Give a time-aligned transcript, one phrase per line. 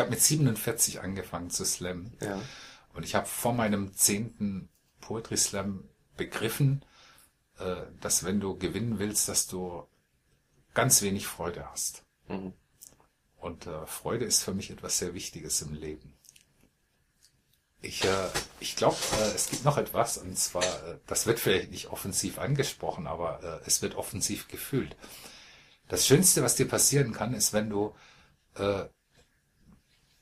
[0.00, 2.16] habe mit 47 angefangen zu slammen.
[2.20, 2.40] Ja.
[2.94, 4.68] Und ich habe vor meinem zehnten
[5.00, 6.84] Poetry Slam begriffen,
[7.58, 9.86] äh, dass wenn du gewinnen willst, dass du
[10.74, 12.04] ganz wenig Freude hast.
[12.28, 12.52] Mhm.
[13.36, 16.14] Und äh, Freude ist für mich etwas sehr Wichtiges im Leben.
[17.82, 18.28] Ich, äh,
[18.60, 22.38] ich glaube, äh, es gibt noch etwas, und zwar, äh, das wird vielleicht nicht offensiv
[22.38, 24.96] angesprochen, aber äh, es wird offensiv gefühlt.
[25.88, 27.94] Das Schönste, was dir passieren kann, ist, wenn du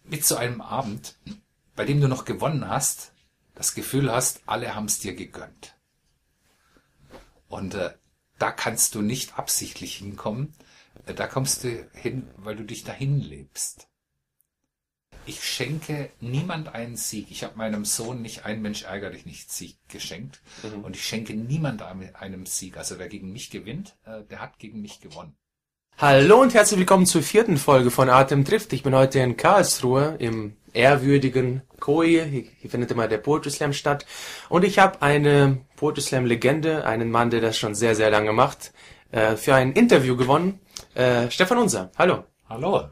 [0.08, 1.16] mit so einem Abend,
[1.76, 3.12] bei dem du noch gewonnen hast,
[3.54, 5.76] das Gefühl hast, alle haben es dir gegönnt.
[7.48, 7.94] Und äh,
[8.38, 10.54] da kannst du nicht absichtlich hinkommen,
[11.06, 13.88] äh, da kommst du hin, weil du dich dahin lebst.
[15.26, 17.30] Ich schenke niemand einen Sieg.
[17.30, 20.40] Ich habe meinem Sohn nicht ein Mensch ärger dich nicht Sieg geschenkt.
[20.82, 22.78] Und ich schenke niemand einem einem Sieg.
[22.78, 25.36] Also wer gegen mich gewinnt, äh, der hat gegen mich gewonnen.
[26.00, 28.72] Hallo und herzlich willkommen zur vierten Folge von Atem trifft.
[28.72, 32.22] Ich bin heute in Karlsruhe im ehrwürdigen Koje.
[32.22, 34.06] Hier, findet immer der Poetry Slam statt.
[34.48, 38.32] Und ich habe eine Poetry Slam Legende, einen Mann, der das schon sehr, sehr lange
[38.32, 38.72] macht,
[39.10, 40.60] äh, für ein Interview gewonnen.
[40.94, 41.90] Äh, Stefan Unser.
[41.98, 42.22] Hallo.
[42.48, 42.90] Hallo.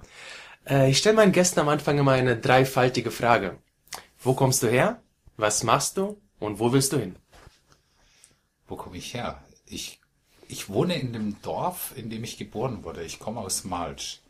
[0.68, 3.56] Äh, ich stelle meinen Gästen am Anfang immer eine dreifaltige Frage.
[4.18, 5.00] Wo kommst du her?
[5.36, 6.20] Was machst du?
[6.40, 7.14] Und wo willst du hin?
[8.66, 9.44] Wo komme ich her?
[9.68, 10.00] Ich,
[10.48, 13.02] ich wohne in dem Dorf, in dem ich geboren wurde.
[13.02, 14.20] Ich komme aus Malsch,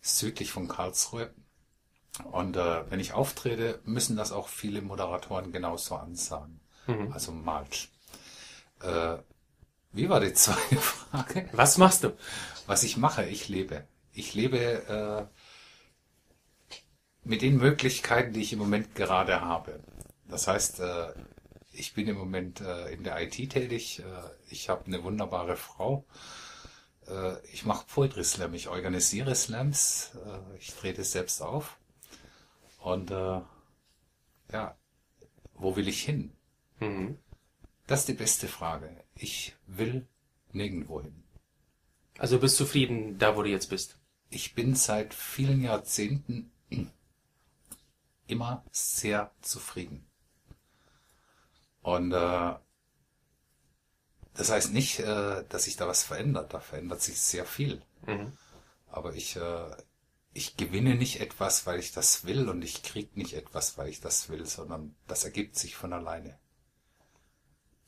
[0.00, 1.30] südlich von Karlsruhe.
[2.32, 6.60] Und äh, wenn ich auftrete, müssen das auch viele Moderatoren genauso ansagen.
[7.12, 7.88] Also Malsch.
[8.82, 9.18] Äh,
[9.92, 11.48] wie war die zweite Frage?
[11.52, 12.16] Was machst du?
[12.66, 13.86] Was ich mache, ich lebe.
[14.12, 15.26] Ich lebe äh,
[17.24, 19.80] mit den Möglichkeiten, die ich im Moment gerade habe.
[20.26, 21.12] Das heißt, äh,
[21.80, 24.00] ich bin im Moment äh, in der IT tätig.
[24.00, 24.04] Äh,
[24.50, 26.04] ich habe eine wunderbare Frau.
[27.08, 28.54] Äh, ich mache Poetry Slam.
[28.54, 30.12] Ich organisiere Slams.
[30.14, 31.78] Äh, ich trete selbst auf.
[32.80, 33.40] Und äh,
[34.52, 34.76] ja,
[35.54, 36.32] wo will ich hin?
[36.80, 37.18] Mhm.
[37.86, 39.02] Das ist die beste Frage.
[39.14, 40.06] Ich will
[40.52, 41.24] nirgendwo hin.
[42.18, 43.98] Also bist zufrieden da, wo du jetzt bist?
[44.28, 46.52] Ich bin seit vielen Jahrzehnten
[48.26, 50.09] immer sehr zufrieden.
[51.82, 52.54] Und äh,
[54.34, 56.54] das heißt nicht, äh, dass sich da was verändert.
[56.54, 57.82] Da verändert sich sehr viel.
[58.06, 58.32] Mhm.
[58.88, 59.76] Aber ich, äh,
[60.32, 64.00] ich gewinne nicht etwas, weil ich das will und ich krieg nicht etwas, weil ich
[64.00, 66.38] das will, sondern das ergibt sich von alleine.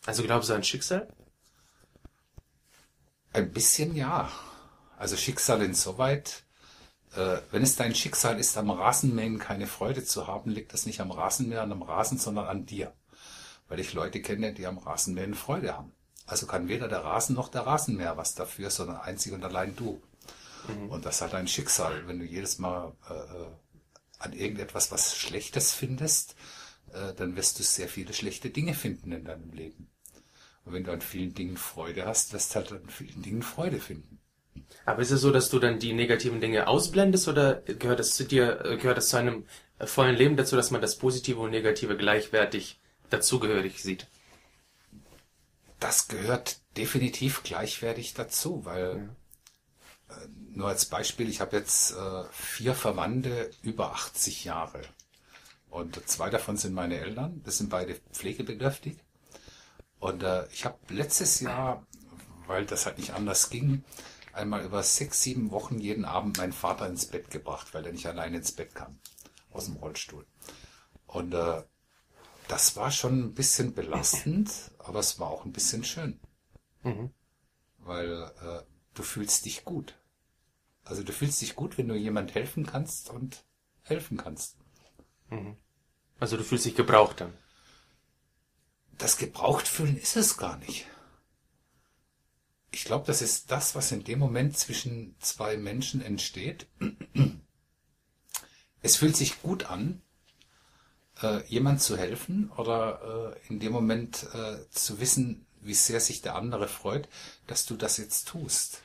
[0.05, 1.09] Also glaubst du an Schicksal?
[3.33, 4.31] Ein bisschen ja.
[4.99, 6.45] Also Schicksal insoweit,
[7.15, 11.01] äh, wenn es dein Schicksal ist, am Rasenmähen keine Freude zu haben, liegt das nicht
[11.01, 12.93] am Rasenmäher und am Rasen, sondern an dir.
[13.69, 15.93] Weil ich Leute kenne, die am Rasenmähen Freude haben.
[16.27, 20.03] Also kann weder der Rasen noch der Rasenmäher was dafür, sondern einzig und allein du.
[20.89, 22.07] Und das hat ein Schicksal.
[22.07, 23.47] Wenn du jedes Mal äh, äh,
[24.19, 26.37] an irgendetwas was Schlechtes findest,
[26.93, 29.89] äh, dann wirst du sehr viele schlechte Dinge finden in deinem Leben.
[30.65, 33.81] Und wenn du an vielen Dingen Freude hast, wirst du halt an vielen Dingen Freude
[33.81, 34.21] finden.
[34.85, 38.25] Aber ist es so, dass du dann die negativen Dinge ausblendest oder gehört das zu
[38.25, 39.47] dir, äh, gehört das zu einem
[39.79, 42.81] äh, vollen Leben dazu, dass man das Positive und Negative gleichwertig
[43.13, 44.09] dazugehörig sieht?
[45.81, 49.15] Das gehört definitiv gleichwertig dazu, weil
[50.09, 54.83] äh, nur als Beispiel, ich habe jetzt äh, vier Verwandte über 80 Jahre.
[55.71, 58.99] Und zwei davon sind meine Eltern, das sind beide pflegebedürftig.
[59.99, 61.87] Und äh, ich habe letztes Jahr,
[62.47, 63.83] weil das halt nicht anders ging,
[64.33, 68.07] einmal über sechs, sieben Wochen jeden Abend meinen Vater ins Bett gebracht, weil er nicht
[68.07, 68.99] alleine ins Bett kam,
[69.51, 70.27] aus dem Rollstuhl.
[71.07, 71.63] Und äh,
[72.53, 76.21] das war schon ein bisschen belastend, aber es war auch ein bisschen schön.
[77.79, 79.95] Weil äh, du fühlst dich gut.
[80.85, 83.47] Also du fühlst dich gut, wenn du jemand helfen kannst und
[83.85, 84.59] helfen kannst.
[86.21, 87.33] Also du fühlst dich gebraucht dann.
[88.99, 90.87] das Gebrauchtfühlen ist es gar nicht.
[92.71, 96.67] Ich glaube, das ist das, was in dem Moment zwischen zwei Menschen entsteht.
[98.85, 100.02] Es fühlt sich gut an,
[101.23, 106.23] äh, jemand zu helfen oder äh, in dem Moment äh, zu wissen, wie sehr sich
[106.23, 107.09] der andere freut,
[107.47, 108.83] dass du das jetzt tust.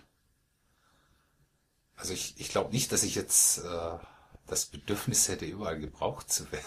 [1.96, 3.98] Also ich, ich glaube nicht, dass ich jetzt äh,
[4.46, 6.66] das Bedürfnis hätte, überall gebraucht zu werden.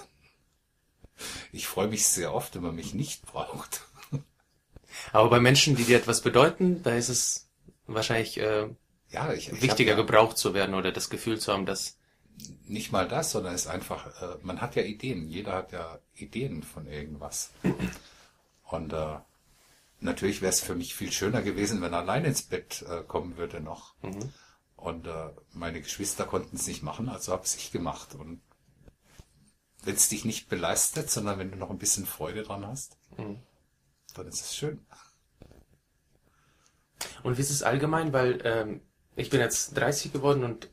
[1.53, 3.83] Ich freue mich sehr oft, wenn man mich nicht braucht.
[5.13, 7.49] Aber bei Menschen, die dir etwas bedeuten, da ist es
[7.87, 8.69] wahrscheinlich äh,
[9.11, 11.99] Ja, ich, ich wichtiger, hab gebraucht zu werden oder das Gefühl zu haben, dass
[12.71, 15.29] nicht mal das, sondern es ist einfach, äh, man hat ja Ideen.
[15.29, 17.51] Jeder hat ja Ideen von irgendwas.
[18.65, 19.17] Und äh,
[20.01, 23.37] natürlich wäre es für mich viel schöner gewesen, wenn er allein ins Bett äh, kommen
[23.37, 23.95] würde noch.
[24.77, 28.15] Und äh, meine Geschwister konnten es nicht machen, also habe ich gemacht.
[28.15, 28.41] Und
[29.83, 33.41] wenn es dich nicht belastet, sondern wenn du noch ein bisschen Freude dran hast, Mhm.
[34.15, 34.87] dann ist es schön.
[37.23, 38.13] Und wie ist es allgemein?
[38.13, 38.81] Weil ähm,
[39.17, 40.71] ich bin jetzt 30 geworden und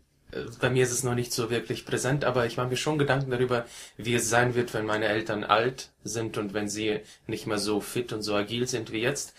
[0.59, 3.31] bei mir ist es noch nicht so wirklich präsent, aber ich mache mir schon Gedanken
[3.31, 3.65] darüber,
[3.95, 7.79] wie es sein wird, wenn meine Eltern alt sind und wenn sie nicht mehr so
[7.79, 9.33] fit und so agil sind wie jetzt.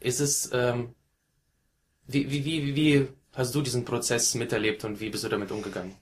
[0.00, 0.94] Ist es, ähm,
[2.06, 5.94] wie, wie, wie, wie hast du diesen Prozess miterlebt und wie bist du damit umgegangen?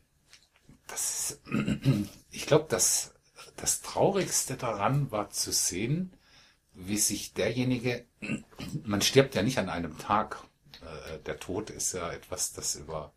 [0.87, 1.41] Das
[2.31, 3.15] ich glaube, das,
[3.57, 6.13] das Traurigste daran war zu sehen,
[6.75, 8.05] wie sich derjenige,
[8.85, 10.39] man stirbt ja nicht an einem Tag.
[10.83, 13.13] Äh, Der Tod ist ja etwas, das über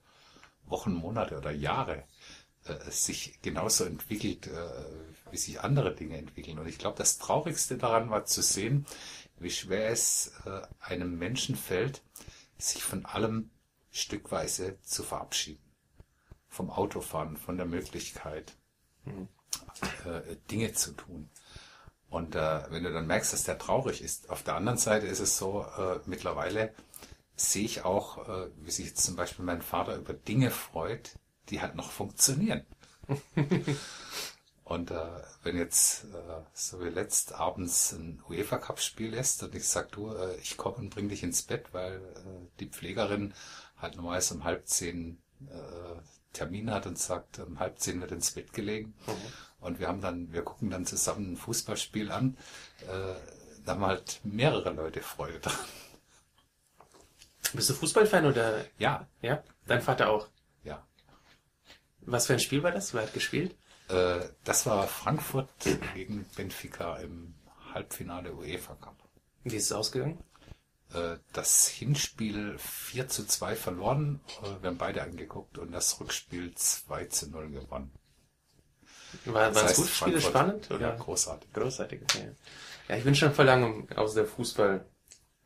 [0.72, 2.04] Wochen, Monate oder Jahre
[2.66, 4.86] äh, sich genauso entwickelt, äh,
[5.32, 6.60] wie sich andere Dinge entwickeln.
[6.60, 8.86] Und ich glaube, das Traurigste daran war zu sehen,
[9.40, 12.02] wie schwer es äh, einem Menschen fällt,
[12.58, 13.50] sich von allem
[13.92, 15.64] stückweise zu verabschieden.
[16.48, 18.56] Vom Autofahren, von der Möglichkeit,
[19.06, 21.30] äh, Dinge zu tun.
[22.10, 25.22] Und äh, wenn du dann merkst, dass der traurig ist, auf der anderen Seite ist
[25.22, 26.74] es so, äh, mittlerweile
[27.50, 31.18] sehe ich auch, äh, wie sich jetzt zum Beispiel mein Vater über Dinge freut,
[31.50, 32.66] die halt noch funktionieren.
[34.64, 39.56] und äh, wenn jetzt äh, so wie letzt abends ein UEFA Cup Spiel ist und
[39.56, 43.34] ich sag du, äh, ich komme und bring dich ins Bett, weil äh, die Pflegerin
[43.78, 46.02] halt normalerweise um halb zehn äh,
[46.34, 48.94] Termin hat und sagt, um halb zehn wird ins Bett gelegen.
[49.60, 52.38] Und wir haben dann, wir gucken dann zusammen ein Fußballspiel an.
[52.88, 53.16] Äh,
[53.66, 55.56] da haben halt mehrere Leute Freude dran.
[57.54, 58.66] Bist du Fußballfan oder?
[58.78, 59.44] Ja, Ja?
[59.68, 60.28] Dein Vater auch.
[60.64, 60.86] ja.
[62.04, 62.94] Was für ein Spiel war das?
[62.94, 63.56] Wer hat gespielt?
[63.90, 65.50] Äh, das war Frankfurt
[65.94, 67.36] gegen Benfica im
[67.74, 68.98] Halbfinale UEFA Cup.
[69.44, 70.24] Wie ist es ausgegangen?
[70.94, 76.54] Äh, das Hinspiel 4 zu 2 verloren, äh, wir haben beide angeguckt und das Rückspiel
[76.56, 77.92] 2 zu 0 gewonnen.
[79.26, 80.72] War, Das waren es heißt, gute Spiele Frankfurt- spannend?
[80.72, 80.90] Oder?
[80.90, 81.54] Ja, großartig.
[81.54, 82.32] Großartig, okay.
[82.88, 84.86] Ja, ich bin schon vor langem aus der Fußball,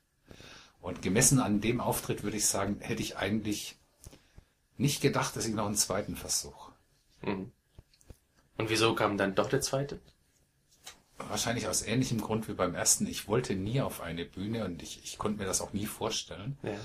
[0.80, 3.80] Und gemessen an dem Auftritt würde ich sagen, hätte ich eigentlich
[4.78, 6.72] nicht gedacht, dass ich noch einen zweiten Versuch.
[7.22, 7.52] Und
[8.58, 10.00] wieso kam dann doch der zweite?
[11.18, 13.08] Wahrscheinlich aus ähnlichem Grund wie beim ersten.
[13.08, 16.58] Ich wollte nie auf eine Bühne und ich, ich konnte mir das auch nie vorstellen.
[16.62, 16.78] Ja.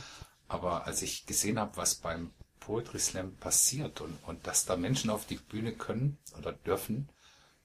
[0.48, 5.10] Aber als ich gesehen habe, was beim Poetry Slam passiert und, und dass da Menschen
[5.10, 7.08] auf die Bühne können oder dürfen,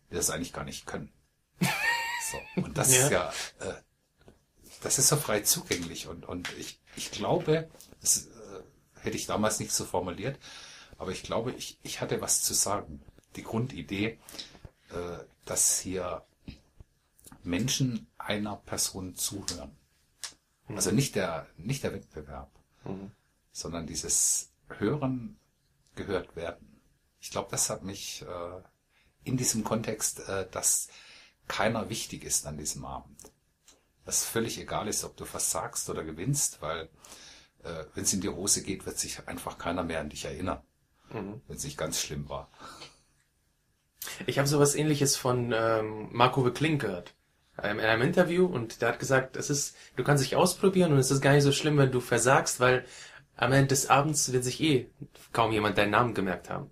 [0.10, 1.12] die das eigentlich gar nicht können.
[2.32, 2.64] So.
[2.64, 3.04] Und das Ja.
[3.06, 3.30] ist ja,
[3.60, 3.74] äh,
[4.82, 7.70] das ist so frei zugänglich und, und ich, ich glaube,
[8.02, 8.08] äh,
[9.06, 10.40] hätte ich damals nicht so formuliert,
[10.98, 13.02] aber ich glaube, ich, ich hatte was zu sagen.
[13.36, 14.18] Die Grundidee,
[14.90, 16.24] äh, dass hier
[17.44, 19.76] Menschen einer Person zuhören.
[20.68, 22.50] Also nicht der, nicht der Wettbewerb,
[23.52, 25.38] sondern dieses Hören,
[25.96, 26.82] gehört werden.
[27.20, 28.62] Ich glaube, das hat mich äh,
[29.24, 30.90] in diesem Kontext, äh, dass
[31.48, 33.18] keiner wichtig ist an diesem Abend.
[34.06, 36.90] Dass völlig egal ist, ob du versagst oder gewinnst, weil
[37.66, 40.62] äh, wenn es in die Hose geht, wird sich einfach keiner mehr an dich erinnern,
[41.10, 42.50] wenn es nicht ganz schlimm war.
[44.28, 47.16] Ich habe sowas ähnliches von ähm, Marco Klink gehört.
[47.62, 51.00] Ähm, in einem Interview und der hat gesagt, es ist, du kannst dich ausprobieren und
[51.00, 52.86] es ist gar nicht so schlimm, wenn du versagst, weil
[53.38, 54.90] am Ende des Abends wird sich eh
[55.32, 56.72] kaum jemand deinen Namen gemerkt haben.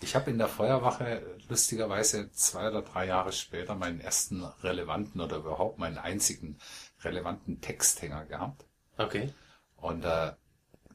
[0.00, 5.38] Ich habe in der Feuerwache lustigerweise zwei oder drei Jahre später meinen ersten relevanten oder
[5.38, 6.58] überhaupt meinen einzigen
[7.02, 8.66] relevanten Texthänger gehabt.
[8.98, 9.32] Okay.
[9.76, 10.32] Und äh,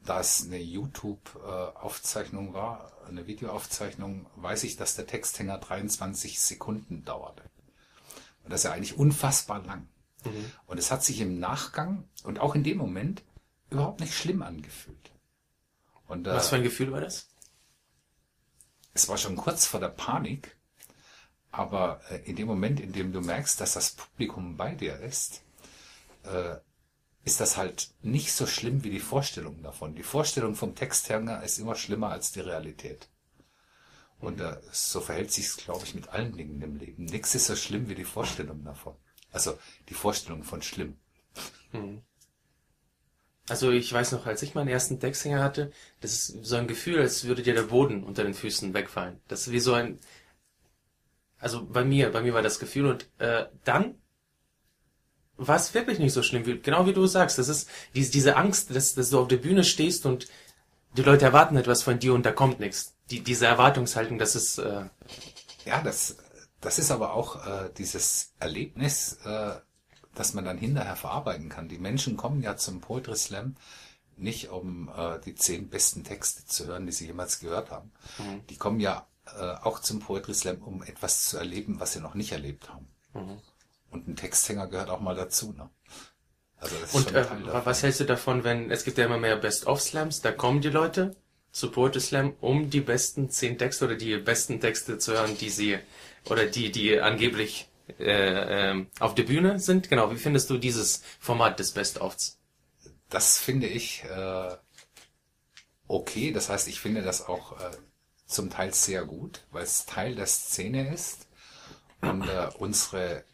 [0.03, 7.43] da es eine YouTube-Aufzeichnung war, eine Videoaufzeichnung, weiß ich, dass der Texthänger 23 Sekunden dauerte.
[8.43, 9.87] Und das ist ja eigentlich unfassbar lang.
[10.25, 10.51] Mhm.
[10.65, 13.23] Und es hat sich im Nachgang und auch in dem Moment
[13.69, 15.11] überhaupt nicht schlimm angefühlt.
[16.07, 17.31] Und äh, Was für ein Gefühl war das?
[18.93, 20.57] es war schon kurz vor der Panik,
[21.51, 25.43] aber äh, in dem Moment, in dem du merkst, dass das Publikum bei dir ist,
[26.23, 26.55] äh,
[27.23, 29.95] ist das halt nicht so schlimm wie die Vorstellung davon.
[29.95, 33.09] Die Vorstellung vom Texthänger ist immer schlimmer als die Realität.
[34.19, 37.05] Und äh, so verhält sich es, glaube ich, mit allen Dingen im Leben.
[37.05, 38.95] Nichts ist so schlimm wie die Vorstellung davon.
[39.31, 39.57] Also
[39.89, 40.97] die Vorstellung von schlimm.
[43.49, 46.99] Also ich weiß noch, als ich meinen ersten Texthänger hatte, das ist so ein Gefühl,
[46.99, 49.19] als würde dir der Boden unter den Füßen wegfallen.
[49.27, 49.99] Das ist wie so ein,
[51.39, 54.00] also bei mir, bei mir war das Gefühl und äh, dann
[55.47, 57.37] war es wirklich nicht so schlimm, wie, genau wie du sagst.
[57.37, 60.27] Das ist diese, diese Angst, dass, dass du auf der Bühne stehst und
[60.97, 62.93] die Leute erwarten etwas von dir und da kommt nichts.
[63.09, 64.85] Die, diese Erwartungshaltung, das ist, äh,
[65.65, 66.17] Ja, das,
[66.59, 69.53] das ist aber auch äh, dieses Erlebnis, äh,
[70.15, 71.69] das man dann hinterher verarbeiten kann.
[71.69, 73.55] Die Menschen kommen ja zum Poetry Slam
[74.17, 77.91] nicht, um äh, die zehn besten Texte zu hören, die sie jemals gehört haben.
[78.49, 79.07] Die kommen ja
[79.39, 82.87] äh, auch zum Poetry Slam, um etwas zu erleben, was sie noch nicht erlebt haben.
[83.91, 85.53] Und ein Texthänger gehört auch mal dazu.
[85.53, 85.69] Ne?
[86.57, 89.17] Also das ist Und schon äh, was hältst du davon, wenn es gibt ja immer
[89.17, 91.15] mehr Best-of-Slams, da kommen die Leute
[91.51, 95.49] zu Poetry Slam, um die besten zehn Texte oder die besten Texte zu hören, die
[95.49, 95.77] sie
[96.29, 97.67] oder die die angeblich
[97.99, 99.89] äh, ähm, auf der Bühne sind.
[99.89, 100.11] Genau.
[100.11, 102.39] Wie findest du dieses Format des Best-ofs?
[103.09, 104.55] Das finde ich äh,
[105.87, 106.31] okay.
[106.31, 107.71] Das heißt, ich finde das auch äh,
[108.25, 111.27] zum Teil sehr gut, weil es Teil der Szene ist
[112.01, 113.25] und äh, unsere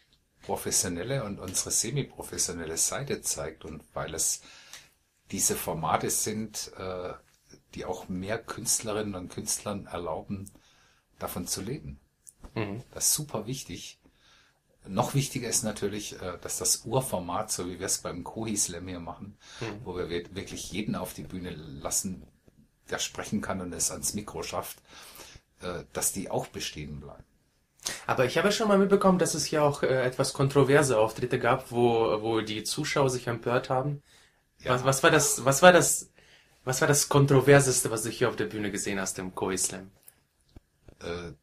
[0.47, 4.41] professionelle und unsere semi-professionelle Seite zeigt und weil es
[5.31, 7.13] diese Formate sind, äh,
[7.75, 10.49] die auch mehr Künstlerinnen und Künstlern erlauben,
[11.19, 11.99] davon zu leben.
[12.93, 13.99] Das ist super wichtig.
[14.87, 18.87] Noch wichtiger ist natürlich, äh, dass das Urformat, so wie wir es beim Kohi Slam
[18.87, 19.37] hier machen,
[19.83, 22.25] wo wir wir- wirklich jeden auf die Bühne lassen,
[22.89, 24.77] der sprechen kann und es ans Mikro schafft,
[25.61, 27.25] äh, dass die auch bestehen bleiben.
[28.05, 31.71] Aber ich habe schon mal mitbekommen, dass es hier auch äh, etwas kontroverse Auftritte gab,
[31.71, 34.01] wo wo die Zuschauer sich empört haben.
[34.59, 34.73] Ja.
[34.73, 35.45] Was, was war das?
[35.45, 36.11] Was war das?
[36.63, 39.91] Was war das kontroverseste, was du hier auf der Bühne gesehen hast im Koi Slam?
[40.99, 41.33] Äh,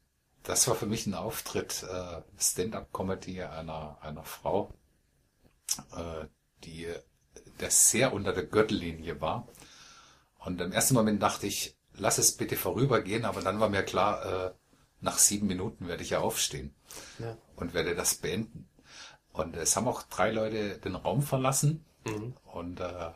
[0.42, 4.70] das war für mich ein Auftritt, äh, Stand-up-Comedy einer, einer Frau,
[5.96, 6.26] äh,
[6.64, 6.88] die
[7.60, 9.48] der sehr unter der Gürtellinie war.
[10.38, 14.24] Und im ersten Moment dachte ich, lass es bitte vorübergehen, aber dann war mir klar,
[14.24, 14.50] äh,
[15.04, 16.74] nach sieben Minuten werde ich ja aufstehen
[17.18, 17.36] Ja.
[17.56, 18.66] und werde das beenden.
[19.32, 21.84] Und es haben auch drei Leute den Raum verlassen
[22.52, 23.10] und äh,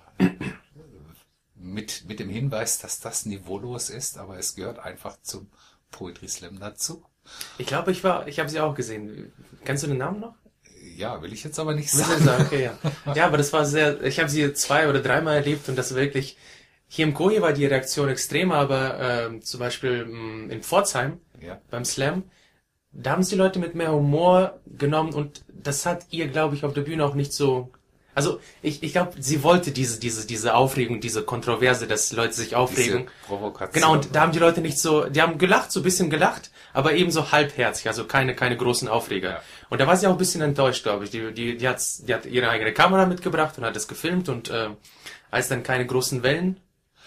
[1.55, 5.49] mit, mit dem Hinweis, dass das niveaulos ist, aber es gehört einfach zum
[5.91, 7.05] Poetry Slam dazu.
[7.59, 9.33] Ich glaube, ich war, ich habe sie auch gesehen.
[9.65, 10.35] Kennst du den Namen noch?
[10.97, 12.23] Ja, will ich jetzt aber nicht sagen.
[12.25, 13.15] sagen, okay, ja.
[13.15, 16.37] Ja, aber das war sehr, ich habe sie zwei oder dreimal erlebt und das wirklich,
[16.89, 21.61] hier im Koji war die Reaktion extrem, aber ähm, zum Beispiel mh, in Pforzheim Ja.
[21.71, 22.25] beim Slam,
[22.93, 26.65] da haben es die Leute mit mehr Humor genommen und das hat ihr, glaube ich,
[26.65, 27.71] auf der Bühne auch nicht so.
[28.15, 32.57] Also ich, ich glaube, sie wollte diese, diese, diese Aufregung, diese Kontroverse, dass Leute sich
[32.57, 33.03] aufregen.
[33.03, 33.73] Diese Provokation.
[33.81, 36.51] Genau, und da haben die Leute nicht so, die haben gelacht, so ein bisschen gelacht,
[36.73, 39.31] aber eben so halbherzig, also keine, keine großen Aufreger.
[39.31, 39.43] Ja.
[39.69, 41.11] Und da war sie auch ein bisschen enttäuscht, glaube ich.
[41.11, 44.51] Die, die, die, hat's, die hat ihre eigene Kamera mitgebracht und hat es gefilmt und
[44.51, 44.71] äh,
[45.31, 46.59] als dann keine großen Wellen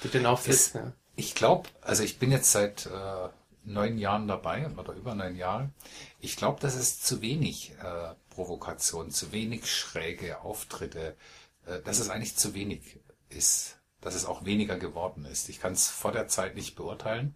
[0.01, 0.53] durch den Auftritt.
[0.53, 0.93] Es- ja.
[1.17, 2.89] Ich glaube, also ich bin jetzt seit äh,
[3.63, 5.73] neun Jahren dabei oder über neun Jahren.
[6.19, 11.15] Ich glaube, das ist zu wenig äh, Provokation, zu wenig schräge Auftritte,
[11.65, 12.99] äh, dass es eigentlich zu wenig
[13.29, 15.49] ist, dass es auch weniger geworden ist.
[15.49, 17.35] Ich kann es vor der Zeit nicht beurteilen,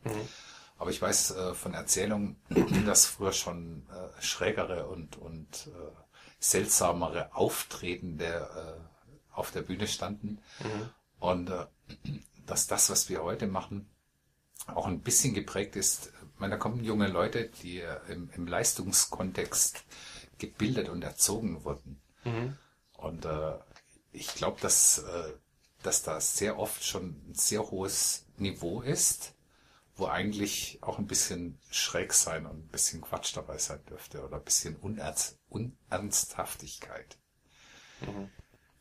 [0.78, 2.38] aber ich weiß äh, von Erzählungen,
[2.86, 5.92] dass früher schon äh, schrägere und, und äh,
[6.40, 8.42] seltsamere Auftreten der
[8.80, 10.40] äh, auf der Bühne standen
[11.20, 11.66] und äh,
[12.46, 13.88] dass das, was wir heute machen,
[14.68, 16.12] auch ein bisschen geprägt ist.
[16.36, 19.84] Ich meine, da kommen junge Leute, die äh, im, im Leistungskontext
[20.38, 22.02] gebildet und erzogen wurden.
[22.98, 23.54] Und äh,
[24.12, 25.34] ich glaube, dass, äh,
[25.84, 29.34] dass da sehr oft schon ein sehr hohes Niveau ist,
[29.96, 34.38] wo eigentlich auch ein bisschen schräg sein und ein bisschen Quatsch dabei sein dürfte oder
[34.38, 37.18] ein bisschen Unerz Unernsthaftigkeit.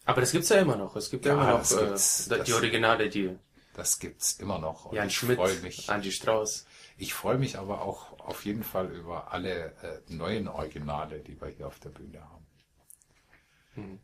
[0.07, 0.97] Aber das gibt's ja immer noch.
[0.97, 3.37] Es gibt ja, Ja, immer noch äh, die Das- Originale, die
[3.75, 4.87] Das gibt's immer noch.
[4.87, 5.89] Und Jan ich Schmidt, mich.
[5.91, 6.67] Angie Strauß.
[6.97, 11.49] Ich freue mich aber auch auf jeden Fall über alle äh, neuen Originale, die wir
[11.49, 14.01] hier auf der Bühne haben.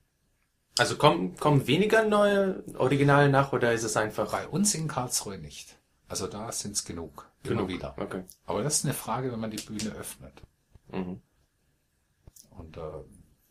[0.79, 5.39] Also kommen, kommen weniger neue Originale nach oder ist es einfach Bei uns in Karlsruhe
[5.39, 5.79] nicht.
[6.09, 7.31] Also da sind es genug.
[7.45, 7.61] genug?
[7.61, 7.95] Immer wieder.
[7.97, 8.25] Okay.
[8.45, 10.43] Aber das ist eine Frage, wenn man die Bühne öffnet.
[10.91, 11.23] Mhm.
[12.51, 12.81] Und, äh,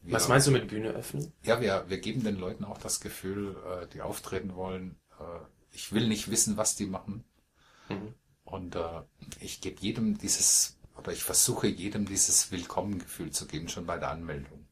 [0.01, 1.34] wir, Was meinst du mit Bühne öffnen?
[1.43, 5.39] Ja, wir, wir geben den Leuten auch das Gefühl, äh, die auftreten wollen, äh,
[5.72, 7.24] ich will nicht wissen, was die machen.
[7.89, 8.13] Mhm.
[8.51, 9.01] Und äh,
[9.39, 14.10] ich gebe jedem dieses, oder ich versuche jedem dieses Willkommengefühl zu geben, schon bei der
[14.10, 14.65] Anmeldung.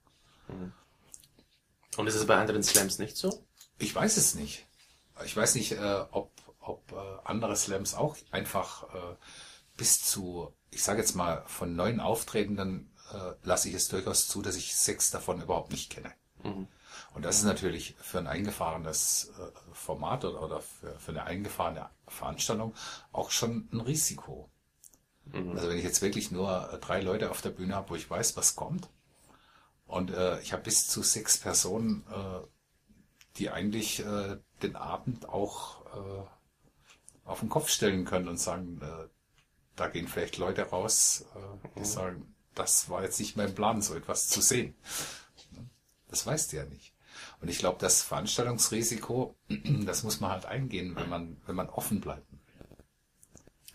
[1.97, 3.45] Und ist es bei anderen Slams nicht so?
[3.79, 4.65] Ich weiß es nicht.
[5.25, 9.15] Ich weiß nicht, äh, ob, ob äh, andere Slams auch einfach äh,
[9.77, 14.41] bis zu, ich sage jetzt mal, von neun Auftretenden äh, lasse ich es durchaus zu,
[14.41, 16.13] dass ich sechs davon überhaupt nicht kenne.
[17.17, 22.75] Und das ist natürlich für ein eingefahrenes äh, Format oder, für, eine eingefahrene Veranstaltung
[23.11, 24.51] auch schon ein Risiko.
[25.33, 28.07] Also wenn ich jetzt wirklich nur äh, drei Leute auf der Bühne habe, wo ich
[28.07, 28.87] weiß, was kommt,
[29.87, 32.45] und äh, ich habe bis zu sechs Personen, äh,
[33.37, 36.23] die eigentlich äh, den Abend auch äh,
[37.25, 38.79] auf den Kopf stellen können und sagen,
[39.75, 41.25] da gehen vielleicht Leute raus,
[41.77, 44.75] die sagen, das war jetzt nicht mein Plan, so etwas zu sehen.
[46.09, 46.93] Das weißt du ja nicht.
[47.41, 49.35] Und ich glaube, das Veranstaltungsrisiko,
[49.85, 52.25] das muss man halt eingehen, wenn man, wenn man offen bleibt.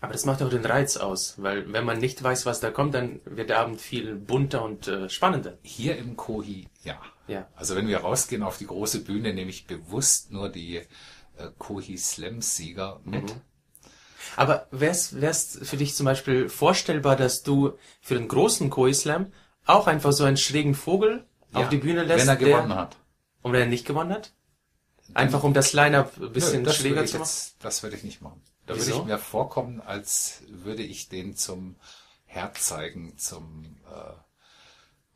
[0.01, 2.93] Aber das macht auch den Reiz aus, weil wenn man nicht weiß, was da kommt,
[2.93, 5.57] dann wird der Abend viel bunter und äh, spannender.
[5.61, 6.99] Hier im Kohi, ja.
[7.27, 7.47] Ja.
[7.55, 10.85] Also wenn wir rausgehen auf die große Bühne, nehme ich bewusst nur die äh,
[11.57, 13.33] Kohi Slam Sieger mit.
[14.35, 19.31] Aber wär's, wär's für dich zum Beispiel vorstellbar, dass du für den großen Koi Slam
[19.65, 22.75] auch einfach so einen schrägen Vogel auf Ja, die Bühne lässt, wenn er der- gewonnen
[22.75, 22.97] hat.
[23.43, 24.33] Und wenn er nicht gewonnen hat?
[25.13, 27.11] Einfach um das Line-Up ein bisschen Nö, das ich zu machen?
[27.19, 28.41] jetzt, das würde ich nicht machen.
[28.65, 28.87] Da Wieso?
[28.87, 31.75] würde ich mir vorkommen, als würde ich den zum
[32.25, 34.13] Herz zeigen, zum äh,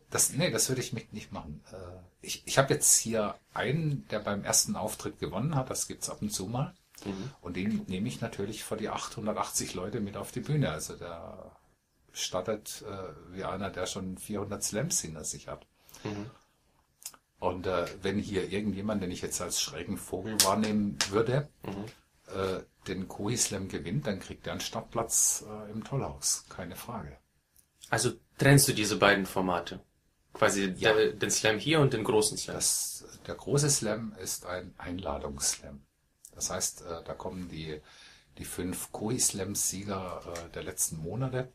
[0.09, 1.63] das, nee, das würde ich mit nicht machen.
[1.71, 1.75] Äh,
[2.21, 6.21] ich ich habe jetzt hier einen, der beim ersten Auftritt gewonnen hat, das gibt's ab
[6.21, 6.73] und zu mal.
[7.05, 7.31] Mhm.
[7.41, 10.71] Und den nehme ich natürlich vor die 880 Leute mit auf die Bühne.
[10.71, 11.51] Also der
[12.13, 15.65] startet äh, wie einer, der schon 400 Slams hinter sich hat.
[16.03, 16.29] Mhm.
[17.39, 21.85] Und äh, wenn hier irgendjemand, den ich jetzt als schrägen Vogel wahrnehmen würde, Mhm.
[22.33, 26.45] äh, den Koi Slam gewinnt, dann kriegt er einen Startplatz äh, im Tollhaus.
[26.49, 27.17] Keine Frage.
[27.89, 29.81] Also trennst du diese beiden Formate?
[30.33, 30.93] Quasi Ja.
[30.93, 32.55] der, den Slam hier und den großen Slam.
[32.55, 35.81] Das, der große Slam ist ein Einladungsslam.
[36.33, 37.81] Das heißt, äh, da kommen die,
[38.37, 41.51] die fünf Koi Slams Sieger äh, der letzten Monate.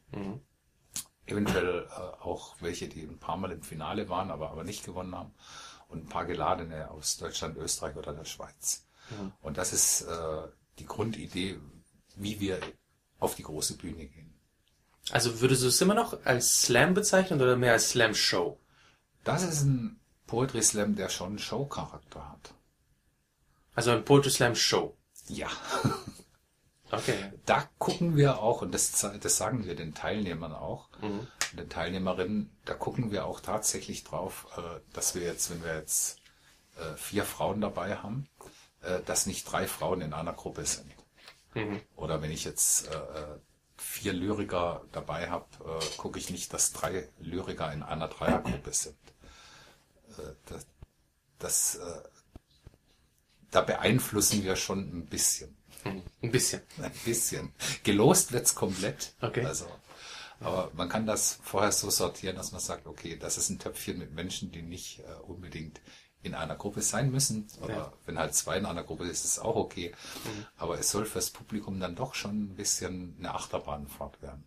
[1.26, 5.14] Eventuell äh, auch welche, die ein paar Mal im Finale waren, aber, aber nicht gewonnen
[5.14, 5.32] haben.
[5.92, 8.86] Und ein paar Geladene aus Deutschland, Österreich oder der Schweiz.
[9.42, 10.42] Und das ist äh,
[10.78, 11.60] die Grundidee,
[12.16, 12.60] wie wir
[13.18, 14.34] auf die große Bühne gehen.
[15.10, 18.58] Also würdest du es immer noch als Slam bezeichnen oder mehr als Slam Show?
[19.24, 22.54] Das ist ein Poetry Slam, der schon Show-Charakter hat.
[23.74, 24.96] Also ein Poetry Slam Show.
[25.28, 25.48] Ja.
[26.92, 27.32] Okay.
[27.46, 31.26] da gucken wir auch, und das, das sagen wir den Teilnehmern auch, Mhm.
[31.54, 36.18] den Teilnehmerinnen, da gucken wir auch tatsächlich drauf, äh, dass wir jetzt, wenn wir jetzt
[36.76, 38.28] äh, vier Frauen dabei haben,
[38.82, 40.92] äh, dass nicht drei Frauen in einer Gruppe sind.
[41.54, 41.80] Mhm.
[41.96, 42.88] Oder wenn ich jetzt
[43.78, 45.46] vier Lyriker dabei habe,
[45.96, 48.96] gucke ich nicht, dass drei Lyriker in einer Dreiergruppe sind.
[50.46, 50.66] Das,
[51.38, 51.80] das,
[53.50, 55.54] da beeinflussen wir schon ein bisschen.
[55.84, 56.02] Mhm.
[56.22, 56.62] Ein bisschen.
[56.80, 57.52] Ein bisschen.
[57.84, 59.14] Gelost wird's komplett.
[59.20, 59.44] Okay.
[59.44, 59.66] Also,
[60.40, 63.98] aber man kann das vorher so sortieren, dass man sagt, okay, das ist ein Töpfchen
[63.98, 65.80] mit Menschen, die nicht äh, unbedingt
[66.24, 67.48] in einer Gruppe sein müssen.
[67.60, 67.92] Oder Ja.
[68.06, 69.92] wenn halt zwei in einer Gruppe ist, ist es auch okay.
[70.56, 74.44] Aber es soll fürs Publikum dann doch schon ein bisschen eine Achterbahnfahrt werden.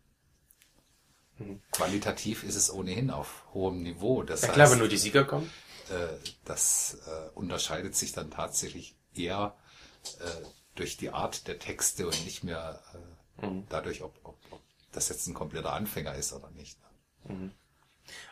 [1.73, 4.23] Qualitativ ist es ohnehin auf hohem Niveau.
[4.23, 5.51] Das Ja klar, heißt, wenn nur die Sieger kommen.
[5.89, 6.07] äh,
[6.45, 9.53] das äh, unterscheidet sich dann tatsächlich eher
[10.21, 12.81] äh, durch die Art der Texte und nicht mehr
[13.41, 14.61] äh, dadurch, ob, ob, ob
[14.91, 16.77] das jetzt ein kompletter Anfänger ist oder nicht.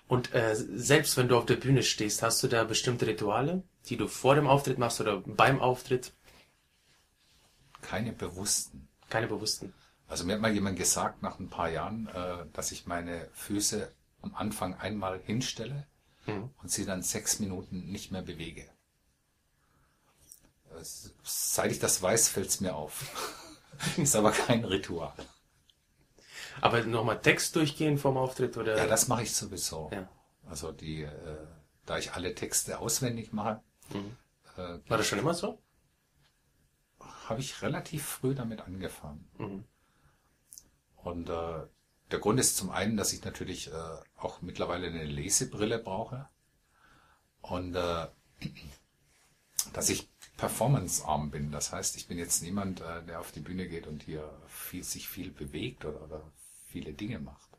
[0.08, 3.97] Und äh, selbst wenn du auf der Bühne stehst, hast du da bestimmte Rituale, die
[3.97, 6.13] du vor dem Auftritt machst oder beim Auftritt?
[7.82, 8.88] Keine bewussten.
[9.10, 9.73] Keine bewussten.
[10.08, 13.91] Also mir hat mal jemand gesagt nach ein paar Jahren, äh, dass ich meine Füße
[14.21, 15.88] am Anfang einmal hinstelle
[16.25, 18.69] und sie dann sechs Minuten nicht mehr bewege.
[21.24, 23.04] Seit ich das weiß, fällt es mir auf.
[23.98, 25.14] ist aber kein Ritual.
[26.62, 28.78] Aber nochmal Text durchgehen vorm Auftritt oder?
[28.78, 29.90] Ja, das mache ich sowieso.
[29.92, 30.08] Ja.
[30.48, 31.38] Also die, äh,
[31.86, 33.62] da ich alle Texte auswendig mache,
[33.94, 35.60] äh, War das schon immer so?
[37.30, 39.30] habe ich relativ früh damit angefangen.
[39.38, 39.64] Mhm.
[40.96, 41.68] Und äh,
[42.12, 46.30] der Grund ist zum einen, dass ich natürlich äh, auch mittlerweile eine Lesebrille brauche.
[47.42, 48.08] Und äh,
[49.74, 51.52] dass ich performancearm bin.
[51.52, 54.84] Das heißt, ich bin jetzt niemand, äh, der auf die Bühne geht und hier viel,
[54.84, 56.22] sich viel bewegt oder, oder
[56.67, 57.50] viele Dinge macht.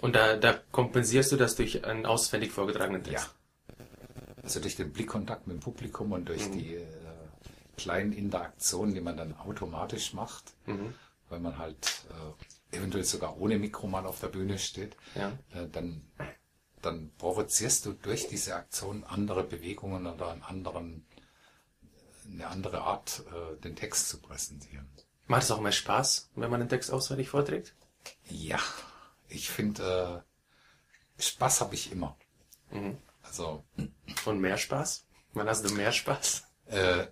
[0.00, 3.34] Und da, da kompensierst du das durch einen auswendig vorgetragenen Text.
[3.78, 3.84] Ja.
[4.42, 6.86] Also durch den Blickkontakt mit dem Publikum und durch die äh,
[7.76, 10.52] kleinen Interaktionen, die man dann automatisch macht,
[11.28, 12.04] weil man halt
[12.70, 15.32] äh, eventuell sogar ohne Mikro mal auf der Bühne steht, Ja.
[15.54, 16.02] äh, dann,
[16.84, 21.06] dann provozierst du durch diese Aktion andere Bewegungen oder einen anderen,
[22.26, 24.88] eine andere Art, äh, den Text zu präsentieren.
[25.26, 27.74] Macht es auch mehr Spaß, wenn man den Text auswendig vorträgt?
[28.28, 28.60] Ja,
[29.28, 30.24] ich finde,
[31.18, 32.16] äh, Spaß habe ich immer.
[33.22, 33.64] Also
[34.26, 35.06] Und mehr Spaß?
[35.32, 36.44] Wann hast du mehr Spaß?
[36.66, 37.06] äh,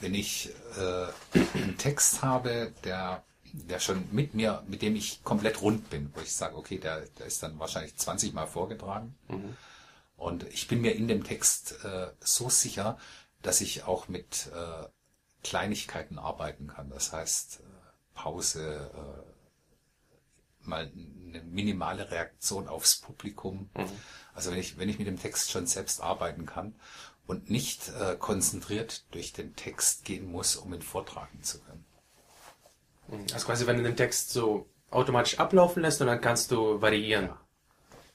[0.00, 1.06] wenn ich äh,
[1.54, 6.20] einen Text habe, der, der schon mit mir, mit dem ich komplett rund bin, wo
[6.20, 9.14] ich sage, okay, der, der ist dann wahrscheinlich 20 Mal vorgetragen.
[10.16, 12.98] Und ich bin mir in dem Text äh, so sicher,
[13.42, 14.86] dass ich auch mit äh,
[15.42, 16.90] Kleinigkeiten arbeiten kann.
[16.90, 17.62] Das heißt, äh,
[18.14, 19.32] Pause, äh,
[20.66, 23.68] mal eine minimale Reaktion aufs Publikum.
[24.34, 26.74] Also wenn ich, wenn ich mit dem Text schon selbst arbeiten kann
[27.26, 31.84] und nicht äh, konzentriert durch den Text gehen muss, um ihn vortragen zu können.
[33.32, 37.30] Also quasi, wenn du den Text so automatisch ablaufen lässt und dann kannst du variieren.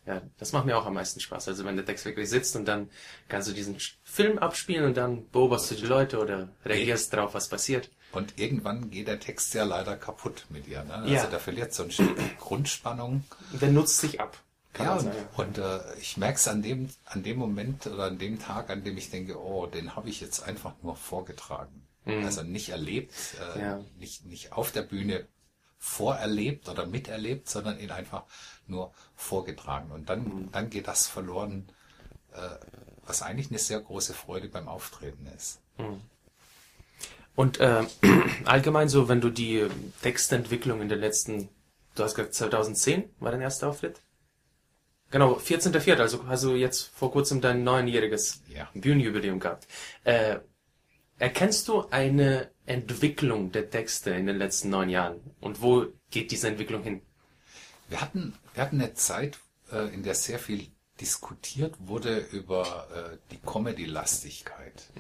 [0.05, 1.49] Ja, das macht mir auch am meisten Spaß.
[1.49, 2.89] Also wenn der Text wirklich sitzt und dann
[3.27, 7.49] kannst du diesen Film abspielen und dann beobachtest du die Leute oder reagierst drauf, was
[7.49, 7.89] passiert.
[8.13, 10.81] Und irgendwann geht der Text ja leider kaputt mit ihr.
[10.83, 11.03] Ne?
[11.07, 11.19] Ja.
[11.19, 13.25] Also der verliert so ein Stück Grundspannung.
[13.51, 14.37] Der nutzt sich ab.
[14.79, 18.39] Ja, und, und äh, ich merke es an dem, an dem Moment oder an dem
[18.39, 21.86] Tag, an dem ich denke, oh, den habe ich jetzt einfach nur vorgetragen.
[22.23, 23.63] Also nicht erlebt, äh, Mhm.
[23.65, 23.85] Ja.
[23.97, 25.27] nicht, nicht auf der Bühne
[25.77, 28.23] vorerlebt oder miterlebt, sondern ihn einfach
[28.65, 29.91] nur vorgetragen.
[29.91, 30.51] Und dann, Mhm.
[30.51, 31.69] dann geht das verloren,
[32.33, 32.49] äh,
[33.05, 35.59] was eigentlich eine sehr große Freude beim Auftreten ist.
[37.35, 37.83] Und äh,
[38.45, 39.67] allgemein so, wenn du die
[40.01, 41.49] Textentwicklung in den letzten,
[41.95, 44.01] du hast gesagt 2010 war dein erster Auftritt?
[45.11, 48.67] Genau, 14.04., also hast du jetzt vor kurzem dein neunjähriges Ja.
[48.73, 49.67] Bühnenjubiläum gehabt.
[50.03, 50.39] Äh,
[51.19, 55.19] erkennst du eine Entwicklung der Texte in den letzten neun Jahren?
[55.39, 57.01] Und wo geht diese Entwicklung hin?
[57.89, 59.39] Wir hatten, wir hatten eine Zeit,
[59.71, 60.67] äh, in der sehr viel
[60.99, 64.91] diskutiert wurde über äh, die Comedy-Lastigkeit.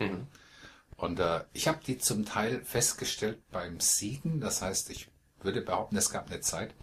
[0.95, 4.39] Und äh, ich habe die zum Teil festgestellt beim Siegen.
[4.39, 5.09] Das heißt, ich
[5.41, 6.73] würde behaupten, es gab eine Zeit,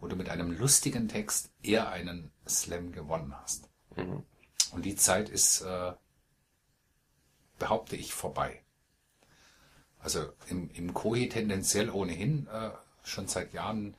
[0.00, 3.68] wo du mit einem lustigen Text eher einen Slam gewonnen hast.
[4.72, 5.92] Und die Zeit ist, äh,
[7.58, 8.62] behaupte ich, vorbei.
[10.00, 12.70] Also im, im Kohi tendenziell ohnehin äh,
[13.04, 13.94] schon seit Jahren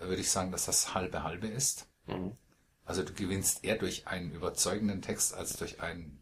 [0.00, 1.86] äh, würde ich sagen, dass das halbe halbe ist.
[2.84, 6.20] Also du gewinnst eher durch einen überzeugenden Text als durch einen,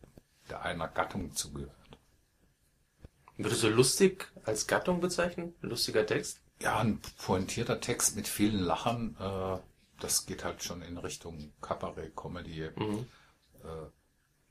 [0.48, 1.72] der einer Gattung zugehört.
[3.36, 5.54] Würdest du lustig als Gattung bezeichnen?
[5.60, 6.40] Lustiger Text?
[6.60, 9.58] Ja, ein pointierter Text mit vielen Lachern, äh,
[10.00, 12.62] das geht halt schon in Richtung Kabarett, Comedy.
[12.62, 12.70] Äh,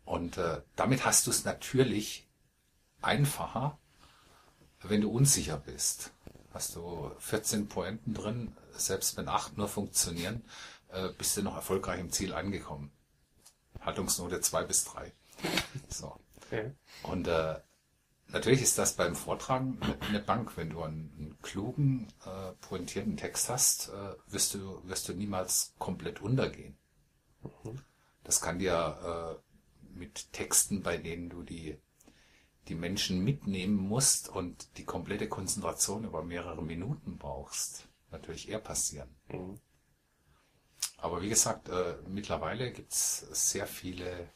[0.04, 2.28] und äh, damit hast du es natürlich
[3.02, 3.78] einfacher,
[4.84, 6.12] wenn du unsicher bist.
[6.54, 10.44] Hast du 14 Pointen drin, selbst wenn 8 nur funktionieren,
[10.90, 12.92] äh, bist du noch erfolgreich im Ziel angekommen.
[13.80, 15.12] Haltungsnote 2 bis 3.
[15.90, 16.20] So.
[16.38, 16.72] Okay.
[17.04, 17.60] Und äh,
[18.28, 20.58] natürlich ist das beim Vortragen eine Bank.
[20.58, 25.74] Wenn du einen, einen klugen, äh, pointierten Text hast, äh, wirst du wirst du niemals
[25.80, 26.78] komplett untergehen.
[28.24, 31.80] Das kann dir äh, mit Texten, bei denen du die
[32.68, 39.10] die Menschen mitnehmen musst und die komplette Konzentration über mehrere Minuten brauchst, natürlich eher passieren.
[40.98, 44.30] Aber wie gesagt, äh, mittlerweile gibt's sehr viele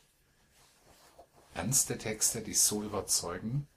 [1.53, 3.67] ernste Texte, die so überzeugen.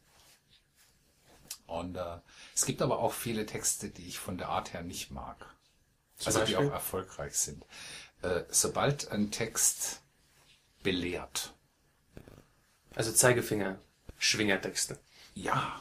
[1.67, 2.19] Und äh,
[2.55, 5.55] es gibt aber auch viele Texte, die ich von der Art her nicht mag.
[6.25, 6.69] also die Beispiel?
[6.69, 7.65] auch erfolgreich sind.
[8.23, 10.03] Äh, sobald ein Text
[10.83, 11.55] belehrt,
[12.95, 13.79] Also Zeigefinger,
[14.19, 14.99] Schwingertexte.
[15.35, 15.81] ja,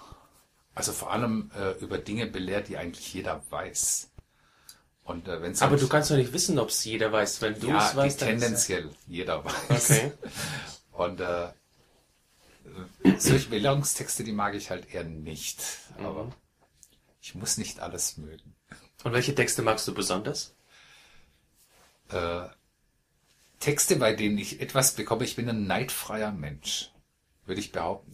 [0.76, 4.12] also vor allem äh, über Dinge belehrt, die eigentlich jeder weiß.
[5.06, 7.42] Und äh, wenn's Aber halt- du kannst doch nicht wissen, ob es jeder weiß.
[7.42, 9.90] Wenn du ja, es weißt, dann tendenziell jeder weiß.
[9.90, 10.12] Okay.
[10.92, 11.50] Und äh,
[13.18, 15.64] solche Belehrungstexte, die mag ich halt eher nicht.
[15.98, 16.34] Aber Mhm.
[17.22, 18.54] ich muss nicht alles mögen.
[19.04, 20.54] Und welche Texte magst du besonders?
[22.10, 22.48] Äh,
[23.60, 26.92] Texte, bei denen ich etwas bekomme, ich bin ein neidfreier Mensch,
[27.46, 28.12] würde ich behaupten.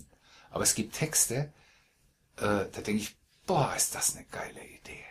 [0.53, 1.51] Aber es gibt Texte,
[2.37, 5.03] äh, da denke ich, boah, ist das eine geile Idee.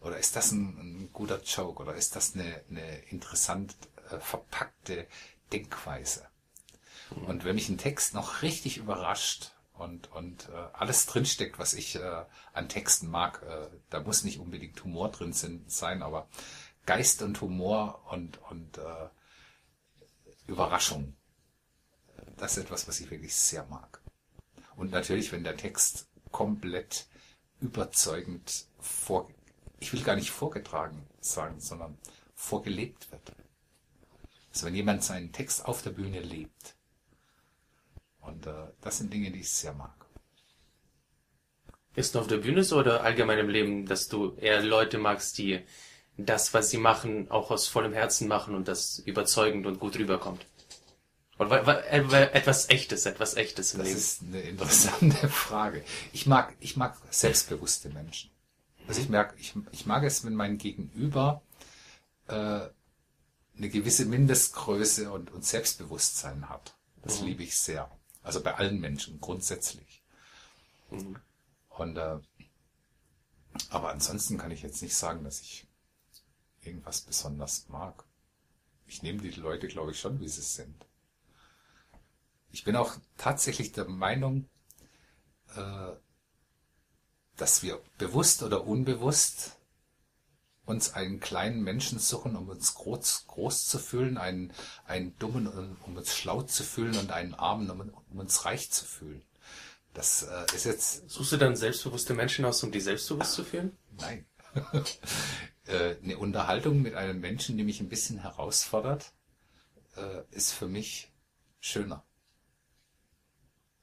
[0.00, 1.82] Oder ist das ein, ein guter Joke?
[1.82, 3.76] Oder ist das eine, eine interessant
[4.10, 5.06] äh, verpackte
[5.52, 6.26] Denkweise?
[7.26, 11.96] Und wenn mich ein Text noch richtig überrascht und, und äh, alles drinsteckt, was ich
[11.96, 16.28] äh, an Texten mag, äh, da muss nicht unbedingt Humor drin sein, aber
[16.86, 19.08] Geist und Humor und, und äh,
[20.46, 21.14] Überraschung,
[22.38, 24.00] das ist etwas, was ich wirklich sehr mag.
[24.76, 27.06] Und natürlich, wenn der Text komplett
[27.60, 29.28] überzeugend vor,
[29.80, 31.98] ich will gar nicht vorgetragen sagen, sondern
[32.34, 33.32] vorgelebt wird.
[34.52, 36.76] Also wenn jemand seinen Text auf der Bühne lebt.
[38.20, 40.06] Und äh, das sind Dinge, die ich sehr mag.
[41.94, 45.64] Ist auf der Bühne so oder allgemein im Leben, dass du eher Leute magst, die
[46.18, 50.46] das, was sie machen, auch aus vollem Herzen machen und das überzeugend und gut rüberkommt?
[51.38, 53.98] Oder etwas Echtes, etwas Echtes im das Leben?
[53.98, 55.84] Das ist eine interessante Frage.
[56.12, 58.30] Ich mag, ich mag selbstbewusste Menschen.
[58.88, 61.42] Also ich merke, ich, ich mag es, wenn mein Gegenüber
[62.28, 66.74] äh, eine gewisse Mindestgröße und, und Selbstbewusstsein hat.
[67.02, 67.26] Das mhm.
[67.26, 67.90] liebe ich sehr.
[68.22, 70.02] Also bei allen Menschen grundsätzlich.
[70.90, 71.16] Mhm.
[71.68, 72.18] Und äh,
[73.70, 75.66] aber ansonsten kann ich jetzt nicht sagen, dass ich
[76.62, 78.04] irgendwas besonders mag.
[78.86, 80.85] Ich nehme die Leute, glaube ich, schon, wie sie sind.
[82.50, 84.48] Ich bin auch tatsächlich der Meinung,
[85.54, 85.92] äh,
[87.36, 89.56] dass wir bewusst oder unbewusst
[90.64, 94.52] uns einen kleinen Menschen suchen, um uns groß, groß zu fühlen, einen,
[94.84, 95.46] einen dummen,
[95.86, 99.22] um uns schlau zu fühlen und einen armen, um, um uns reich zu fühlen.
[99.94, 101.08] Das äh, ist jetzt.
[101.08, 103.76] Suchst du dann selbstbewusste Menschen aus, um die selbstbewusst zu fühlen?
[103.98, 104.26] Nein.
[105.66, 109.12] äh, eine Unterhaltung mit einem Menschen, die mich ein bisschen herausfordert,
[109.96, 111.12] äh, ist für mich
[111.60, 112.05] schöner.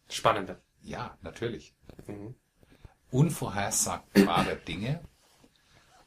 [0.10, 0.62] Spannender.
[0.82, 1.76] Ja, natürlich.
[2.08, 2.36] Mhm.
[3.12, 5.02] Unvorhersagbare Dinge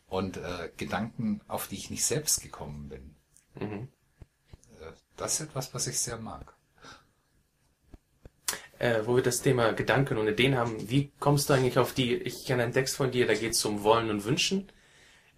[0.06, 3.16] und äh, Gedanken, auf die ich nicht selbst gekommen bin.
[3.54, 3.88] Mhm.
[4.80, 6.54] Äh, das ist etwas, was ich sehr mag.
[8.78, 12.14] Äh, wo wir das Thema Gedanken und Ideen haben, wie kommst du eigentlich auf die,
[12.14, 14.70] ich kenne einen Text von dir, da geht es um Wollen und Wünschen.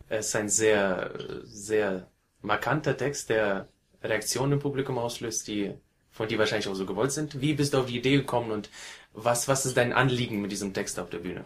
[0.08, 3.68] Es ist ein sehr, sehr markanter Text, der
[4.02, 5.74] Reaktionen im Publikum auslöst, die
[6.18, 7.40] von dir wahrscheinlich auch so gewollt sind.
[7.40, 8.70] Wie bist du auf die Idee gekommen und
[9.12, 11.44] was, was ist dein Anliegen mit diesem Text auf der Bühne?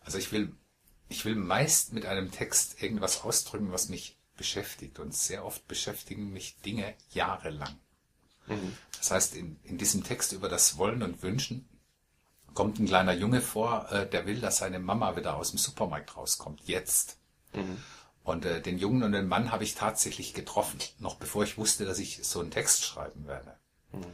[0.00, 0.52] Also ich will,
[1.10, 4.98] ich will meist mit einem Text irgendwas ausdrücken, was mich beschäftigt.
[4.98, 7.78] Und sehr oft beschäftigen mich Dinge jahrelang.
[8.46, 8.72] Mhm.
[8.96, 11.68] Das heißt, in, in diesem Text über das Wollen und Wünschen
[12.54, 16.16] kommt ein kleiner Junge vor, äh, der will, dass seine Mama wieder aus dem Supermarkt
[16.16, 16.62] rauskommt.
[16.64, 17.18] Jetzt.
[17.52, 17.76] Mhm.
[18.24, 21.84] Und äh, den Jungen und den Mann habe ich tatsächlich getroffen, noch bevor ich wusste,
[21.84, 23.58] dass ich so einen Text schreiben werde.
[23.92, 24.04] Mhm.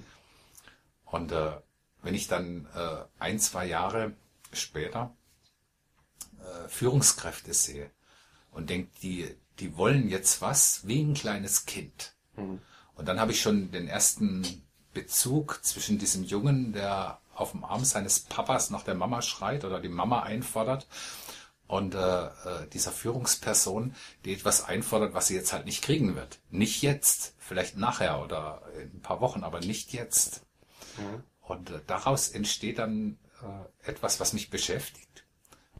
[1.04, 1.52] Und äh,
[2.02, 4.14] wenn ich dann äh, ein, zwei Jahre
[4.52, 5.14] später
[6.40, 7.90] äh, Führungskräfte sehe
[8.50, 12.14] und denke, die, die wollen jetzt was wie ein kleines Kind.
[12.36, 12.60] Mhm.
[12.94, 17.84] Und dann habe ich schon den ersten Bezug zwischen diesem Jungen, der auf dem Arm
[17.84, 20.86] seines Papas nach der Mama schreit oder die Mama einfordert
[21.72, 23.94] und äh, äh, dieser Führungsperson,
[24.26, 26.38] die etwas einfordert, was sie jetzt halt nicht kriegen wird.
[26.50, 30.42] Nicht jetzt, vielleicht nachher oder in ein paar Wochen, aber nicht jetzt.
[30.98, 31.24] Mhm.
[31.40, 35.24] Und äh, daraus entsteht dann äh, etwas, was mich beschäftigt.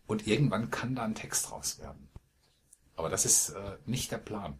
[0.07, 2.09] Und irgendwann kann da ein Text raus werden.
[2.97, 4.59] Aber das ist äh, nicht der Plan.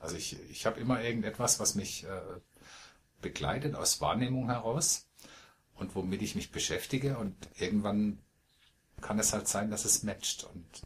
[0.00, 2.22] Also ich, ich habe immer irgendetwas, was mich äh,
[3.20, 5.06] begleitet aus Wahrnehmung heraus
[5.76, 8.18] und womit ich mich beschäftige und irgendwann
[9.00, 10.82] kann es halt sein, dass es matcht und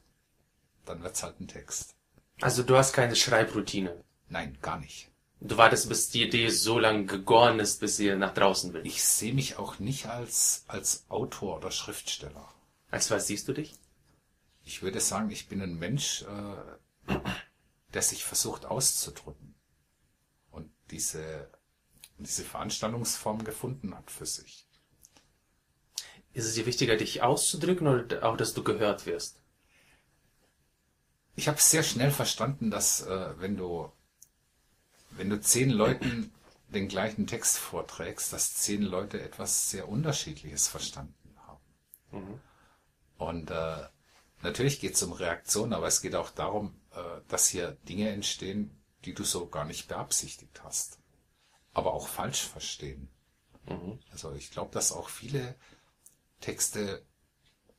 [0.85, 1.95] dann wird es halt ein Text.
[2.41, 4.05] Also du hast keine Schreibroutine?
[4.29, 5.11] Nein, gar nicht.
[5.41, 8.87] Du wartest, bis die Idee so lange gegoren ist, bis sie nach draußen will.
[8.87, 12.49] Ich sehe mich auch nicht als, als Autor oder Schriftsteller.
[12.91, 13.75] Als was siehst du dich?
[14.65, 17.17] Ich würde sagen, ich bin ein Mensch, äh,
[17.93, 19.55] der sich versucht auszudrücken.
[20.51, 21.51] Und diese,
[22.19, 24.64] diese Veranstaltungsform gefunden hat für sich.
[26.35, 29.41] Ist es dir wichtiger, dich auszudrücken oder auch, dass du gehört wirst?
[31.37, 33.91] Ich habe sehr schnell verstanden, dass äh, wenn du
[35.17, 36.33] wenn du zehn Leuten
[36.69, 41.61] den gleichen Text vorträgst, dass zehn Leute etwas sehr Unterschiedliches verstanden haben.
[42.11, 42.41] Mhm.
[43.17, 43.87] Und äh,
[44.43, 48.83] natürlich geht es um Reaktion, aber es geht auch darum, äh, dass hier Dinge entstehen,
[49.05, 50.99] die du so gar nicht beabsichtigt hast,
[51.73, 53.09] aber auch falsch verstehen.
[53.67, 54.01] Mhm.
[54.11, 55.55] Also ich glaube, dass auch viele
[56.45, 57.03] Texte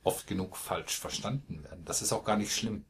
[0.04, 1.86] oft genug falsch verstanden werden.
[1.86, 2.86] Das ist auch gar nicht schlimm.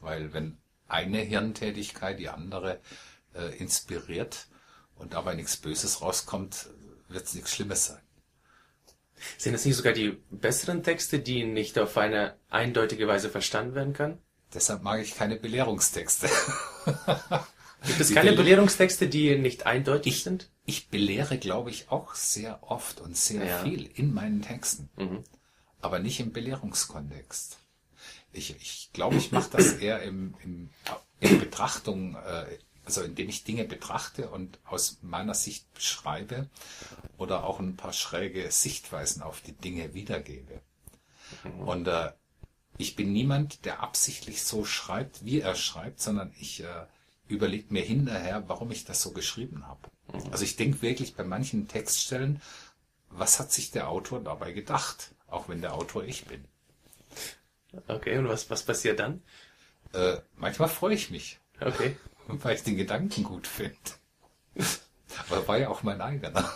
[0.00, 2.80] Weil wenn eine Hirntätigkeit die andere
[3.34, 4.46] äh, inspiriert
[4.94, 6.70] und dabei nichts Böses rauskommt,
[7.08, 8.02] wird es nichts Schlimmes sein.
[9.36, 13.92] Sind es nicht sogar die besseren Texte, die nicht auf eine eindeutige Weise verstanden werden
[13.92, 14.18] können?
[14.54, 16.28] Deshalb mag ich keine Belehrungstexte.
[17.86, 20.50] Gibt es keine Belehrungstexte, die nicht eindeutig ich, sind?
[20.70, 23.62] Ich belehre, glaube ich, auch sehr oft und sehr Ja.
[23.62, 25.24] viel in meinen Texten, Mhm.
[25.80, 27.58] aber nicht im Belehrungskontext.
[28.32, 30.70] Ich, ich glaube, ich mache das eher im, im,
[31.18, 32.46] in Betrachtung, äh,
[32.84, 36.48] also indem ich Dinge betrachte und aus meiner Sicht beschreibe
[37.18, 40.60] oder auch ein paar schräge Sichtweisen auf die Dinge wiedergebe.
[41.58, 42.12] Und äh,
[42.78, 46.86] ich bin niemand, der absichtlich so schreibt, wie er schreibt, sondern ich äh,
[47.28, 49.80] überlege mir hinterher, warum ich das so geschrieben habe.
[50.30, 52.40] Also ich denke wirklich bei manchen Textstellen,
[53.10, 56.44] was hat sich der Autor dabei gedacht, auch wenn der Autor ich bin.
[57.88, 59.22] Okay, und was, was passiert dann?
[59.92, 61.96] Äh, manchmal freue ich mich, Okay.
[62.26, 63.76] weil ich den Gedanken gut finde.
[65.28, 66.50] Aber war ja auch mein eigener.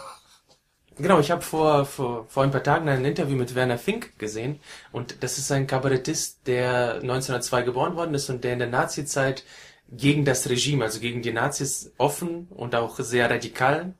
[0.96, 4.60] Genau, ich habe vor, vor, vor ein paar Tagen ein Interview mit Werner Fink gesehen
[4.92, 9.42] und das ist ein Kabarettist, der 1902 geboren worden ist und der in der Nazizeit
[9.90, 13.94] gegen das Regime, also gegen die Nazis offen und auch sehr radikal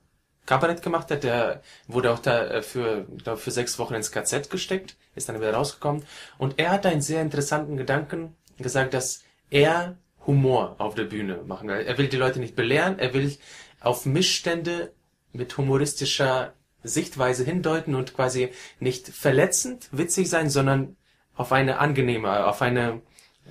[0.45, 1.23] Kabarett gemacht hat.
[1.23, 5.39] Der wurde auch da äh, für, glaube, für sechs Wochen ins KZ gesteckt, ist dann
[5.39, 6.03] wieder rausgekommen
[6.37, 11.67] und er hat einen sehr interessanten Gedanken gesagt, dass er Humor auf der Bühne machen
[11.67, 11.75] will.
[11.75, 13.35] Er will die Leute nicht belehren, er will
[13.79, 14.93] auf Missstände
[15.33, 20.97] mit humoristischer Sichtweise hindeuten und quasi nicht verletzend witzig sein, sondern
[21.35, 23.01] auf eine angenehme, auf eine,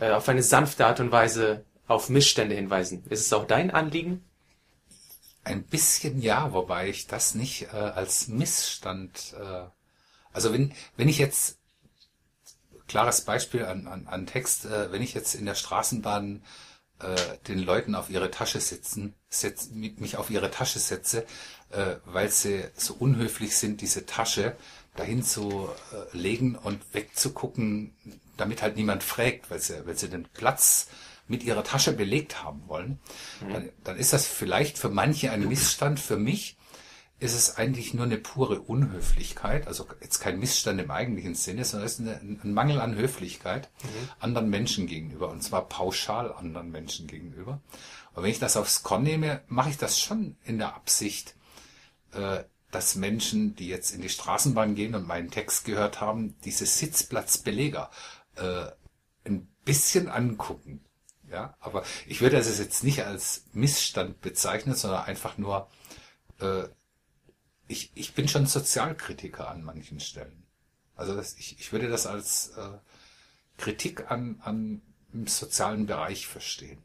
[0.00, 3.04] äh, auf eine sanfte Art und Weise auf Missstände hinweisen.
[3.08, 4.24] Ist es auch dein Anliegen?
[5.44, 9.34] Ein bisschen ja, wobei ich das nicht äh, als Missstand.
[9.38, 9.66] Äh,
[10.32, 11.58] also wenn wenn ich jetzt
[12.88, 16.42] klares Beispiel an, an, an Text, äh, wenn ich jetzt in der Straßenbahn
[17.00, 17.16] äh,
[17.48, 21.26] den Leuten auf ihre Tasche sitzen, setz, mi- mich auf ihre Tasche setze,
[21.70, 24.56] äh, weil sie so unhöflich sind, diese Tasche
[24.96, 27.94] dahin zu äh, legen und wegzugucken,
[28.36, 30.88] damit halt niemand fragt, weil sie, weil sie den Platz
[31.26, 33.00] mit ihrer Tasche belegt haben wollen,
[33.48, 35.98] dann, dann ist das vielleicht für manche ein Missstand.
[35.98, 36.56] Für mich
[37.20, 41.86] ist es eigentlich nur eine pure Unhöflichkeit, also jetzt kein Missstand im eigentlichen Sinne, sondern
[41.86, 43.70] es ist eine, ein Mangel an Höflichkeit
[44.18, 47.62] anderen Menschen gegenüber, und zwar pauschal anderen Menschen gegenüber.
[48.14, 51.34] Und wenn ich das aufs Korn nehme, mache ich das schon in der Absicht,
[52.12, 56.66] äh, dass Menschen, die jetzt in die Straßenbahn gehen und meinen Text gehört haben, diese
[56.66, 57.90] Sitzplatzbeleger
[58.34, 58.66] äh,
[59.24, 60.83] ein bisschen angucken.
[61.34, 65.68] Ja, aber ich würde das jetzt nicht als Missstand bezeichnen, sondern einfach nur,
[66.40, 66.68] äh,
[67.66, 70.46] ich, ich bin schon Sozialkritiker an manchen Stellen.
[70.94, 72.78] Also das, ich, ich würde das als äh,
[73.58, 74.80] Kritik an, an
[75.12, 76.80] im sozialen Bereich verstehen.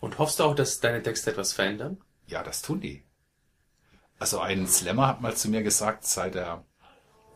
[0.00, 2.00] Und hoffst du auch, dass deine Texte etwas verändern?
[2.26, 3.04] Ja, das tun die.
[4.18, 6.64] Also ein Slammer hat mal zu mir gesagt, seit er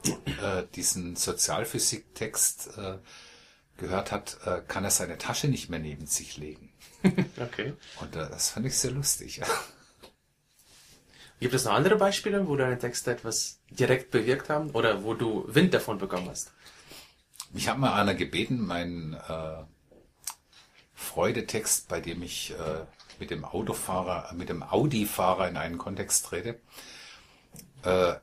[0.06, 2.98] äh, diesen Sozialphysik-Text äh,
[3.76, 6.70] gehört hat, äh, kann er seine Tasche nicht mehr neben sich legen.
[7.38, 7.74] Okay.
[8.00, 9.42] Und äh, das fand ich sehr lustig.
[11.40, 15.44] Gibt es noch andere Beispiele, wo deine Texte etwas direkt bewirkt haben oder wo du
[15.46, 16.52] Wind davon bekommen hast?
[17.52, 19.64] Mich hat mal einer gebeten, meinen äh,
[20.94, 22.86] Freudetext, bei dem ich äh,
[23.20, 26.60] mit dem Autofahrer, mit dem Audi-Fahrer in einen Kontext trete,
[27.82, 28.14] äh,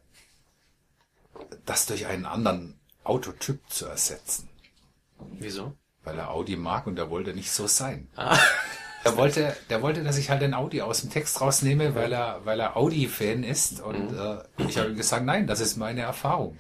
[1.66, 4.50] das durch einen anderen Autotyp zu ersetzen.
[5.40, 5.76] Wieso?
[6.04, 8.08] weil er Audi mag und er wollte nicht so sein.
[8.16, 8.38] Ah.
[9.04, 12.46] Er wollte, der wollte, dass ich halt den Audi aus dem Text rausnehme, weil er,
[12.46, 13.82] weil er Audi-Fan ist.
[13.82, 16.56] Und äh, ich habe ihm gesagt, nein, das ist meine Erfahrung.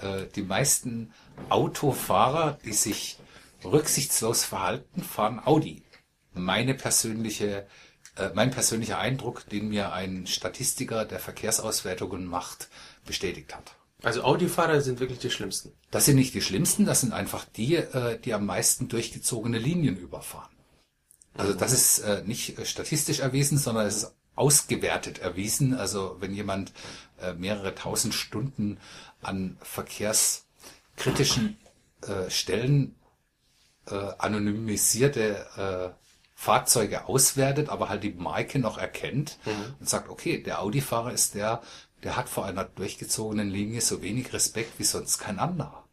[0.00, 1.12] Äh, die meisten
[1.50, 3.18] Autofahrer, die sich
[3.64, 5.84] rücksichtslos verhalten, fahren Audi.
[6.34, 7.68] Meine persönliche,
[8.16, 12.70] äh, mein persönlicher Eindruck, den mir ein Statistiker, der Verkehrsauswertungen macht,
[13.06, 13.76] bestätigt hat.
[14.02, 15.72] Also Audifahrer sind wirklich die schlimmsten.
[15.90, 19.96] Das sind nicht die schlimmsten, das sind einfach die, äh, die am meisten durchgezogene Linien
[19.96, 20.50] überfahren.
[21.34, 25.74] Also das ist äh, nicht äh, statistisch erwiesen, sondern es ist ausgewertet erwiesen.
[25.74, 26.72] Also wenn jemand
[27.20, 28.78] äh, mehrere tausend Stunden
[29.22, 31.56] an verkehrskritischen
[32.02, 32.96] äh, Stellen
[33.86, 36.02] äh, anonymisierte äh,
[36.34, 39.38] Fahrzeuge auswertet, aber halt die Marke noch erkennt
[39.78, 41.62] und sagt, okay, der Audi-Fahrer ist der,
[42.02, 45.88] der hat vor einer durchgezogenen Linie so wenig Respekt wie sonst kein anderer.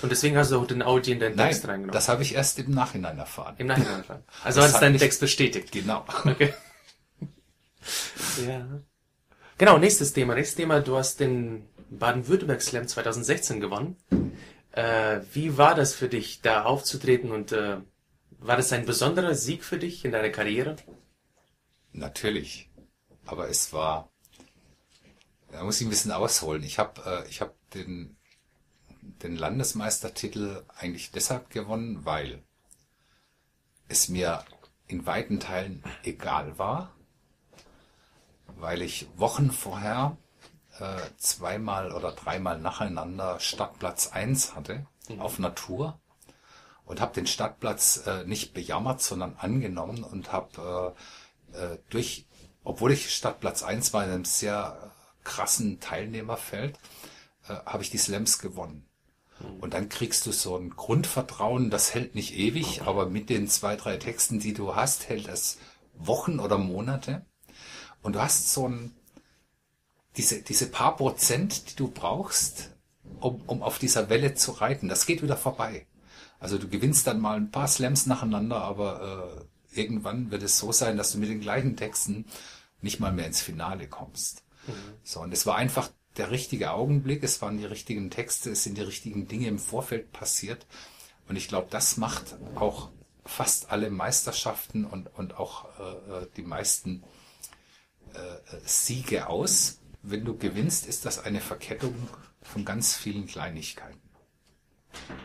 [0.00, 1.92] Und deswegen hast du auch den Audi in deinen Nein, Text reingenommen.
[1.92, 3.54] das habe ich erst im Nachhinein erfahren.
[3.58, 3.98] Im Nachhinein.
[3.98, 4.24] erfahren.
[4.42, 5.70] Also Das hat es deinen Text bestätigt.
[5.72, 6.04] Genau.
[6.24, 6.54] Okay.
[8.46, 8.66] ja.
[9.58, 10.34] Genau, nächstes Thema.
[10.34, 13.96] Nächstes Thema, du hast den Baden-Württemberg Slam 2016 gewonnen.
[14.72, 17.76] Äh, wie war das für dich, da aufzutreten und äh,
[18.38, 20.76] war das ein besonderer Sieg für dich in deiner Karriere?
[21.92, 22.70] Natürlich.
[23.26, 24.10] Aber es war,
[25.52, 26.62] da muss ich ein bisschen ausholen.
[26.64, 28.16] Ich habe äh, ich hab den,
[29.00, 32.42] den Landesmeistertitel eigentlich deshalb gewonnen, weil
[33.88, 34.44] es mir
[34.86, 36.94] in weiten Teilen egal war,
[38.46, 40.16] weil ich Wochen vorher
[40.78, 44.86] äh, zweimal oder dreimal nacheinander Stadtplatz 1 hatte
[45.18, 46.00] auf Natur
[46.86, 50.94] und habe den Stadtplatz äh, nicht bejammert, sondern angenommen und habe
[51.52, 52.26] äh, äh, durch,
[52.64, 54.92] obwohl ich Stadtplatz 1 war in einem sehr
[55.24, 56.78] krassen Teilnehmerfeld,
[57.48, 58.86] äh, habe ich die Slams gewonnen.
[59.60, 63.76] Und dann kriegst du so ein Grundvertrauen, das hält nicht ewig, aber mit den zwei,
[63.76, 65.58] drei Texten, die du hast, hält es
[65.94, 67.24] Wochen oder Monate.
[68.02, 68.94] Und du hast so ein,
[70.16, 72.70] diese, diese paar Prozent, die du brauchst,
[73.20, 74.88] um, um auf dieser Welle zu reiten.
[74.88, 75.86] Das geht wieder vorbei.
[76.38, 80.72] Also du gewinnst dann mal ein paar Slams nacheinander, aber äh, irgendwann wird es so
[80.72, 82.26] sein, dass du mit den gleichen Texten
[82.80, 84.42] nicht mal mehr ins Finale kommst.
[85.02, 88.76] So, und es war einfach der richtige Augenblick, es waren die richtigen Texte, es sind
[88.76, 90.66] die richtigen Dinge im Vorfeld passiert.
[91.28, 92.90] Und ich glaube, das macht auch
[93.24, 97.02] fast alle Meisterschaften und, und auch äh, die meisten
[98.12, 99.80] äh, Siege aus.
[100.02, 101.94] Wenn du gewinnst, ist das eine Verkettung
[102.42, 104.00] von ganz vielen Kleinigkeiten.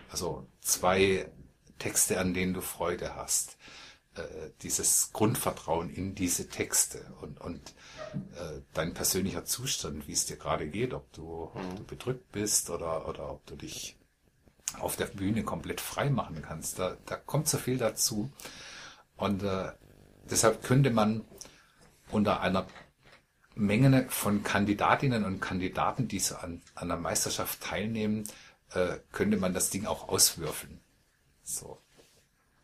[0.10, 1.30] Also zwei
[1.80, 3.58] Texte, an denen du Freude hast.
[4.18, 7.74] Äh, dieses Grundvertrauen in diese Texte und, und äh,
[8.74, 13.08] dein persönlicher Zustand, wie es dir gerade geht, ob du, ob du bedrückt bist oder,
[13.08, 13.98] oder ob du dich
[14.80, 16.80] auf der Bühne komplett frei machen kannst.
[16.80, 18.32] Da, da kommt so viel dazu.
[19.16, 19.72] Und äh,
[20.30, 21.26] deshalb könnte man
[22.12, 22.68] unter einer
[23.56, 28.28] Menge von Kandidatinnen und Kandidaten, die so an, an der Meisterschaft teilnehmen,
[28.72, 30.80] äh, könnte man das Ding auch auswürfeln.
[31.44, 31.82] So.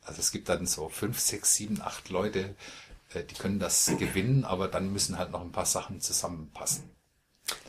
[0.03, 2.55] Also es gibt dann so fünf, sechs, sieben, acht Leute, äh,
[3.21, 6.89] die können das gewinnen, aber dann müssen halt noch ein paar Sachen zusammenpassen.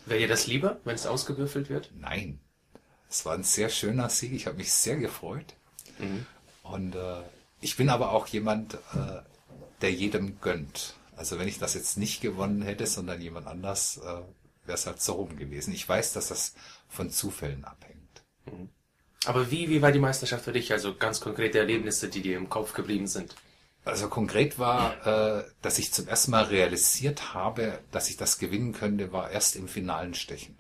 [0.07, 1.91] Wäre dir das lieber, wenn es ausgewürfelt wird?
[1.95, 2.41] Nein.
[3.09, 4.33] Es war ein sehr schöner Sieg.
[4.33, 5.55] Ich habe mich sehr gefreut.
[6.63, 7.23] Und äh,
[7.61, 9.23] ich bin aber auch jemand, äh,
[9.81, 10.95] der jedem gönnt.
[11.17, 14.03] Also wenn ich das jetzt nicht gewonnen hätte, sondern jemand anders, äh,
[14.67, 15.73] wäre es halt so rum gewesen.
[15.73, 16.55] Ich weiß, dass das
[16.89, 18.23] von Zufällen abhängt.
[19.27, 20.73] Aber wie, wie war die Meisterschaft für dich?
[20.73, 23.35] Also ganz konkrete Erlebnisse, die dir im Kopf geblieben sind.
[23.85, 28.73] Also konkret war, äh, dass ich zum ersten Mal realisiert habe, dass ich das gewinnen
[28.73, 30.59] könnte, war erst im finalen Stechen.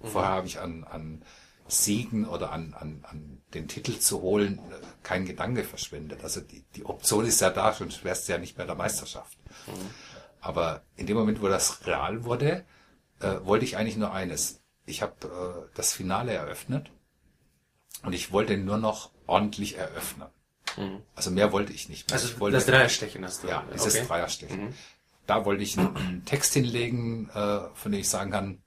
[0.00, 1.24] Vorher habe ich an, an
[1.68, 4.60] Siegen oder an, an, an den Titel zu holen äh,
[5.02, 6.22] kein Gedanke verschwendet.
[6.22, 9.38] Also die, die Option ist ja da, sonst wärst du ja nicht bei der Meisterschaft.
[10.40, 12.64] Aber in dem Moment, wo das real wurde,
[13.20, 14.60] äh, wollte ich eigentlich nur eines.
[14.86, 16.90] Ich habe äh, das Finale eröffnet
[18.02, 20.28] und ich wollte nur noch ordentlich eröffnen.
[21.14, 22.14] Also mehr wollte ich nicht mehr.
[22.14, 23.48] Also ich wollte, das Dreierstechen hast du.
[23.48, 24.06] ja, dieses okay.
[24.06, 24.74] Dreierstechen.
[25.26, 28.62] Da wollte ich einen, einen Text hinlegen, äh, von dem ich sagen kann,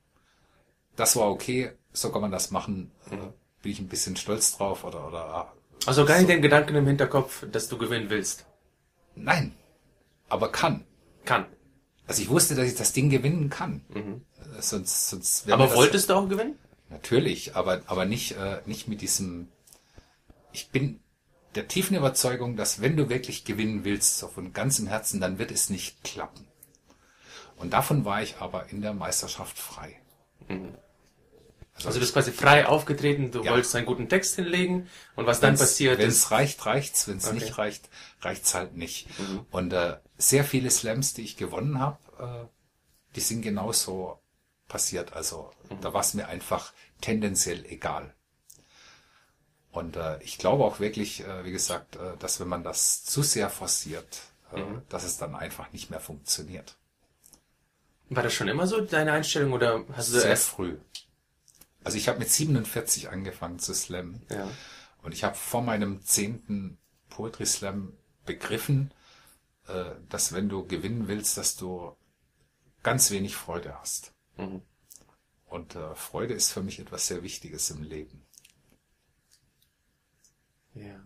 [0.96, 2.92] das war okay, so kann man das machen.
[3.12, 3.18] Äh,
[3.62, 5.54] bin ich ein bisschen stolz drauf oder oder ah,
[5.86, 8.46] Also gar nicht den Gedanken im Hinterkopf, dass du gewinnen willst.
[9.16, 9.56] nein,
[10.30, 10.86] aber kann.
[11.26, 11.46] Kann.
[12.08, 13.82] Also ich wusste, dass ich das Ding gewinnen kann.
[13.94, 16.58] Äh, sonst sonst wäre Aber wolltest du auch gewinnen?
[16.90, 19.48] Natürlich, aber, aber nicht, äh, nicht mit diesem.
[20.54, 21.00] Ich bin
[21.56, 25.52] der tiefen Überzeugung, dass wenn du wirklich gewinnen willst, so von ganzem Herzen, dann wird
[25.52, 26.48] es nicht klappen.
[27.58, 30.00] Und davon war ich aber in der Meisterschaft frei.
[31.74, 33.52] Also du bist quasi frei aufgetreten, du Ja.
[33.52, 36.16] wolltest einen guten Text hinlegen und was dann passiert Wenn ist.
[36.18, 37.08] es reicht, reicht's.
[37.08, 37.36] Wenn es Okay.
[37.36, 37.90] nicht reicht,
[38.22, 39.08] reicht's halt nicht.
[39.52, 42.48] Und äh, sehr viele Slams, die ich gewonnen habe, äh,
[43.16, 44.20] die sind genauso
[44.70, 45.14] passiert.
[45.14, 45.52] Also
[45.82, 48.15] da war es mir einfach tendenziell egal.
[49.76, 53.24] Und äh, ich glaube auch wirklich, äh, wie gesagt, äh, dass wenn man das zu
[53.24, 54.22] sehr forciert,
[54.54, 56.78] äh, dass es dann einfach nicht mehr funktioniert.
[58.10, 60.78] War das schon immer so deine Einstellung oder hast du Sehr erst früh.
[61.84, 64.26] Also ich habe mit 47 angefangen zu slammen.
[64.30, 64.50] ja.
[65.04, 67.94] Und ich habe vor meinem zehnten Poetry Slam
[68.26, 68.92] begriffen,
[69.68, 71.96] äh, dass wenn du gewinnen willst, dass du
[72.82, 74.14] ganz wenig Freude hast.
[74.38, 74.62] Mhm.
[75.46, 78.25] Und äh, Freude ist für mich etwas sehr Wichtiges im Leben.
[80.76, 81.00] Ja.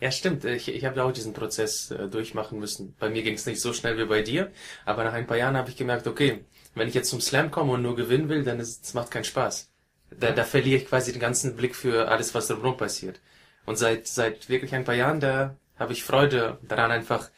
[0.00, 0.44] Ja, stimmt.
[0.44, 2.94] Ich, ich habe auch diesen Prozess äh, durchmachen müssen.
[2.98, 4.52] Bei mir ging es nicht so schnell wie bei dir,
[4.84, 6.44] aber nach ein paar Jahren habe ich gemerkt, okay,
[6.74, 9.24] wenn ich jetzt zum Slam komme und nur gewinnen will, dann ist es macht keinen
[9.24, 9.70] Spaß.
[10.10, 13.20] Da, da verliere ich quasi den ganzen Blick für alles, was drumherum passiert.
[13.64, 17.30] Und seit seit wirklich ein paar Jahren, da habe ich Freude daran, einfach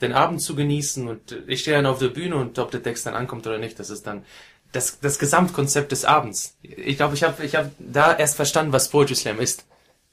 [0.00, 2.82] den Abend zu genießen und äh, ich stehe dann auf der Bühne und ob der
[2.82, 4.24] Text dann ankommt oder nicht, das ist dann
[4.72, 6.56] das, das Gesamtkonzept des Abends.
[6.62, 9.64] Ich glaube, ich habe ich hab da erst verstanden, was Poetry Slam ist.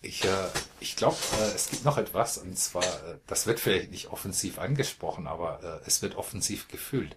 [0.02, 0.48] Ich, äh,
[0.80, 4.58] ich glaube, äh, es gibt noch etwas, und zwar, äh, das wird vielleicht nicht offensiv
[4.58, 7.16] angesprochen, aber äh, es wird offensiv gefühlt.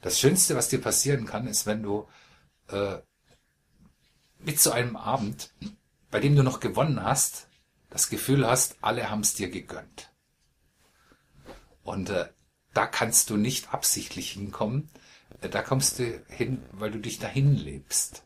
[0.00, 2.08] Das Schönste, was dir passieren kann, ist, wenn du
[2.68, 2.98] äh,
[4.38, 5.52] mit so einem Abend,
[6.10, 7.46] bei dem du noch gewonnen hast,
[7.90, 10.12] das Gefühl hast, alle haben es dir gegönnt.
[11.84, 12.28] Und äh,
[12.72, 14.90] da kannst du nicht absichtlich hinkommen,
[15.40, 18.24] äh, da kommst du hin, weil du dich dahin lebst.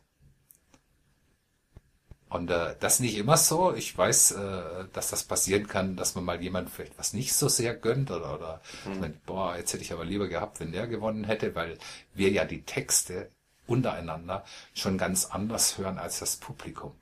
[2.29, 3.73] Und äh, das nicht immer so.
[3.73, 7.49] Ich weiß, äh, dass das passieren kann, dass man mal jemand vielleicht was nicht so
[7.49, 8.99] sehr gönnt oder, oder mhm.
[8.99, 11.79] meint, boah, jetzt hätte ich aber lieber gehabt, wenn der gewonnen hätte, weil
[12.13, 13.31] wir ja die Texte
[13.65, 16.93] untereinander schon ganz anders hören als das Publikum.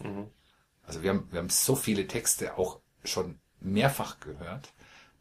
[0.00, 0.26] Mhm.
[0.84, 4.72] Also wir haben, wir haben so viele Texte auch schon mehrfach gehört,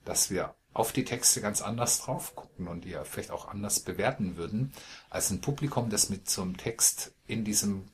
[0.06, 3.82] dass wir auf die Texte ganz anders drauf gucken und die ja vielleicht auch anders
[3.82, 4.74] bewerten würden,
[5.10, 7.90] als ein Publikum, das mit so einem Text in diesem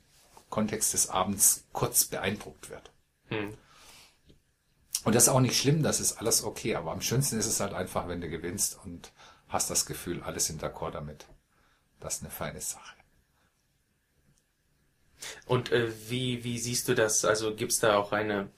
[0.50, 2.92] Kontext des Abends kurz beeindruckt wird.
[3.30, 3.54] Hm.
[5.04, 7.60] Und das ist auch nicht schlimm, das ist alles okay, aber am schönsten ist es
[7.60, 9.12] halt einfach, wenn du gewinnst und
[9.48, 11.26] hast das Gefühl, alle sind d'accord damit.
[12.00, 12.96] Das ist eine feine Sache.
[15.46, 17.26] Und äh, wie, wie siehst du das?
[17.26, 18.50] Also gibt es da auch eine,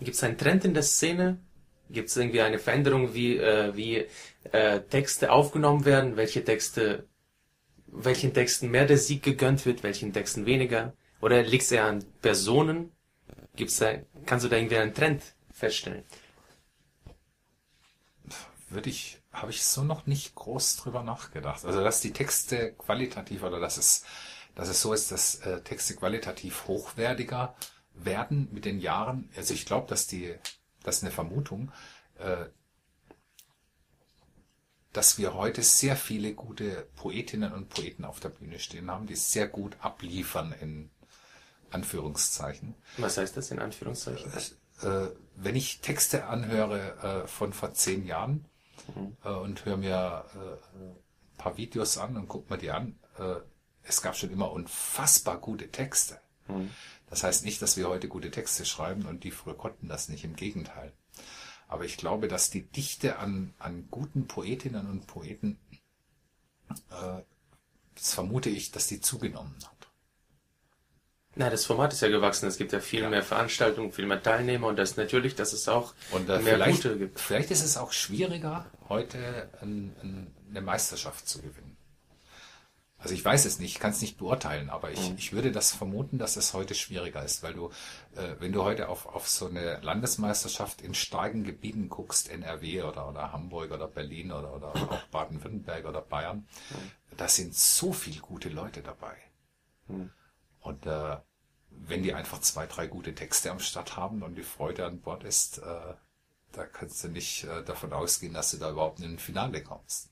[0.00, 1.38] gibt es einen Trend in der Szene?
[1.90, 4.06] Gibt es irgendwie eine Veränderung, wie, äh, wie
[4.52, 6.16] äh, Texte aufgenommen werden?
[6.16, 7.06] Welche Texte,
[7.86, 10.94] welchen Texten mehr der Sieg gegönnt wird, welchen Texten weniger?
[11.20, 12.92] Oder liegt es eher an Personen?
[13.56, 13.94] Gibt's da,
[14.26, 16.04] kannst du da irgendwie einen Trend feststellen?
[18.68, 21.64] Würde ich, habe ich so noch nicht groß drüber nachgedacht.
[21.64, 24.04] Also, dass die Texte qualitativ oder dass es,
[24.54, 27.54] dass es so ist, dass äh, Texte qualitativ hochwertiger
[27.94, 29.28] werden mit den Jahren.
[29.36, 30.34] Also ich glaube, dass die,
[30.82, 31.72] das ist eine Vermutung,
[32.18, 32.46] äh,
[34.92, 39.16] dass wir heute sehr viele gute Poetinnen und Poeten auf der Bühne stehen haben, die
[39.16, 40.90] sehr gut abliefern in
[41.70, 42.74] Anführungszeichen.
[42.98, 44.30] Was heißt das in Anführungszeichen?
[44.82, 48.46] Äh, wenn ich Texte anhöre äh, von vor zehn Jahren
[48.94, 49.16] mhm.
[49.24, 53.36] äh, und höre mir äh, ein paar Videos an und gucke mir die an, äh,
[53.82, 56.20] es gab schon immer unfassbar gute Texte.
[56.48, 56.70] Mhm.
[57.08, 60.24] Das heißt nicht, dass wir heute gute Texte schreiben und die früher konnten das nicht,
[60.24, 60.92] im Gegenteil.
[61.66, 65.58] Aber ich glaube, dass die Dichte an, an guten Poetinnen und Poeten,
[66.90, 67.22] äh,
[67.94, 69.79] das vermute ich, dass die zugenommen hat.
[71.36, 72.48] Na, das Format ist ja gewachsen.
[72.48, 73.08] Es gibt ja viel ja.
[73.08, 76.98] mehr Veranstaltungen, viel mehr Teilnehmer und das natürlich, dass es auch und, äh, mehr gute
[76.98, 77.20] gibt.
[77.20, 81.76] Vielleicht ist es auch schwieriger, heute ein, ein, eine Meisterschaft zu gewinnen.
[82.98, 85.16] Also ich weiß es nicht, ich kann es nicht beurteilen, aber ich, mhm.
[85.16, 87.70] ich würde das vermuten, dass es heute schwieriger ist, weil du,
[88.14, 93.08] äh, wenn du heute auf, auf so eine Landesmeisterschaft in starken Gebieten guckst, NRW oder,
[93.08, 97.16] oder Hamburg oder Berlin oder, oder auch Baden-Württemberg oder Bayern, mhm.
[97.16, 99.16] da sind so viele gute Leute dabei.
[99.88, 100.10] Mhm.
[100.60, 101.16] Und äh,
[101.70, 105.24] wenn die einfach zwei, drei gute Texte am Start haben und die Freude an Bord
[105.24, 105.94] ist, äh,
[106.52, 110.10] da kannst du nicht äh, davon ausgehen, dass du da überhaupt in ein Finale kommst.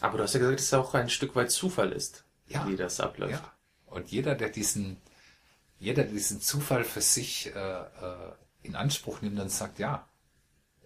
[0.00, 2.76] Aber du hast ja gesagt, dass es auch ein Stück weit Zufall ist, ja, wie
[2.76, 3.42] das abläuft.
[3.42, 3.52] Ja.
[3.86, 4.96] Und jeder, der diesen,
[5.78, 10.08] jeder, der diesen Zufall für sich äh, äh, in Anspruch nimmt und sagt, ja,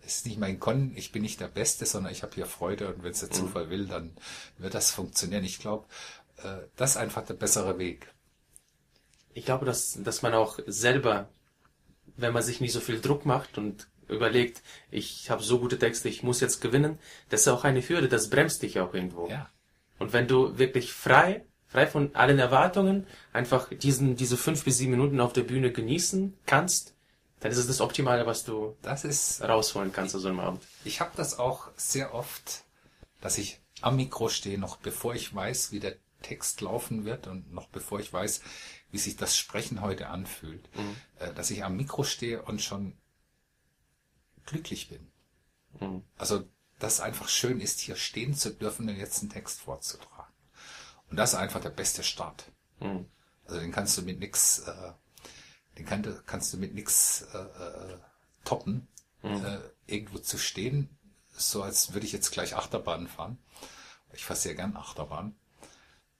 [0.02, 2.92] es ist nicht mein Können, ich bin nicht der Beste, sondern ich habe hier Freude
[2.92, 3.34] und wenn es der mhm.
[3.34, 4.16] Zufall will, dann
[4.58, 5.44] wird das funktionieren.
[5.44, 5.86] Ich glaube,
[6.42, 8.06] äh, das ist einfach der bessere Weg
[9.36, 11.28] ich glaube, dass, dass man auch selber,
[12.16, 16.08] wenn man sich nicht so viel Druck macht und überlegt, ich habe so gute Texte,
[16.08, 19.28] ich muss jetzt gewinnen, das ist auch eine Hürde, das bremst dich auch irgendwo.
[19.28, 19.50] Ja.
[19.98, 24.92] Und wenn du wirklich frei, frei von allen Erwartungen, einfach diesen, diese fünf bis sieben
[24.92, 26.94] Minuten auf der Bühne genießen kannst,
[27.40, 30.62] dann ist es das Optimale, was du das ist, rausholen kannst aus so einem Abend.
[30.86, 32.64] Ich habe das auch sehr oft,
[33.20, 37.52] dass ich am Mikro stehe, noch bevor ich weiß, wie der Text laufen wird und
[37.52, 38.40] noch bevor ich weiß,
[38.96, 40.96] wie sich das Sprechen heute anfühlt, mhm.
[41.18, 42.96] äh, dass ich am Mikro stehe und schon
[44.46, 45.12] glücklich bin.
[45.80, 46.02] Mhm.
[46.16, 50.32] Also, dass es einfach schön ist, hier stehen zu dürfen und jetzt einen Text vorzutragen.
[51.10, 52.50] Und das ist einfach der beste Start.
[52.80, 53.04] Mhm.
[53.44, 54.92] Also den kannst du mit nix, äh,
[55.76, 57.98] den kann, kannst du mit nix äh, äh,
[58.46, 58.88] toppen,
[59.22, 59.44] mhm.
[59.44, 60.88] äh, irgendwo zu stehen,
[61.36, 63.36] so als würde ich jetzt gleich Achterbahn fahren.
[64.14, 65.36] Ich fahre sehr gern Achterbahn.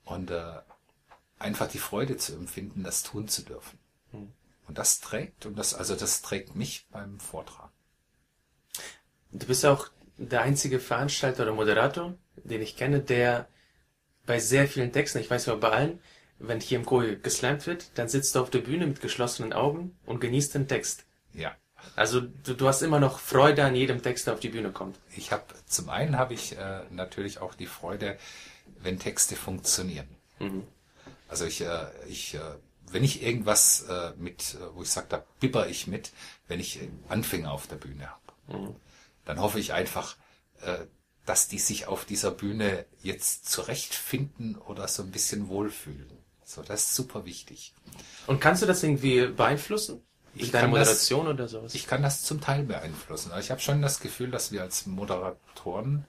[0.05, 0.61] Und äh,
[1.39, 3.78] einfach die Freude zu empfinden, das tun zu dürfen.
[4.12, 4.32] Hm.
[4.66, 7.70] Und das trägt, und das, also das trägt mich beim Vortrag.
[9.32, 13.49] Du bist auch der einzige Veranstalter oder Moderator, den ich kenne, der
[14.24, 16.01] bei sehr vielen Texten, ich weiß aber bei allen,
[16.39, 19.97] wenn hier im Chor geslammt wird, dann sitzt du auf der Bühne mit geschlossenen Augen
[20.05, 21.05] und genießt den Text.
[21.32, 21.55] Ja.
[21.95, 24.99] Also du, du hast immer noch Freude an jedem Text, der auf die Bühne kommt.
[25.16, 28.18] Ich habe zum einen habe ich äh, natürlich auch die Freude,
[28.80, 30.09] wenn Texte funktionieren.
[30.39, 30.64] Mhm.
[31.29, 32.41] Also ich, äh, ich äh,
[32.91, 36.12] wenn ich irgendwas äh, mit, äh, wo ich sage, da bibber ich mit,
[36.49, 38.77] wenn ich Anfänger auf der Bühne habe, mhm.
[39.24, 40.16] dann hoffe ich einfach,
[40.62, 40.87] äh,
[41.24, 46.11] dass die sich auf dieser Bühne jetzt zurechtfinden oder so ein bisschen wohlfühlen.
[46.45, 47.74] So, das ist super wichtig.
[48.29, 50.03] Und kannst du das irgendwie beeinflussen?
[50.35, 51.74] Ich deine Moderation das, oder sowas?
[51.74, 53.33] Ich kann das zum Teil beeinflussen.
[53.33, 56.05] Aber ich habe schon das Gefühl, dass wir als Moderatoren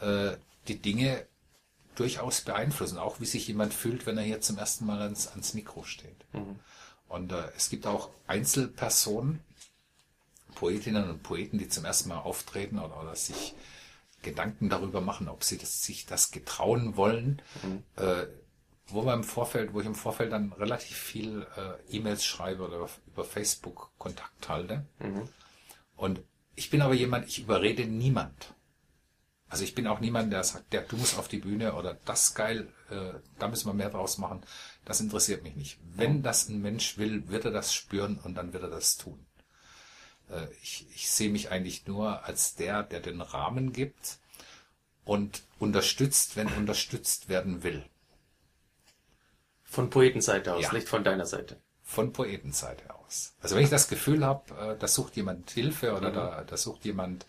[0.00, 0.32] äh,
[0.68, 1.26] die Dinge
[1.96, 5.54] durchaus beeinflussen, auch wie sich jemand fühlt, wenn er hier zum ersten Mal ans, ans
[5.54, 6.24] Mikro steht.
[7.08, 9.40] Und äh, es gibt auch Einzelpersonen,
[10.54, 13.54] Poetinnen und Poeten, die zum ersten Mal auftreten oder, oder sich
[14.22, 17.42] Gedanken darüber machen, ob sie das, sich das getrauen wollen.
[17.96, 18.26] Äh,
[18.88, 22.88] wo wir im Vorfeld, wo ich im Vorfeld dann relativ viel äh, E-Mails schreibe oder
[23.08, 24.86] über Facebook Kontakt halte.
[25.96, 26.20] Und
[26.54, 28.54] ich bin aber jemand, ich überrede niemand.
[29.48, 32.34] Also ich bin auch niemand, der sagt, der, du musst auf die Bühne oder das
[32.34, 34.42] geil, äh, da müssen wir mehr draus machen.
[34.84, 35.78] Das interessiert mich nicht.
[35.94, 39.24] Wenn das ein Mensch will, wird er das spüren und dann wird er das tun.
[40.30, 44.18] Äh, ich, ich sehe mich eigentlich nur als der, der den Rahmen gibt
[45.04, 47.84] und unterstützt, wenn unterstützt werden will.
[49.62, 50.72] Von Poetenseite aus, Ja.
[50.72, 51.60] nicht von deiner Seite.
[51.82, 53.34] Von Poetenseite aus.
[53.40, 56.84] Also wenn ich das Gefühl habe, äh, da sucht jemand Hilfe oder da, da sucht
[56.84, 57.26] jemand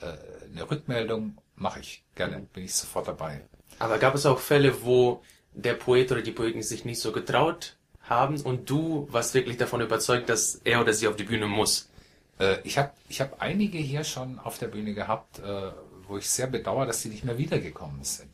[0.00, 0.16] äh,
[0.50, 3.42] eine Rückmeldung, mache ich gerne, bin ich sofort dabei.
[3.78, 7.76] Aber gab es auch Fälle, wo der Poet oder die Poetin sich nicht so getraut
[8.02, 11.90] haben und du warst wirklich davon überzeugt, dass er oder sie auf die Bühne muss?
[12.38, 15.72] Äh, ich habe ich hab einige hier schon auf der Bühne gehabt, äh,
[16.06, 18.30] wo ich sehr bedauere, dass sie nicht mehr wiedergekommen sind.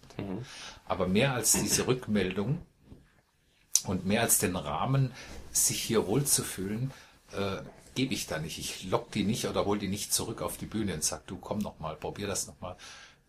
[0.86, 2.60] Aber mehr als diese Rückmeldung
[3.86, 5.12] und mehr als den Rahmen,
[5.50, 6.92] sich hier wohlzufühlen,
[7.32, 7.62] äh,
[7.94, 8.58] gebe ich da nicht.
[8.58, 11.36] Ich lock die nicht oder hol die nicht zurück auf die Bühne und sag, du
[11.36, 12.76] komm noch mal, probier das noch mal.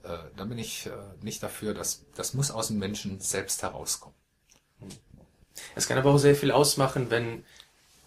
[0.05, 0.91] Äh, da bin ich äh,
[1.21, 1.73] nicht dafür.
[1.73, 4.15] Das, das muss aus dem Menschen selbst herauskommen.
[5.75, 7.43] Es kann aber auch sehr viel ausmachen, wenn,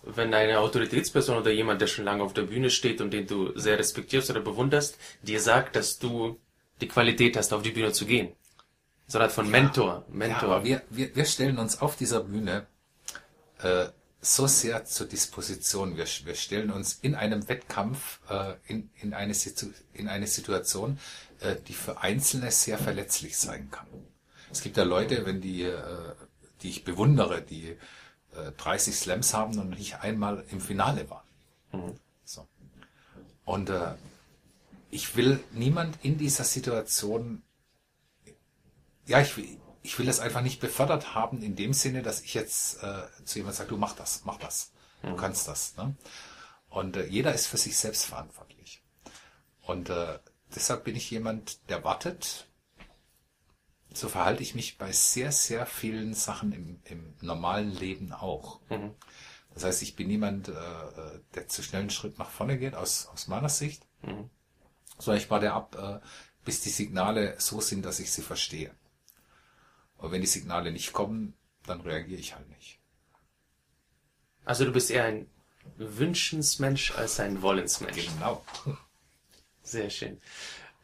[0.03, 3.59] wenn eine Autoritätsperson oder jemand, der schon lange auf der Bühne steht und den du
[3.59, 6.39] sehr respektierst oder bewunderst, dir sagt, dass du
[6.81, 8.33] die Qualität hast, auf die Bühne zu gehen.
[9.09, 10.05] So eine Art von Mentor.
[10.09, 10.43] Ja, Mentor.
[10.51, 12.67] aber wir, wir, wir stellen uns auf dieser Bühne
[13.63, 13.87] äh,
[14.21, 15.97] so sehr zur Disposition.
[15.97, 20.99] Wir, wir stellen uns in einem Wettkampf äh, in, in, eine, Situ in eine Situation,
[21.41, 23.87] äh, die für Einzelne sehr verletzlich sein kann.
[24.51, 26.15] Es gibt ja Leute, wenn die, äh,
[26.63, 27.77] die ich bewundere, die
[28.35, 31.27] äh, 30 Slams haben und nicht einmal im Finale waren.
[32.25, 32.47] So.
[33.45, 33.95] Und äh,
[34.91, 37.43] ich will niemand in dieser Situation
[39.07, 42.35] ja, ich, will- ich will das einfach nicht befördert haben in dem Sinne, dass ich
[42.35, 44.71] jetzt äh, zu jemand sage, du mach das, mach das,
[45.03, 45.77] du kannst das.
[45.77, 45.95] Ne?
[46.69, 48.83] Und äh, jeder ist für sich selbst verantwortlich.
[49.63, 50.19] Und äh,
[50.55, 52.49] deshalb bin ich jemand, der wartet.
[53.93, 58.61] So verhalte ich mich bei sehr, sehr vielen Sachen im, im normalen Leben auch.
[59.55, 60.53] Das heißt, ich bin niemand, äh,
[61.35, 63.87] der zu schnell einen Schritt nach vorne geht, aus, aus meiner Sicht,
[64.99, 66.07] sondern ich warte ab, äh,
[66.45, 68.75] bis die Signale so sind, dass ich sie verstehe.
[69.97, 71.35] Und wenn die Signale nicht kommen,
[71.67, 72.79] dann reagiere ich halt nicht.
[74.45, 75.29] Also du bist eher ein
[75.77, 78.09] Wünschensmensch als ein Wollensmensch.
[78.15, 78.45] Genau.
[79.69, 80.19] Sehr schön.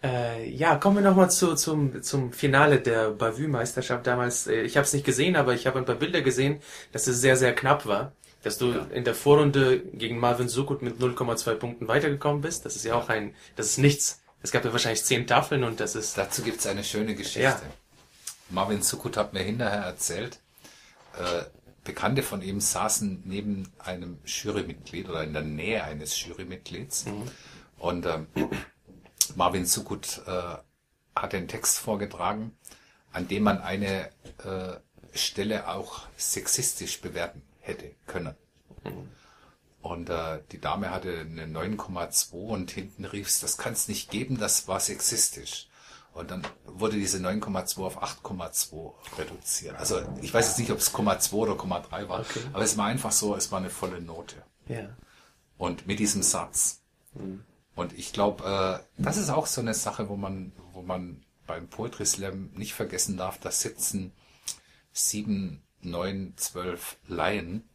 [0.03, 4.47] Äh, ja, kommen wir nochmal zu, zum, zum Finale der Bavü-Meisterschaft damals.
[4.47, 6.61] Äh, ich habe es nicht gesehen, aber ich habe ein paar Bilder gesehen,
[6.93, 8.13] dass es sehr, sehr knapp war.
[8.43, 8.87] Dass du Ja.
[8.93, 12.67] in der Vorrunde gegen Marvin Sukut mit 0,2 Punkten weitergekommen bist.
[12.67, 14.21] Das ist ja auch ein, das ist nichts.
[14.43, 17.41] Es gab ja wahrscheinlich zehn Tafeln und das ist, Dazu gibt's eine schöne Geschichte.
[17.41, 17.59] Ja.
[18.51, 20.39] Marvin Sukut hat mir hinterher erzählt,
[21.19, 21.45] äh,
[21.85, 27.07] Bekannte von ihm saßen neben einem Jurymitglied oder in der Nähe eines Jurymitglieds.
[27.79, 28.27] Und ähm,
[29.37, 30.57] Marvin Sukut äh,
[31.17, 32.57] hat den Text vorgetragen,
[33.13, 34.11] an dem man eine
[34.45, 34.77] äh,
[35.17, 38.35] Stelle auch sexistisch bewerten hätte können.
[39.83, 44.67] Und äh, die Dame hatte eine 9,2 und hinten rief's, das kann's nicht geben, das
[44.67, 45.69] war sexistisch.
[46.15, 49.77] Und dann wurde diese 9,2 auf 8,2 reduziert.
[49.77, 52.41] Also ich weiß jetzt nicht, ob es 0,2 oder 0,3 war, Okay.
[52.53, 54.37] aber es war einfach so, es war eine volle Note.
[54.69, 54.89] ja.
[55.57, 56.81] Und mit diesem Satz.
[57.75, 61.69] Und ich glaube, äh, das ist auch so eine Sache, wo man, wo man beim
[61.69, 64.13] Poetry Slam nicht vergessen darf, da sitzen
[64.93, 67.69] sieben, neun, zwölf Laien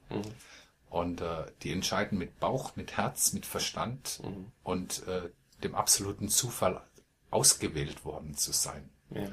[0.89, 4.21] und äh, die entscheiden mit Bauch, mit Herz, mit Verstand
[4.63, 5.29] und äh,
[5.63, 6.81] dem absoluten Zufall
[7.29, 8.89] ausgewählt worden zu sein.
[9.11, 9.29] ja.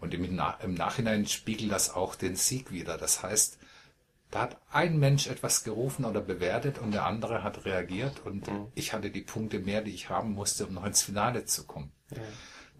[0.00, 2.98] Und im, im Nachhinein spiegelt das auch den Sieg wieder.
[2.98, 3.58] Das heißt,
[4.30, 8.92] da hat ein Mensch etwas gerufen oder bewertet und der andere hat reagiert und ich
[8.92, 11.92] hatte die Punkte mehr, die ich haben musste, um noch ins Finale zu kommen.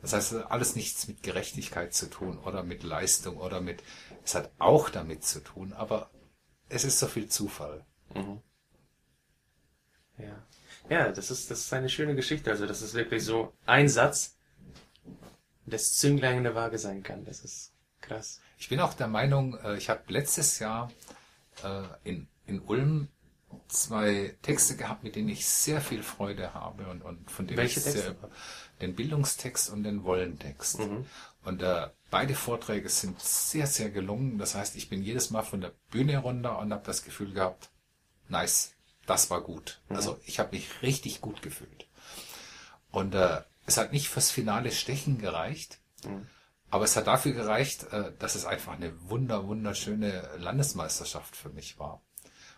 [0.03, 3.83] Das heißt, alles nichts mit Gerechtigkeit zu tun oder mit Leistung oder mit,
[4.25, 6.11] es hat auch damit zu tun, aber
[6.69, 7.85] es ist so viel Zufall.
[10.19, 10.47] Ja.
[10.89, 12.51] Ja, das ist, das ist eine schöne Geschichte.
[12.51, 14.37] Also, das ist wirklich so ein Satz,
[15.65, 17.25] das Zünglein in der Waage sein kann.
[17.25, 18.41] Das ist krass.
[18.59, 20.91] Ich bin auch der Meinung, äh, ich habe letztes Jahr
[21.63, 23.09] äh, in, in Ulm
[23.69, 27.81] zwei Texte gehabt, mit denen ich sehr viel Freude habe und, und von denen Welche
[27.81, 28.31] ich sehr über
[28.81, 30.81] den Bildungstext und den Wollentext.
[31.45, 34.39] Und äh, beide Vorträge sind sehr, sehr gelungen.
[34.39, 37.71] Das heißt, ich bin jedes Mal von der Bühne runter und habe das Gefühl gehabt,
[38.29, 38.75] nice,
[39.07, 39.81] das war gut.
[39.89, 41.87] Also ich habe mich richtig gut gefühlt.
[42.91, 45.79] Und äh, es hat nicht fürs finale Stechen gereicht,
[46.71, 51.79] aber es hat dafür gereicht, äh, dass es einfach eine wunder, wunderschöne Landesmeisterschaft für mich
[51.79, 52.03] war.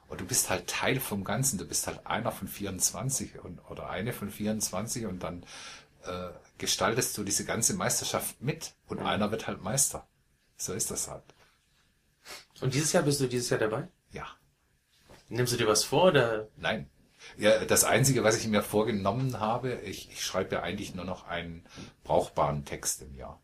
[0.09, 1.59] Und du bist halt Teil vom Ganzen.
[1.59, 5.44] Du bist halt einer von 24 und, oder eine von 24 und dann
[6.04, 10.06] äh, gestaltest du diese ganze Meisterschaft mit und einer wird halt Meister.
[10.56, 11.24] So ist das halt.
[12.61, 13.88] Und dieses Jahr bist du dieses Jahr dabei?
[14.11, 14.26] Ja.
[15.28, 16.48] Nimmst du dir was vor oder?
[16.56, 16.88] Nein.
[17.36, 21.26] Ja, das Einzige, was ich mir vorgenommen habe, ich, ich schreibe ja eigentlich nur noch
[21.26, 21.66] einen
[22.04, 23.40] brauchbaren Text im Jahr.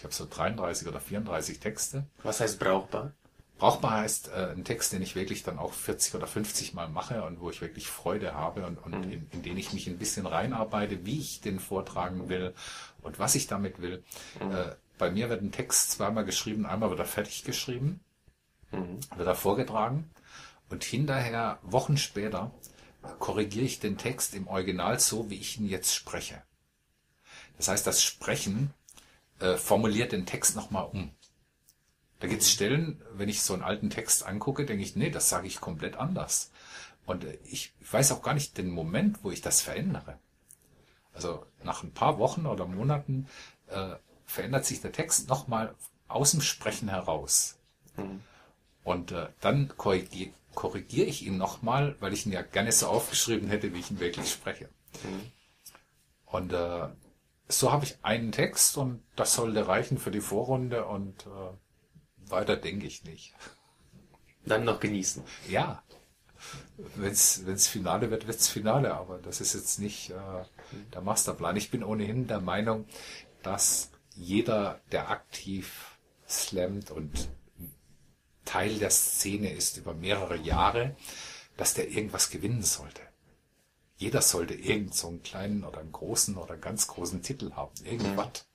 [0.00, 2.06] Ich habe so 33 oder 34 Texte.
[2.22, 3.12] Was heißt brauchbar?
[3.58, 7.22] Brauchbar heißt äh, ein Text, den ich wirklich dann auch 40 oder 50 Mal mache
[7.22, 10.24] und wo ich wirklich Freude habe und, und in, in den ich mich ein bisschen
[10.24, 12.54] reinarbeite, wie ich den vortragen will
[13.02, 14.02] und was ich damit will.
[14.40, 18.00] Äh, bei mir wird ein Text zweimal geschrieben, einmal wird er fertig geschrieben,
[18.70, 20.10] wird er vorgetragen
[20.70, 22.52] und hinterher, Wochen später,
[23.18, 26.42] korrigiere ich den Text im Original so, wie ich ihn jetzt spreche.
[27.58, 28.72] Das heißt, das Sprechen
[29.40, 31.10] äh, formuliert den Text nochmal um.
[32.20, 35.28] Da gibt es Stellen, wenn ich so einen alten Text angucke, denke ich, nee, das
[35.28, 36.50] sage ich komplett anders.
[37.06, 40.18] Und äh, ich weiß auch gar nicht den Moment, wo ich das verändere.
[41.12, 43.26] Also nach ein paar Wochen oder Monaten
[43.68, 45.74] äh, verändert sich der Text nochmal
[46.08, 47.58] aus dem Sprechen heraus.
[48.84, 53.48] Und äh, dann korrigiere korrigier ich ihn nochmal, weil ich ihn ja gerne so aufgeschrieben
[53.48, 54.68] hätte, wie ich ihn wirklich spreche.
[56.26, 56.88] Und äh,
[57.50, 62.56] so habe ich einen Text und das sollte reichen für die Vorrunde und äh, weiter
[62.56, 63.34] denke ich nicht.
[64.44, 65.22] Dann noch genießen.
[65.48, 65.82] Ja,
[66.96, 70.44] wenn's wenn's Finale wird, wird's Finale, aber das ist jetzt nicht äh,
[70.92, 71.56] der Masterplan.
[71.56, 72.86] Ich bin ohnehin der Meinung,
[73.42, 77.28] dass jeder, der aktiv slammt und
[78.44, 80.96] Teil der Szene ist über mehrere Jahre,
[81.56, 83.02] dass der irgendwas gewinnen sollte.
[84.00, 87.72] Jeder sollte irgend so einen kleinen oder einen großen oder einen ganz großen Titel haben.
[87.84, 88.46] Irgendwas.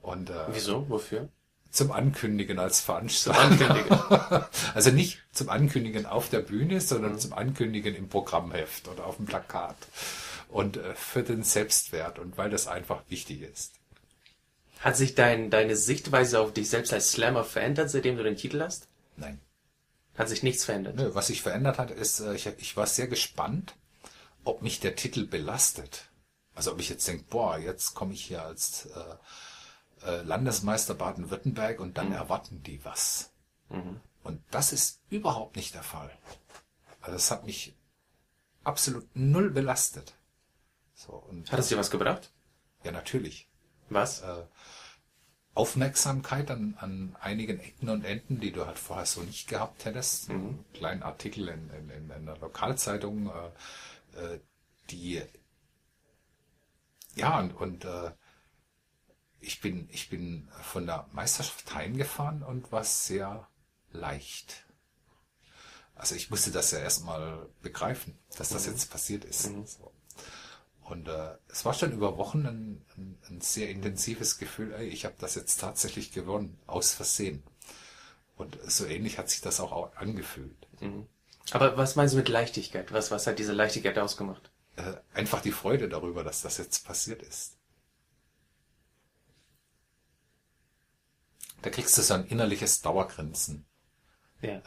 [0.00, 0.88] Und äh, Wieso?
[0.88, 1.28] Wofür?
[1.70, 3.38] zum Ankündigen als Veranstalter.
[3.38, 4.44] Ankündigen.
[4.74, 9.26] Also nicht zum Ankündigen auf der Bühne, sondern zum Ankündigen im Programmheft oder auf dem
[9.26, 9.76] Plakat.
[10.48, 13.74] Und äh, für den Selbstwert und weil das einfach wichtig ist.
[14.80, 18.62] Hat sich dein, deine Sichtweise auf dich selbst als Slammer verändert, seitdem du den Titel
[18.62, 18.88] hast?
[19.16, 19.38] Nein.
[20.16, 20.96] Hat sich nichts verändert.
[20.96, 23.74] Nö, was sich verändert hat, ist, äh, ich, ich war sehr gespannt,
[24.44, 26.10] ob mich der Titel belastet.
[26.54, 31.80] Also ob ich jetzt denke, boah, jetzt komme ich hier als äh, äh, Landesmeister Baden-Württemberg
[31.80, 33.32] und dann erwarten die was.
[34.24, 36.10] Und das ist überhaupt nicht der Fall.
[37.00, 37.76] Also es hat mich
[38.64, 40.14] absolut null belastet.
[40.94, 42.32] So, und Hat es dir was gebracht?
[42.82, 43.48] ja, natürlich.
[43.88, 44.22] Was?
[45.54, 50.30] Aufmerksamkeit an, an einigen Ecken und Enden, die du halt vorher so nicht gehabt hättest.
[50.30, 53.50] Einen kleinen Artikel in, in, in einer Lokalzeitung, äh, äh,
[54.90, 55.22] die
[57.14, 58.10] ja und, und äh,
[59.40, 63.48] ich bin ich bin von der Meisterschaft heimgefahren und war sehr
[63.92, 64.64] leicht.
[65.94, 69.54] Also ich musste das ja erstmal begreifen, dass das jetzt passiert ist.
[69.64, 69.92] So.
[70.82, 75.04] Und äh, es war schon über Wochen ein, ein, ein sehr intensives Gefühl, ey, ich
[75.04, 77.42] habe das jetzt tatsächlich gewonnen, aus Versehen.
[78.36, 80.68] Und so ähnlich hat sich das auch au- angefühlt.
[81.52, 82.92] Aber was meinst du mit Leichtigkeit?
[82.92, 84.50] Was, was hat diese Leichtigkeit ausgemacht?
[84.76, 87.56] Äh, einfach die Freude darüber, dass das jetzt passiert ist.
[91.62, 93.66] Da kriegst du so ein innerliches Dauergrinsen.
[94.40, 94.62] Ja.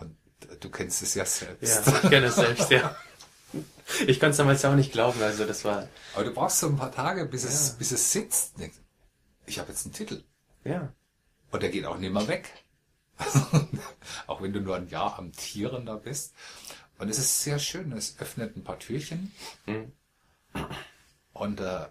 [0.00, 0.16] Und
[0.50, 1.86] äh, du kennst es ja selbst.
[1.86, 2.96] Ja, ich kenne es selbst, ja.
[4.06, 6.76] Ich konnte es damals auch nicht glauben, also das war, Aber du brauchst so ein
[6.76, 7.74] paar Tage, bis, es, Ja.
[7.78, 8.54] bis es sitzt.
[9.46, 10.22] Ich habe jetzt einen Titel.
[10.64, 10.92] ja.
[11.52, 12.48] Und der geht auch nicht mehr weg.
[14.26, 16.34] Auch wenn du nur ein Jahr amtierender bist.
[16.98, 17.92] Und es ist sehr schön.
[17.92, 19.32] Es öffnet ein paar Türchen.
[21.32, 21.88] Und äh,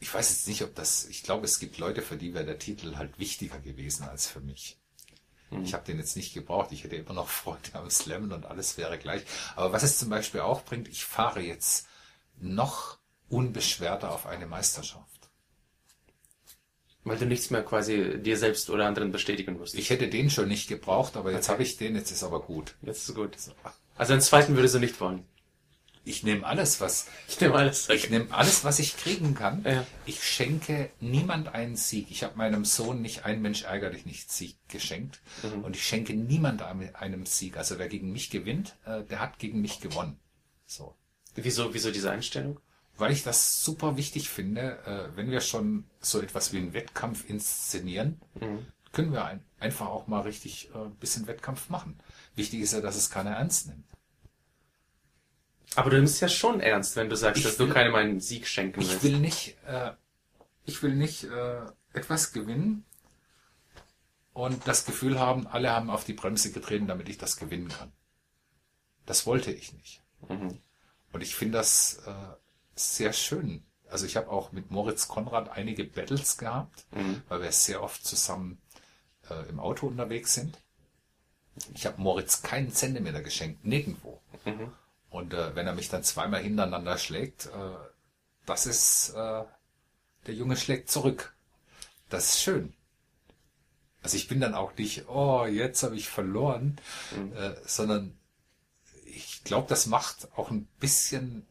[0.00, 1.06] ich weiß jetzt nicht, ob das.
[1.06, 4.40] Ich glaube, es gibt Leute, für die wäre der Titel halt wichtiger gewesen als für
[4.40, 4.78] mich.
[5.62, 6.72] Ich habe den jetzt nicht gebraucht.
[6.72, 9.22] Ich hätte immer noch Freude am Slammen und alles wäre gleich.
[9.54, 11.86] Aber was es zum Beispiel auch bringt, ich fahre jetzt
[12.38, 12.98] noch
[13.28, 15.15] unbeschwerter auf eine Meisterschaft.
[17.06, 19.76] Weil du nichts mehr quasi dir selbst oder anderen bestätigen musst.
[19.76, 22.74] Ich hätte den schon nicht gebraucht, aber jetzt habe ich den, jetzt ist aber gut.
[22.82, 23.36] Jetzt ist gut.
[23.96, 25.22] Also einen zweiten würdest du nicht wollen.
[26.04, 27.88] Ich nehme alles, was Ich nehme alles.
[27.90, 29.64] ich nehme alles, was ich kriegen kann.
[29.64, 29.86] Ja.
[30.04, 32.10] Ich schenke niemand einen Sieg.
[32.10, 35.20] Ich habe meinem Sohn nicht ein Mensch ärger dich nicht Sieg geschenkt
[35.62, 37.56] und ich schenke niemand einem einem Sieg.
[37.56, 40.18] Also wer gegen mich gewinnt, äh, der hat gegen mich gewonnen.
[40.66, 40.96] So.
[41.36, 42.58] Wieso, wieso diese Einstellung?
[42.98, 47.28] Weil ich das super wichtig finde, äh, wenn wir schon so etwas wie einen Wettkampf
[47.28, 48.66] inszenieren, Mhm.
[48.92, 51.98] können wir ein, einfach auch mal richtig äh, ein bisschen Wettkampf machen.
[52.34, 53.84] Wichtig ist ja, dass es keiner ernst nimmt.
[55.74, 58.20] Aber du nimmst ja schon ernst, wenn du sagst, Ich dass will- du keinem einen
[58.20, 59.02] Sieg schenken Ich willst.
[59.02, 59.92] will nicht, äh,
[60.64, 62.84] ich will nicht äh, etwas gewinnen
[64.32, 67.92] und das Gefühl haben, alle haben auf die Bremse getreten, damit ich das gewinnen kann.
[69.04, 70.02] Das wollte ich nicht.
[70.28, 70.58] Mhm.
[71.12, 72.12] Und ich finde das äh,
[72.76, 73.64] sehr schön.
[73.88, 77.22] Also ich habe auch mit Moritz Konrad einige Battles gehabt, Mhm.
[77.28, 78.60] weil wir sehr oft zusammen
[79.30, 80.58] äh, im Auto unterwegs sind.
[81.74, 84.20] Ich habe Moritz keinen Zentimeter geschenkt, nirgendwo.
[84.44, 84.72] Mhm.
[85.10, 87.50] Und äh, wenn er mich dann zweimal hintereinander schlägt, äh,
[88.44, 89.44] das ist, äh,
[90.26, 91.34] der Junge schlägt zurück.
[92.10, 92.74] Das ist schön.
[94.02, 96.78] Also ich bin dann auch nicht, oh, jetzt habe ich verloren,
[97.34, 98.16] äh, sondern
[99.04, 101.44] ich glaube, das macht auch ein bisschen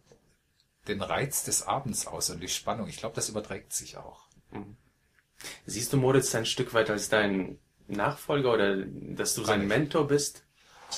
[0.87, 2.87] den Reiz des Abends aus und die Spannung.
[2.87, 4.27] Ich glaube, das überträgt sich auch.
[5.65, 9.67] Siehst du Moritz ein Stück weit als dein Nachfolger oder dass du sein.
[9.67, 10.43] Mentor bist?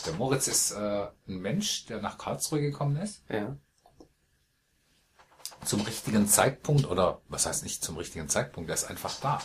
[0.05, 3.23] Der Moritz ist äh, ein Mensch, der nach Karlsruhe gekommen ist.
[3.29, 3.57] Ja.
[5.65, 9.41] zum richtigen Zeitpunkt oder was heißt nicht zum richtigen Zeitpunkt, der ist einfach da.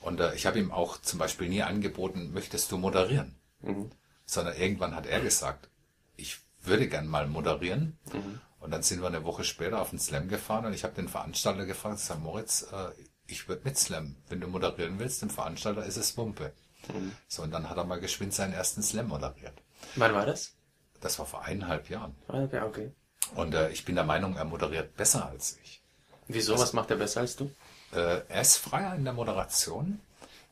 [0.00, 3.36] Und äh, ich habe ihm auch zum Beispiel nie angeboten, möchtest du moderieren?
[3.60, 3.90] Mhm.
[4.26, 5.68] Sondern irgendwann hat er gesagt,
[6.16, 7.98] ich würde gern mal moderieren.
[8.12, 8.40] Mhm.
[8.60, 11.08] Und dann sind wir eine Woche später auf den Slam gefahren und ich habe den
[11.08, 12.90] Veranstalter gefragt, sag Moritz, äh,
[13.26, 14.16] ich würde mit Slam.
[14.28, 16.52] Wenn du moderieren willst, dem Veranstalter ist es Wumpe.
[16.92, 17.12] Mhm.
[17.28, 19.54] So, und dann hat er mal geschwind seinen ersten Slam moderiert.
[19.96, 20.54] Wann war das?
[21.00, 22.14] Das war vor eineinhalb Jahren.
[22.28, 22.90] Ah, Ja, okay.
[23.34, 25.82] Und äh, ich bin der Meinung, er moderiert besser als ich.
[26.28, 26.58] Wieso?
[26.58, 27.50] Was macht er besser als du?
[27.92, 30.00] Äh, er ist freier in der Moderation.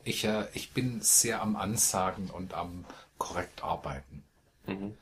[0.05, 2.85] Ich, äh, ich bin sehr am Ansagen und am
[3.19, 4.25] korrekt arbeiten.
[4.67, 4.97] Mhm.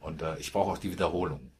[0.00, 1.50] Und äh, ich brauche auch die Wiederholung.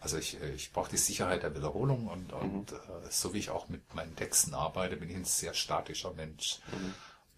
[0.00, 2.76] Also ich, äh, ich brauche die Sicherheit der Wiederholung und, und äh,
[3.10, 6.60] so wie ich auch mit meinen Texten arbeite, bin ich ein sehr statischer Mensch.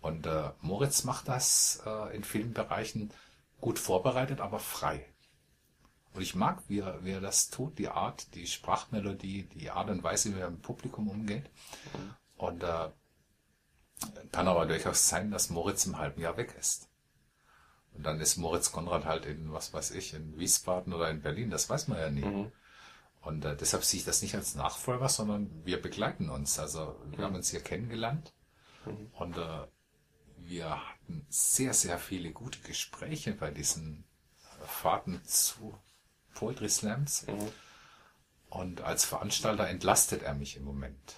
[0.01, 3.13] Und äh, Moritz macht das äh, in vielen Bereichen
[3.61, 5.07] gut vorbereitet, aber frei.
[6.15, 9.91] Und ich mag, wie er, wie er das tut, die Art, die Sprachmelodie, die Art
[9.91, 11.49] und Weise, wie er mit dem Publikum umgeht.
[12.37, 12.89] Und äh,
[14.33, 16.90] kann aber durchaus sein, dass Moritz im halben Jahr weg ist.
[17.93, 21.51] Und dann ist Moritz Konrad halt in, was weiß ich, in Wiesbaden oder in Berlin,
[21.51, 22.25] das weiß man ja nie.
[22.25, 22.53] Mhm.
[23.23, 26.59] Und äh, deshalb sehe ich das nicht als Nachfolger, sondern wir begleiten uns.
[26.59, 28.33] Also wir haben uns hier kennengelernt
[29.13, 29.67] und äh,
[30.39, 34.05] wir hatten sehr, sehr viele gute Gespräche bei diesen
[34.43, 35.79] äh, Fahrten zu
[36.35, 37.27] Poetry Slams.
[38.49, 41.15] Und als Veranstalter entlastet er mich im Moment.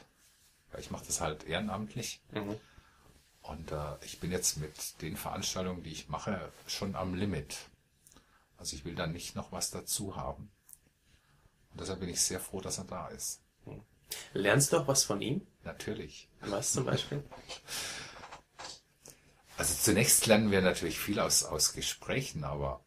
[0.71, 2.21] Weil ich mache das halt ehrenamtlich.
[2.33, 2.57] Mhm.
[3.43, 7.57] Und äh, ich bin jetzt mit den Veranstaltungen, die ich mache, schon am Limit.
[8.57, 10.51] Also ich will da nicht noch was dazu haben.
[11.71, 13.41] Und deshalb bin ich sehr froh, dass er da ist.
[14.35, 15.47] Lernst du auch was von ihm?
[15.65, 16.29] Natürlich.
[16.41, 17.23] Was zum Beispiel?
[19.59, 22.85] Also zunächst lernen wir natürlich viel aus, aus Gesprächen, aber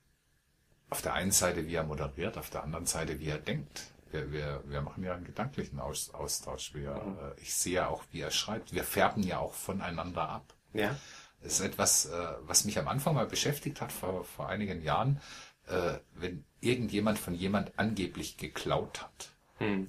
[0.89, 3.83] auf der einen Seite, wie er moderiert, auf der anderen Seite, wie er denkt.
[4.15, 6.73] Wir, wir, wir machen ja einen gedanklichen Aus, Austausch.
[6.73, 8.73] Wir, äh, ich sehe ja auch, wie er schreibt.
[8.73, 10.53] Wir färben ja auch voneinander ab.
[10.73, 10.95] Ja.
[11.41, 15.21] Das ist etwas, äh, was mich am Anfang mal beschäftigt hat, vor, vor einigen Jahren,
[15.67, 19.29] äh, wenn irgendjemand von jemand angeblich geklaut hat.
[19.57, 19.87] Hm.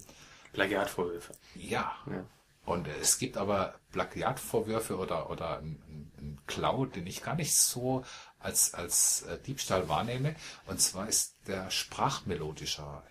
[0.53, 1.33] Plagiatvorwürfe.
[1.55, 1.95] Ja.
[2.11, 2.25] Ja.
[2.65, 8.05] Und es gibt aber Plagiatvorwürfe oder, oder einen, einen Klau, den ich gar nicht so
[8.41, 10.35] als, als äh, Diebstahl wahrnehme.
[10.67, 13.05] Und zwar ist der sprachmelodischer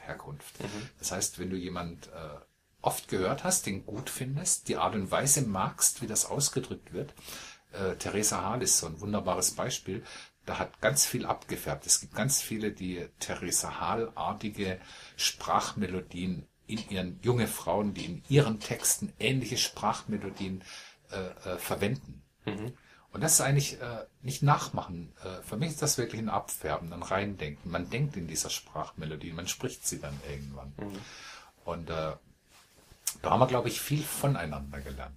[0.00, 0.54] Herkunft.
[0.98, 2.10] Das heißt, wenn du jemand äh,
[2.82, 7.14] oft gehört hast, den gut findest, die Art und Weise magst, wie das ausgedrückt wird.
[7.72, 10.04] Äh, Theresa Hall ist so ein wunderbares Beispiel.
[10.46, 11.86] Da hat ganz viel abgefärbt.
[11.86, 14.78] Es gibt ganz viele, die Theresa Hall-artige
[15.16, 20.62] Sprachmelodien in ihren junge Frauen, die in ihren Texten ähnliche Sprachmelodien
[21.10, 22.22] äh, äh, verwenden.
[23.14, 25.12] Und das ist eigentlich äh, nicht nachmachen.
[25.22, 27.70] Äh, für mich ist das wirklich ein Abfärben, ein Reindenken.
[27.70, 30.74] Man denkt in dieser Sprachmelodie, man spricht sie dann irgendwann.
[31.64, 32.12] Und äh,
[33.22, 35.16] da haben wir, glaube ich, viel voneinander gelernt.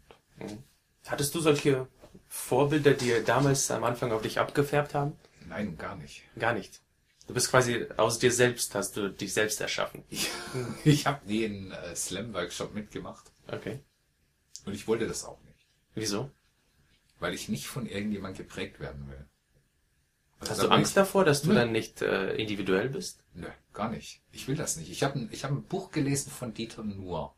[1.08, 1.88] Hattest du solche
[2.28, 5.14] Vorbilder, die damals am Anfang auf dich abgefärbt haben?
[5.48, 6.22] Nein, gar nicht.
[6.38, 6.82] Gar nicht.
[7.26, 10.04] Du bist quasi aus dir selbst, hast du dich selbst erschaffen.
[10.12, 10.30] Ich,
[10.84, 13.32] ich habe nie einen äh, Slam-Workshop mitgemacht.
[13.48, 13.80] Okay.
[14.66, 15.66] Und ich wollte das auch nicht.
[15.96, 16.30] Wieso?
[17.20, 19.26] Weil ich nicht von irgendjemand geprägt werden will.
[20.40, 21.56] Also Hast du Angst ich, davor, dass du Nö.
[21.56, 23.24] dann nicht äh, individuell bist?
[23.34, 24.22] Nö, gar nicht.
[24.32, 24.92] Ich will das nicht.
[24.92, 27.34] Ich habe ein, ich hab ein Buch gelesen von Dieter Nuhr.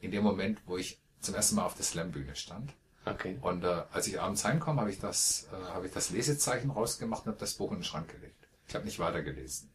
[0.00, 2.74] In dem Moment, wo ich zum ersten Mal auf der Slam-Bühne stand.
[3.06, 3.38] Okay.
[3.40, 7.24] Und äh, als ich abends heimkam, habe ich das, äh, habe ich das Lesezeichen rausgemacht
[7.24, 8.48] und habe das Buch in den Schrank gelegt.
[8.68, 9.70] Ich habe nicht weitergelesen.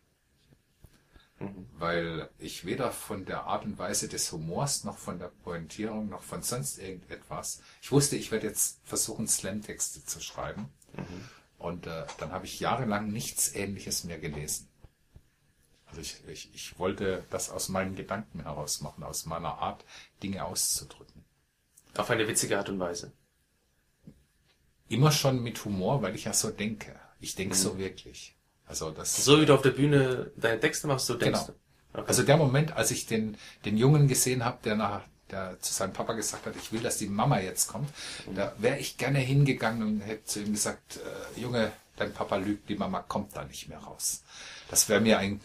[1.78, 6.24] Weil ich weder von der Art und Weise des Humors, noch von der Pointierung, noch
[6.24, 7.62] von sonst irgendetwas.
[7.82, 10.70] Ich wusste, ich werde jetzt versuchen, Slam-Texte zu schreiben.
[11.58, 14.70] Und äh, dann habe ich jahrelang nichts Ähnliches mehr gelesen.
[15.86, 19.86] Also ich, ich, ich wollte das aus meinen Gedanken heraus machen, aus meiner Art,
[20.22, 21.26] Dinge auszudrücken.
[21.96, 23.12] Auf eine witzige Art und Weise.
[24.88, 27.00] Immer schon mit Humor, weil ich ja so denke.
[27.20, 28.39] Ich denke so wirklich.
[28.70, 29.26] Also das.
[29.26, 31.52] So wie du auf der Bühne deine Texte machst, so denkst Genau.
[31.94, 32.00] du.
[32.00, 32.08] Okay.
[32.08, 35.02] Also der Moment, als ich den, den Jungen gesehen habe, der nach
[35.32, 37.90] der zu seinem Papa gesagt hat, ich will, dass die Mama jetzt kommt,
[38.34, 40.98] da wäre ich gerne hingegangen und hätte zu ihm gesagt,
[41.36, 44.24] äh, Junge, dein Papa lügt, die Mama kommt da nicht mehr raus.
[44.70, 45.40] Das wäre mir ein,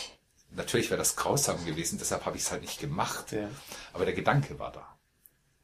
[0.53, 3.33] natürlich wäre das grausam gewesen, deshalb habe ich es halt nicht gemacht.
[3.33, 3.49] Ja.
[3.93, 4.87] Aber der Gedanke war da.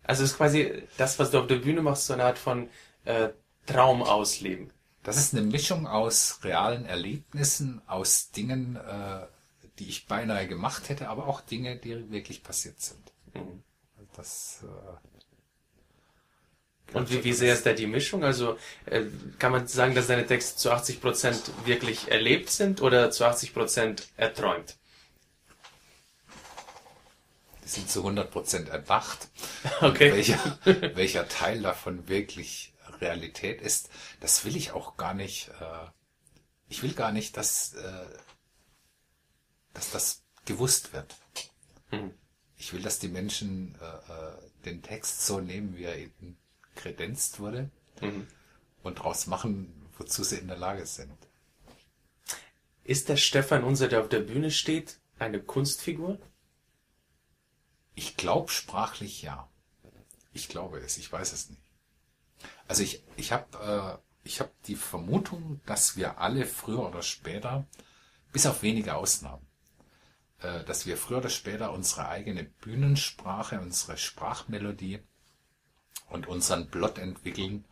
[0.02, 2.68] Also es ist quasi das, was du auf der Bühne machst, so eine Art von
[3.04, 3.30] äh,
[3.66, 4.70] Traum ausleben.
[5.02, 9.26] Das ist eine Mischung aus realen Erlebnissen, aus Dingen, äh,
[9.78, 13.12] die ich beinahe gemacht hätte, aber auch Dinge, die wirklich passiert sind.
[14.14, 14.62] Das,
[16.92, 18.24] äh, Und wie, wie sehr ist da die Mischung?
[18.24, 19.04] Also äh,
[19.38, 23.54] kann man sagen, dass deine Texte zu 80 Prozent wirklich erlebt sind oder zu 80
[23.54, 24.76] Prozent erträumt?
[27.70, 29.28] die sind zu 100% erdacht.
[29.80, 30.12] Okay.
[30.12, 30.58] Welcher,
[30.94, 33.90] welcher Teil davon wirklich Realität ist,
[34.20, 35.48] das will ich auch gar nicht.
[35.60, 35.86] Äh,
[36.68, 38.06] ich will gar nicht, dass, äh,
[39.74, 41.16] dass das gewusst wird.
[41.90, 42.14] Hm.
[42.56, 46.36] Ich will, dass die Menschen äh, den Text so nehmen, wie er ihnen
[46.74, 47.70] kredenzt wurde
[48.00, 48.26] Mhm.
[48.82, 51.12] und daraus machen, wozu sie in der Lage sind.
[52.84, 56.18] Ist der Stefan Unser, der auf der Bühne steht, eine Kunstfigur?
[57.94, 59.50] Ich glaube sprachlich ja.
[60.32, 61.60] Ich glaube es, ich weiß es nicht.
[62.70, 67.66] Also ich, ich habe äh, ich hab die Vermutung, dass wir alle früher oder später,
[68.30, 69.44] bis auf wenige Ausnahmen,
[70.38, 75.00] äh, dass wir früher oder später unsere eigene Bühnensprache, unsere Sprachmelodie
[76.10, 77.64] und unseren Plot entwickeln,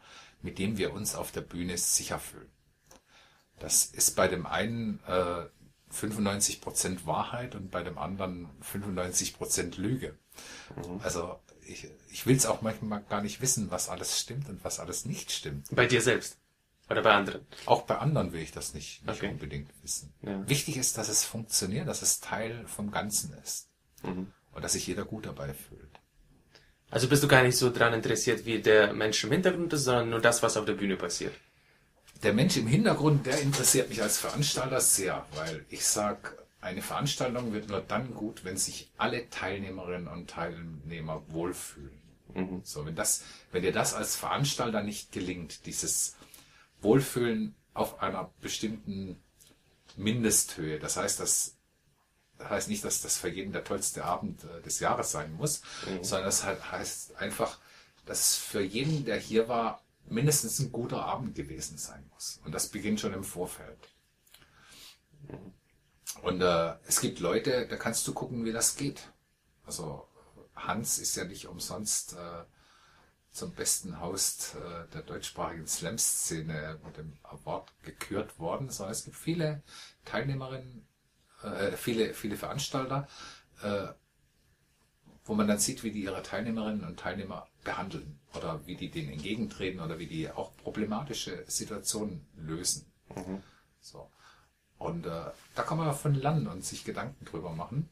[0.42, 2.50] mit dem wir uns auf der Bühne sicher fühlen.
[3.60, 5.44] Das ist bei dem einen äh,
[5.94, 10.18] 95% Wahrheit und bei dem anderen 95% Lüge.
[11.04, 11.38] Also
[11.68, 15.04] ich, ich will es auch manchmal gar nicht wissen, was alles stimmt und was alles
[15.04, 15.66] nicht stimmt.
[15.70, 16.38] Bei dir selbst?
[16.90, 17.46] Oder bei anderen?
[17.66, 19.28] Auch bei anderen will ich das nicht, nicht Okay.
[19.30, 20.12] unbedingt wissen.
[20.22, 20.48] Ja.
[20.48, 23.68] Wichtig ist, dass es funktioniert, dass es Teil vom Ganzen ist.
[24.02, 24.32] Mhm.
[24.52, 26.00] Und dass sich jeder gut dabei fühlt.
[26.90, 30.08] Also bist du gar nicht so dran interessiert, wie der Mensch im Hintergrund ist, sondern
[30.08, 31.34] nur das, was auf der Bühne passiert.
[32.22, 37.52] Der Mensch im Hintergrund, der interessiert mich als Veranstalter sehr, weil ich sag, eine Veranstaltung
[37.52, 41.98] wird nur dann gut, wenn sich alle Teilnehmerinnen und Teilnehmer wohlfühlen.
[42.64, 46.16] So, wenn das, wenn dir das als Veranstalter nicht gelingt, dieses
[46.80, 49.22] Wohlfühlen auf einer bestimmten
[49.96, 51.56] Mindesthöhe, das heißt, das
[52.42, 55.62] heißt nicht, dass das für jeden der tollste Abend äh, des Jahres sein muss,
[56.02, 57.58] sondern das heißt einfach,
[58.06, 62.40] dass für jeden, der hier war, mindestens ein guter Abend gewesen sein muss.
[62.44, 63.78] Und das beginnt schon im Vorfeld.
[66.22, 69.12] Und äh, es gibt Leute, da kannst du gucken, wie das geht.
[69.64, 70.06] Also
[70.54, 72.44] Hans ist ja nicht umsonst äh,
[73.30, 79.16] zum besten Host äh, der deutschsprachigen Slam-Szene mit dem Award gekürt worden, sondern es gibt
[79.16, 79.62] viele
[80.04, 80.86] Teilnehmerinnen,
[81.42, 83.06] äh, viele, viele Veranstalter,
[83.62, 83.88] äh,
[85.24, 89.12] wo man dann sieht, wie die ihre Teilnehmerinnen und Teilnehmer behandeln oder wie die denen
[89.12, 92.90] entgegentreten oder wie die auch problematische Situationen lösen.
[93.80, 94.10] So.
[94.78, 97.88] Und äh, da kann man davon lernen und sich Gedanken drüber machen.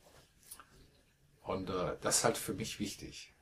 [1.42, 3.34] Und äh, das ist halt für mich wichtig.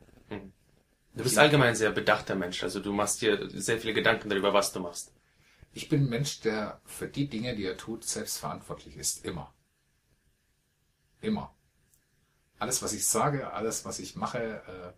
[1.15, 4.53] Du bist allgemein ein sehr bedachter Mensch, also du machst dir sehr viele Gedanken darüber,
[4.53, 5.13] was du machst.
[5.73, 9.25] Ich bin ein Mensch, der für die Dinge, die er tut, selbst verantwortlich ist.
[9.25, 9.55] Immer.
[11.21, 11.55] Immer.
[12.59, 14.93] Alles, was ich sage, alles, was ich mache, äh,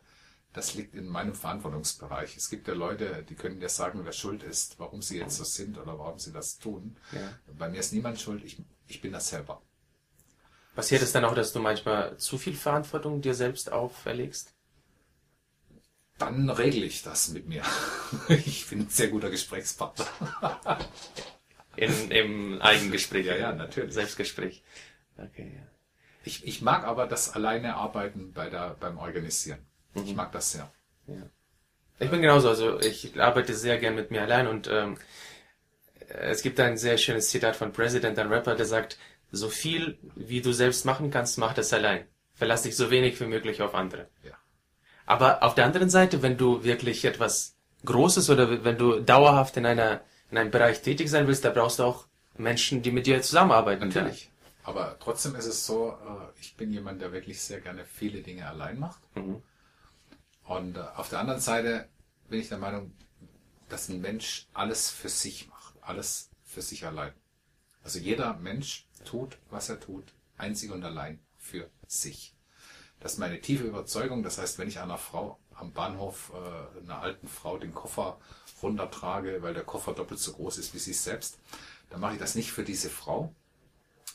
[0.57, 2.35] das liegt in meinem Verantwortungsbereich.
[2.35, 5.45] Es gibt ja Leute, die können dir sagen, wer schuld ist, warum sie jetzt so
[5.45, 6.97] sind oder warum sie das tun.
[7.13, 7.39] Ja.
[7.59, 8.57] Bei mir ist niemand schuld, ich,
[8.89, 9.61] ich bin das selber.
[10.75, 14.55] Passiert es dann auch, dass du manchmal zu viel Verantwortung dir selbst auferlegst?
[16.17, 17.63] Dann regle ich das mit mir.
[18.29, 20.07] Ich bin ein sehr guter Gesprächspartner.
[21.77, 23.27] In, Im Eigengespräch?
[23.27, 23.93] Ja, ja, natürlich.
[23.93, 24.63] Selbstgespräch.
[25.19, 25.67] Okay, ja.
[26.25, 29.59] Ich, ich mag aber das alleine arbeiten bei der, beim Organisieren.
[30.05, 30.71] Ich mag das sehr.
[31.99, 34.99] Ich bin genauso, also ich arbeite sehr gern mit mir allein und ähm,
[36.09, 38.99] es gibt ein sehr schönes Zitat von President, ein Rapper, der sagt,
[39.33, 42.07] so viel wie du selbst machen kannst, mach das allein.
[42.35, 44.09] Verlass dich so wenig wie möglich auf andere.
[44.23, 44.33] Ja.
[45.07, 49.67] Aber auf der anderen Seite, wenn du wirklich etwas Großes oder wenn du dauerhaft in
[49.67, 53.23] einer in einem Bereich tätig sein willst, da brauchst du auch Menschen, die mit dir
[53.23, 53.89] zusammenarbeiten.
[53.89, 54.31] Natürlich.
[54.65, 58.49] aber trotzdem ist es so, äh, ich bin jemand, der wirklich sehr gerne viele Dinge
[58.49, 59.01] allein macht.
[59.17, 59.43] Mhm.
[60.47, 61.89] Und äh, auf der anderen Seite
[62.29, 62.93] bin ich der Meinung,
[63.69, 67.13] dass ein Mensch alles für sich macht, alles für sich allein.
[67.83, 72.35] Also jeder Mensch tut, was er tut, einzig und allein für sich.
[73.01, 74.23] Das ist meine tiefe Überzeugung.
[74.23, 78.19] Das heißt, wenn ich einer Frau am Bahnhof, äh, einer alten Frau, den Koffer
[78.63, 81.39] runtertrage, weil der Koffer doppelt so groß ist wie sie selbst,
[81.91, 83.35] dann mache ich das nicht für diese Frau,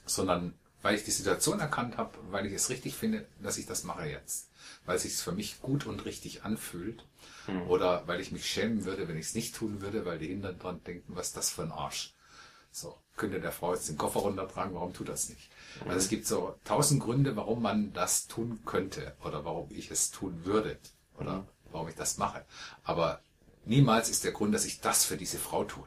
[0.06, 3.84] sondern weil ich die Situation erkannt habe, weil ich es richtig finde, dass ich das
[3.84, 4.50] mache jetzt.
[4.86, 7.06] Weil es sich für mich gut und richtig anfühlt.
[7.48, 7.68] Mhm.
[7.70, 10.54] Oder weil ich mich schämen würde, wenn ich es nicht tun würde, weil die Kinder
[10.54, 12.14] dran denken, was ist das für ein Arsch.
[12.72, 15.50] So, könnte der Frau jetzt den Koffer runtertragen, warum tut das nicht?
[15.86, 20.10] Also es gibt so tausend Gründe, warum man das tun könnte oder warum ich es
[20.12, 20.80] tun würde
[21.18, 22.46] oder warum ich das mache.
[22.84, 23.22] Aber
[23.66, 25.86] niemals ist der Grund, dass ich das für diese Frau tue.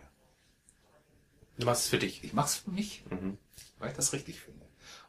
[1.58, 2.22] Du machst es für dich.
[2.24, 3.38] Ich mache es für mich, Mhm.
[3.78, 4.63] weil ich das richtig finde.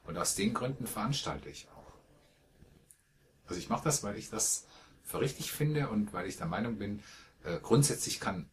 [0.07, 1.93] Und aus den Gründen veranstalte ich auch.
[3.47, 4.65] Also ich mache das, weil ich das
[5.03, 7.01] für richtig finde und weil ich der Meinung bin,
[7.43, 8.49] äh, grundsätzlich kann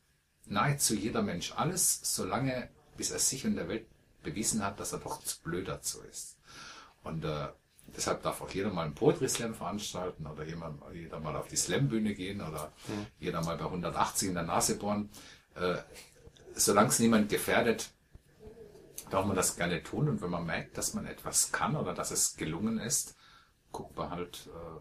[0.47, 3.87] nahezu jeder Mensch alles, solange bis er sich und der Welt
[4.23, 6.37] bewiesen hat, dass er doch zu blöd dazu ist.
[7.03, 7.49] Und äh,
[7.97, 11.57] deshalb darf auch jeder mal einen Poetry Slam veranstalten oder jemand, jeder mal auf die
[11.57, 12.73] Slam-Bühne gehen oder
[13.19, 15.11] jeder mal bei 180 in der Nase bohren.
[15.55, 15.77] Äh,
[16.55, 17.91] solange es niemand gefährdet,
[19.13, 20.09] darf man das gerne tun.
[20.09, 23.15] Und wenn man merkt, dass man etwas kann oder dass es gelungen ist,
[23.71, 24.81] guckt man halt, äh,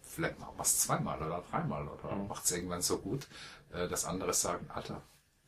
[0.00, 3.26] vielleicht wir es zweimal oder dreimal oder macht es irgendwann so gut,
[3.72, 5.02] äh, dass andere sagen, Alter,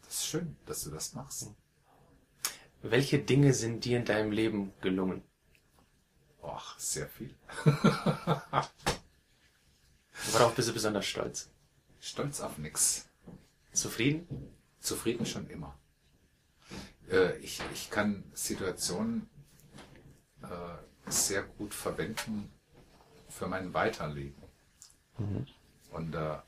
[0.04, 1.50] das ist schön, dass du das machst.
[2.82, 5.22] Welche Dinge sind dir in deinem Leben gelungen?
[6.42, 7.34] Och, sehr viel.
[10.32, 11.48] Worauf bist du besonders stolz?
[12.00, 13.08] Stolz auf nix.
[13.72, 14.54] Zufrieden?
[14.78, 15.76] Zufrieden schon immer.
[17.10, 19.28] Äh, ich, ich kann Situationen
[20.42, 22.50] äh, sehr gut verwenden
[23.28, 24.42] für mein Weiterleben.
[25.90, 26.38] Und äh,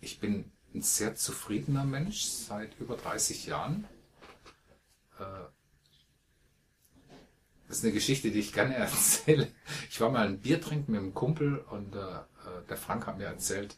[0.00, 3.86] ich bin ein sehr zufriedener Mensch seit über 30 Jahren.
[5.18, 5.24] Äh,
[7.68, 9.48] das ist eine Geschichte, die ich gerne erzähle.
[9.90, 12.22] Ich war mal ein Bier trinken mit einem Kumpel und äh, äh,
[12.68, 13.76] der Frank hat mir erzählt,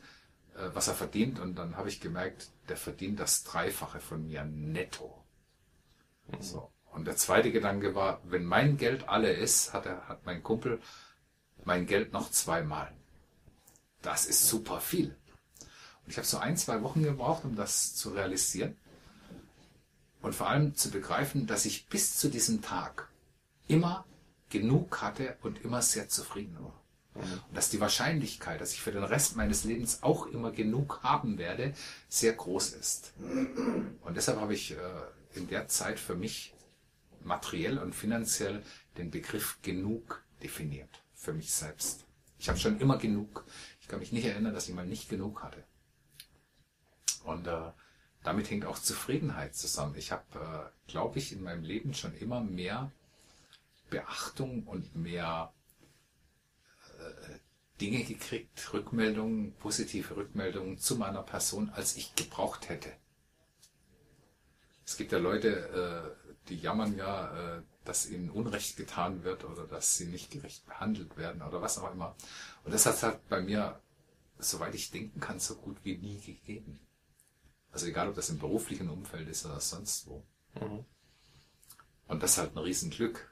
[0.55, 4.45] äh, was er verdient und dann habe ich gemerkt, der verdient das Dreifache von mir
[4.45, 5.24] netto.
[6.41, 6.71] So.
[6.93, 10.81] Und der zweite Gedanke war, wenn mein Geld alle ist, hat, er, hat mein Kumpel
[11.65, 12.93] mein Geld noch zweimal.
[14.03, 15.17] Das ist super viel.
[16.05, 18.77] Und ich habe so ein, zwei Wochen gebraucht, um das zu realisieren.
[20.21, 23.09] Und vor allem zu begreifen, dass ich bis zu diesem Tag
[23.67, 24.05] immer
[24.51, 26.81] genug hatte und immer sehr zufrieden war.
[27.15, 31.39] Und dass die Wahrscheinlichkeit, dass ich für den Rest meines Lebens auch immer genug haben
[31.39, 31.75] werde,
[32.09, 33.13] sehr groß ist.
[33.19, 34.77] Und deshalb habe ich äh,
[35.35, 36.55] in der Zeit für mich
[37.23, 38.63] materiell und finanziell
[38.97, 41.03] den Begriff genug definiert.
[41.15, 42.05] Für mich selbst.
[42.39, 43.45] Ich habe schon immer genug.
[43.81, 45.65] Ich kann mich nicht erinnern, dass ich mal nicht genug hatte.
[47.25, 47.73] Und äh,
[48.23, 49.95] damit hängt auch Zufriedenheit zusammen.
[49.97, 52.93] Ich habe, äh, glaube ich, in meinem Leben schon immer mehr
[53.91, 55.53] Beachtung und mehr
[56.99, 57.39] äh,
[57.81, 62.93] Dinge gekriegt, Rückmeldungen, positive Rückmeldungen zu meiner Person, als ich gebraucht hätte.
[64.87, 69.67] Es gibt ja Leute, äh, die jammern ja, äh, dass ihnen Unrecht getan wird oder
[69.67, 72.17] dass sie nicht gerecht behandelt werden oder was auch immer.
[72.65, 73.81] Und das hat halt bei mir,
[74.39, 76.81] soweit ich denken kann, so gut wie nie gegeben.
[77.73, 80.25] Also egal, ob das im beruflichen Umfeld ist oder sonst wo.
[80.55, 80.85] Mhm.
[82.07, 83.31] Und das ist halt ein Riesenglück.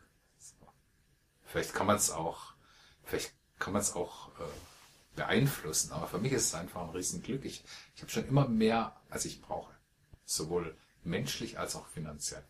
[1.44, 2.54] Vielleicht kann man es auch,
[3.04, 7.44] vielleicht kann man es auch äh, beeinflussen, aber für mich ist es einfach ein Riesenglück.
[7.44, 7.62] Ich,
[7.94, 9.72] ich habe schon immer mehr, als ich brauche.
[10.24, 12.44] Sowohl menschlich als auch finanziell.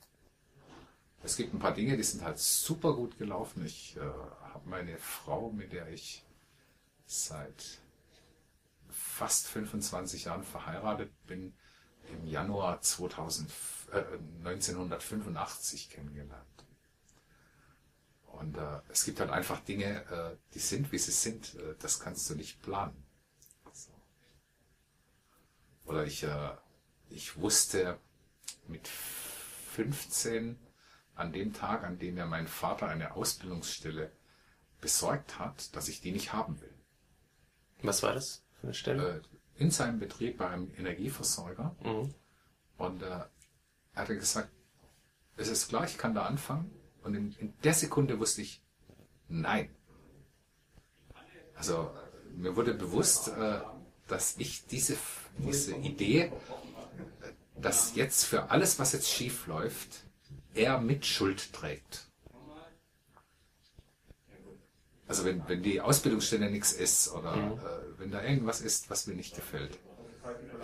[1.23, 3.65] Es gibt ein paar Dinge, die sind halt super gut gelaufen.
[3.65, 6.25] Ich äh, habe meine Frau, mit der ich
[7.07, 7.81] seit
[8.89, 11.55] fast 25 Jahren verheiratet bin,
[12.11, 13.51] im Januar 2000,
[13.93, 14.03] äh,
[14.45, 16.43] 1985 kennengelernt.
[18.27, 21.55] Und äh, es gibt halt einfach Dinge, äh, die sind, wie sie sind.
[21.55, 23.05] Äh, das kannst du nicht planen.
[23.73, 23.93] So.
[25.85, 26.51] Oder ich, äh,
[27.11, 27.99] ich wusste
[28.69, 30.59] mit 15
[31.15, 34.13] an dem Tag, an dem mir mein Vater eine Ausbildungsstelle
[34.81, 36.75] besorgt hat, dass ich die nicht haben will.
[37.83, 39.19] Was war das für eine Stelle?
[39.19, 41.77] Äh, in seinem Betrieb bei einem Energieversorger.
[41.83, 42.15] Mhm.
[42.79, 43.31] Und äh, er
[43.95, 44.51] hatte gesagt,
[45.37, 46.71] es ist klar, ich kann da anfangen.
[47.03, 48.63] Und in, in der Sekunde wusste ich,
[49.29, 49.75] nein.
[51.55, 51.91] Also
[52.35, 53.61] mir wurde bewusst, äh,
[54.09, 54.97] dass ich diese,
[55.39, 56.33] diese Idee,
[57.63, 60.05] dass jetzt für alles, was jetzt schief läuft,
[60.55, 62.07] er mit Schuld trägt.
[65.09, 69.15] Also wenn, wenn die Ausbildungsstelle nichts ist oder äh, wenn da irgendwas ist, was mir
[69.15, 69.79] nicht gefällt.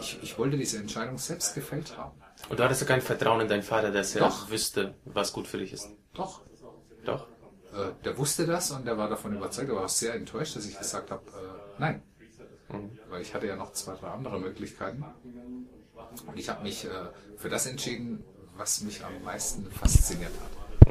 [0.00, 2.18] Ich, ich wollte diese Entscheidung selbst gefällt haben.
[2.48, 4.50] Und du hattest ja kein Vertrauen in deinen Vater, dass er Doch.
[4.50, 5.90] wüsste, was gut für dich ist.
[6.14, 6.42] Doch.
[7.04, 7.26] Doch.
[7.74, 10.64] Äh, der wusste das und der war davon überzeugt, er war auch sehr enttäuscht, dass
[10.66, 12.02] ich gesagt habe, äh, nein.
[13.08, 15.04] Weil ich hatte ja noch zwei, drei andere Möglichkeiten.
[16.26, 16.88] Und ich habe mich äh,
[17.36, 18.24] für das entschieden,
[18.56, 20.90] was mich am meisten fasziniert hat.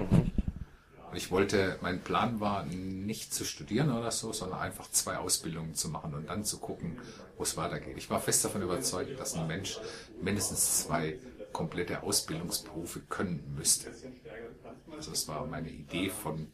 [1.10, 5.74] Und ich wollte, mein Plan war nicht zu studieren oder so, sondern einfach zwei Ausbildungen
[5.74, 7.00] zu machen und dann zu gucken,
[7.38, 7.98] wo es weitergeht.
[7.98, 9.80] Ich war fest davon überzeugt, dass ein Mensch
[10.22, 11.20] mindestens zwei
[11.54, 13.92] komplette Ausbildungsberufe können müsste.
[14.92, 16.52] Also es war meine Idee von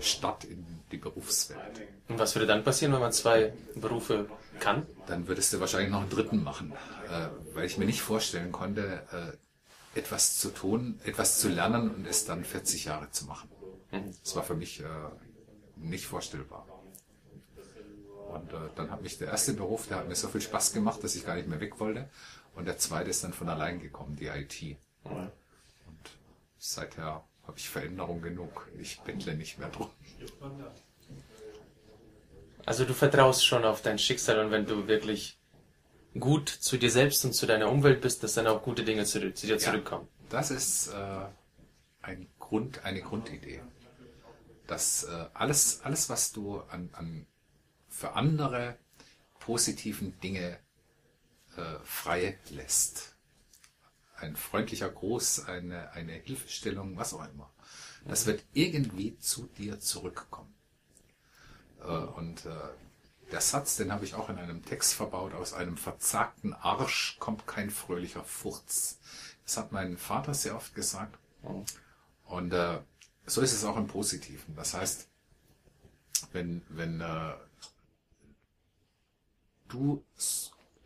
[0.00, 1.82] Start in die Berufswelt.
[2.08, 4.28] Und was würde dann passieren, wenn man zwei Berufe
[4.60, 4.86] kann?
[5.06, 6.72] Dann würdest du wahrscheinlich noch einen dritten machen,
[7.08, 12.06] äh, weil ich mir nicht vorstellen konnte, äh, etwas zu tun, etwas zu lernen und
[12.06, 13.48] es dann 40 Jahre zu machen.
[14.22, 14.84] Das war für mich äh,
[15.76, 16.66] nicht vorstellbar.
[18.32, 21.02] Und äh, dann hat mich der erste Beruf, der hat mir so viel Spaß gemacht,
[21.02, 22.08] dass ich gar nicht mehr weg wollte.
[22.54, 24.76] Und der zweite ist dann von allein gekommen, die IT.
[25.02, 25.32] Und
[26.58, 28.68] seither habe ich Veränderung genug.
[28.78, 29.90] Ich bettle nicht mehr drum.
[32.66, 35.38] Also du vertraust schon auf dein Schicksal und wenn du wirklich
[36.18, 39.32] gut zu dir selbst und zu deiner Umwelt bist, dass dann auch gute Dinge zu,
[39.32, 40.08] zu dir zurückkommen.
[40.28, 41.26] Das ist äh,
[42.02, 43.62] ein Grund, eine Grundidee.
[44.66, 47.26] Dass äh, alles, alles, was du an, an
[47.88, 48.76] für andere
[49.40, 50.58] positiven Dinge
[51.56, 53.16] äh, frei lässt,
[54.16, 57.50] ein freundlicher Gruß, eine, eine Hilfestellung, was auch immer,
[58.04, 60.54] das wird irgendwie zu dir zurückkommen.
[61.82, 62.50] Äh, und äh,
[63.30, 67.46] der Satz, den habe ich auch in einem Text verbaut, aus einem verzagten Arsch kommt
[67.46, 68.98] kein fröhlicher Furz.
[69.44, 71.18] Das hat mein Vater sehr oft gesagt.
[72.24, 72.80] Und äh,
[73.26, 74.54] so ist es auch im Positiven.
[74.56, 75.08] Das heißt,
[76.32, 77.34] wenn, wenn äh,
[79.68, 80.04] du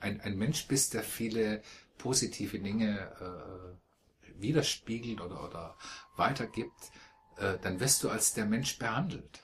[0.00, 1.62] ein, ein Mensch bist, der viele
[1.98, 5.76] positive Dinge äh, widerspiegelt oder, oder
[6.16, 6.90] weitergibt,
[7.38, 9.43] äh, dann wirst du als der Mensch behandelt.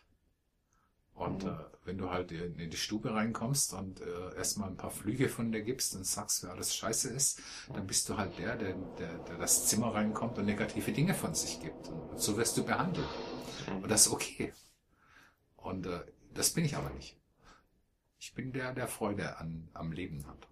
[1.21, 1.53] Und äh,
[1.85, 5.53] wenn du halt in, in die Stube reinkommst und äh, erstmal ein paar Flüge von
[5.53, 7.43] dir gibst und sagst, wer alles scheiße ist,
[7.75, 11.35] dann bist du halt der, der, der, der das Zimmer reinkommt und negative Dinge von
[11.35, 11.89] sich gibt.
[11.89, 13.07] Und so wirst du behandelt.
[13.83, 14.55] Und das ist okay.
[15.59, 16.01] Und äh,
[16.33, 17.19] das bin ich aber nicht.
[18.19, 20.49] Ich bin der, der Freude an, am Leben hat.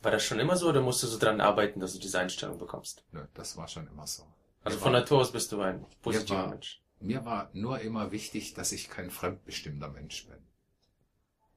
[0.00, 2.56] War das schon immer so oder musst du so dran arbeiten, dass du diese Einstellung
[2.56, 3.04] bekommst?
[3.12, 4.22] Nö, das war schon immer so.
[4.64, 6.80] Also von Natur aus bist du ein positiver Mensch.
[7.00, 10.38] Mir war nur immer wichtig, dass ich kein fremdbestimmter Mensch bin.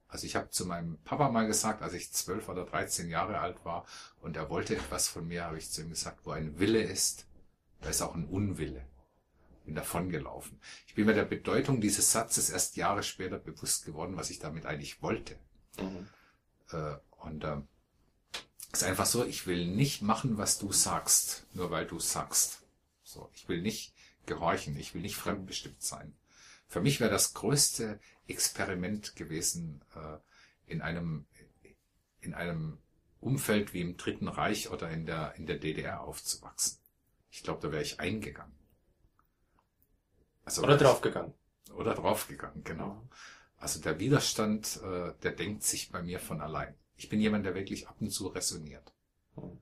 [0.07, 3.65] Also ich habe zu meinem Papa mal gesagt, als ich zwölf oder dreizehn Jahre alt
[3.65, 3.85] war
[4.21, 7.25] und er wollte etwas von mir, habe ich zu ihm gesagt, wo ein Wille ist,
[7.81, 8.85] da ist auch ein Unwille.
[9.65, 10.59] Bin davongelaufen.
[10.87, 14.65] Ich bin mir der Bedeutung dieses Satzes erst Jahre später bewusst geworden, was ich damit
[14.65, 15.37] eigentlich wollte.
[15.79, 16.07] Mhm.
[16.71, 17.67] Äh, und ähm,
[18.71, 22.61] ist einfach so, ich will nicht machen, was du sagst, nur weil du sagst.
[23.03, 23.92] So, ich will nicht
[24.25, 26.15] gehorchen, ich will nicht fremdbestimmt sein.
[26.67, 30.17] Für mich wäre das größte Experiment gewesen, äh,
[30.65, 31.25] in einem
[32.19, 32.79] in einem
[33.19, 36.79] Umfeld wie im Dritten Reich oder in der in der DDR aufzuwachsen.
[37.29, 38.55] Ich glaube, da wäre ich eingegangen.
[40.45, 41.33] Also Oder draufgegangen.
[41.73, 43.07] oder draufgegangen, genau.
[43.57, 46.75] Also der Widerstand, äh, der denkt sich bei mir von allein.
[46.95, 48.93] Ich bin jemand, der wirklich ab und zu resoniert.
[49.35, 49.61] Mhm.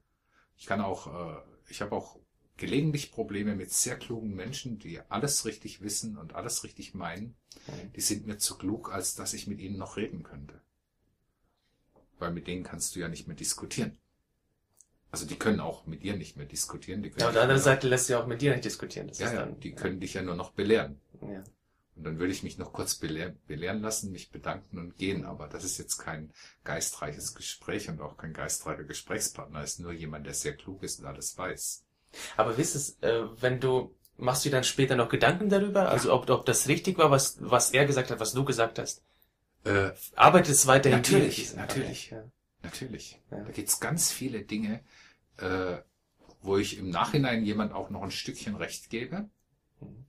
[0.58, 2.20] Ich kann auch, äh, ich habe auch
[2.62, 7.36] gelegentlich Probleme mit sehr klugen Menschen, die alles richtig wissen und alles richtig meinen.
[7.66, 7.94] Mhm.
[7.96, 10.62] Die sind mir zu klug, als dass ich mit ihnen noch reden könnte.
[12.20, 13.98] Weil mit denen kannst du ja nicht mehr diskutieren.
[15.10, 17.02] Also die können auch mit dir nicht mehr diskutieren.
[17.02, 19.08] Die können Ja, auf der anderen Seite lässt sich auch mit dir nicht diskutieren.
[19.08, 21.02] Das ja, ja, dann, die können dich ja nur noch belehren.
[21.20, 21.44] ja.
[21.96, 25.26] Und dann würde ich mich noch kurz belehren, belehren lassen, mich bedanken und gehen.
[25.26, 26.32] Aber das ist jetzt kein
[26.64, 29.62] geistreiches Gespräch und auch kein geistreicher Gesprächspartner.
[29.62, 31.84] Es ist nur jemand, der sehr klug ist und alles weiß.
[32.38, 35.90] Aber wisst es, äh, wenn du, machst du dir dann später noch Gedanken darüber?
[35.90, 39.04] Also ob, ob das richtig war, was, was er gesagt hat, was du gesagt hast?
[39.64, 42.10] Äh, Arbeitet es weiterhin Natürlich, natürlich.
[42.10, 42.24] Ja.
[42.64, 43.22] natürlich.
[43.30, 43.44] Ja.
[43.44, 44.82] Da gibt's ganz viele Dinge,
[45.38, 45.78] äh,
[46.42, 49.30] wo ich im Nachhinein jemand auch noch ein Stückchen Recht gebe.
[49.80, 50.06] Mhm.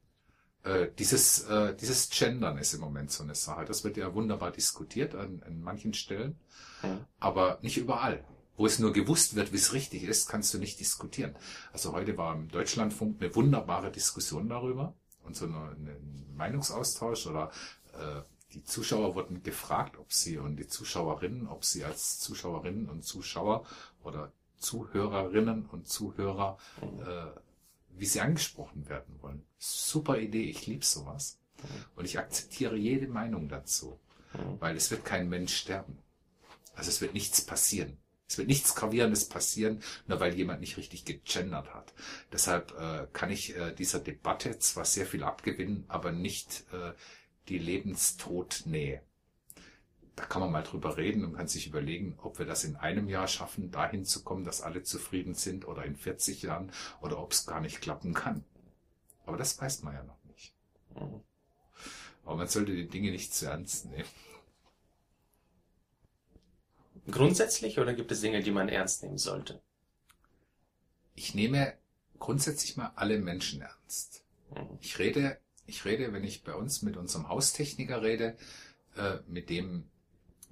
[0.64, 3.64] Äh, dieses, äh, dieses Gendern ist im Moment so eine Sache.
[3.64, 6.38] Das wird ja wunderbar diskutiert an, an manchen Stellen,
[6.82, 7.04] Mhm.
[7.20, 8.24] aber nicht überall.
[8.56, 11.34] Wo es nur gewusst wird, wie es richtig ist, kannst du nicht diskutieren.
[11.72, 17.50] Also heute war im Deutschlandfunk eine wunderbare Diskussion darüber und so ein Meinungsaustausch oder
[17.94, 18.20] äh,
[18.52, 23.64] die Zuschauer wurden gefragt, ob sie und die Zuschauerinnen, ob sie als Zuschauerinnen und Zuschauer
[24.02, 27.40] oder Zuhörerinnen und Zuhörer, äh,
[27.96, 29.44] wie sie angesprochen werden wollen.
[29.58, 31.38] Super Idee, ich liebe sowas.
[31.94, 34.00] Und ich akzeptiere jede Meinung dazu,
[34.58, 35.98] weil es wird kein Mensch sterben.
[36.74, 37.98] Also es wird nichts passieren.
[38.32, 41.92] Es wird nichts Gravierendes passieren, nur weil jemand nicht richtig gegendert hat.
[42.32, 46.94] Deshalb äh, kann ich äh, dieser Debatte zwar sehr viel abgewinnen, aber nicht äh,
[47.50, 49.02] die Lebenstodnähe.
[50.16, 53.06] Da kann man mal drüber reden und kann sich überlegen, ob wir das in einem
[53.10, 56.72] Jahr schaffen, dahin zu kommen, dass alle zufrieden sind oder in 40 Jahren
[57.02, 58.44] oder ob es gar nicht klappen kann.
[59.26, 60.54] Aber das weiß man ja noch nicht.
[62.24, 64.08] Aber man sollte die Dinge nicht zu ernst nehmen.
[67.10, 69.60] Grundsätzlich oder gibt es Dinge, die man ernst nehmen sollte?
[71.14, 71.74] Ich nehme
[72.18, 74.24] grundsätzlich mal alle Menschen ernst.
[74.50, 74.78] Mhm.
[74.80, 78.36] Ich rede, ich rede, wenn ich bei uns mit unserem Haustechniker rede,
[78.96, 79.84] äh, mit dem,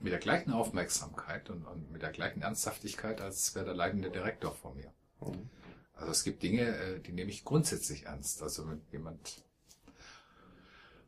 [0.01, 4.53] mit der gleichen Aufmerksamkeit und, und mit der gleichen Ernsthaftigkeit, als wäre der leitende Direktor
[4.53, 4.93] vor mir.
[5.21, 5.49] Mhm.
[5.95, 8.43] Also es gibt Dinge, äh, die nehme ich grundsätzlich ernst.
[8.43, 9.45] Also wenn jemand,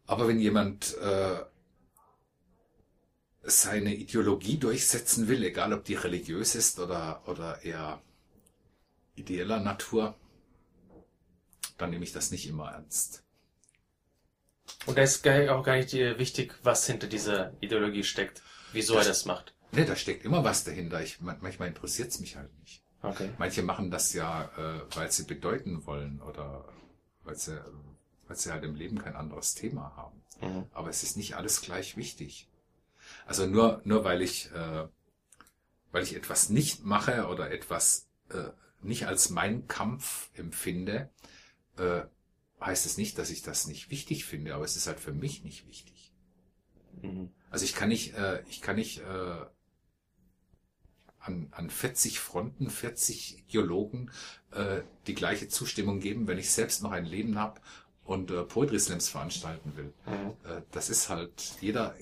[0.06, 1.40] aber wenn jemand äh,
[3.43, 8.01] seine Ideologie durchsetzen will, egal ob die religiös ist oder, oder eher
[9.14, 10.16] ideeller Natur,
[11.78, 13.24] dann nehme ich das nicht immer ernst.
[14.86, 18.43] Und da ist auch gar nicht wichtig, was hinter dieser Ideologie steckt,
[18.73, 19.55] wieso er das macht.
[19.73, 21.02] Ne, da steckt immer was dahinter.
[21.02, 22.82] Ich, man- manchmal interessiert es mich halt nicht.
[23.02, 23.31] Okay.
[23.39, 26.69] Manche machen das ja, äh, weil sie bedeuten wollen oder
[27.24, 27.60] weil sie,
[28.28, 30.23] weil sie halt im Leben kein anderes Thema haben.
[30.40, 30.66] Mhm.
[30.73, 32.48] Aber es ist nicht alles gleich wichtig.
[33.27, 34.89] Also nur, nur weil ich, äh,
[35.90, 38.51] weil ich etwas nicht mache oder etwas äh,
[38.82, 41.11] nicht als mein Kampf empfinde,
[41.77, 42.03] äh,
[42.61, 45.44] heißt es nicht, dass ich das nicht wichtig finde, aber es ist halt für mich
[45.44, 46.12] nicht wichtig.
[47.01, 47.31] Mhm.
[47.51, 49.47] Also ich kann nicht, äh, ich kann nicht äh,
[51.19, 54.11] an, an 40 Fronten, 40 Ideologen
[54.53, 57.61] äh, die gleiche Zustimmung geben, wenn ich selbst noch ein Leben habe
[58.05, 59.93] und äh, Poetry Slams veranstalten will.
[60.07, 60.51] Mhm.
[60.51, 61.94] Äh, das ist halt, jeder,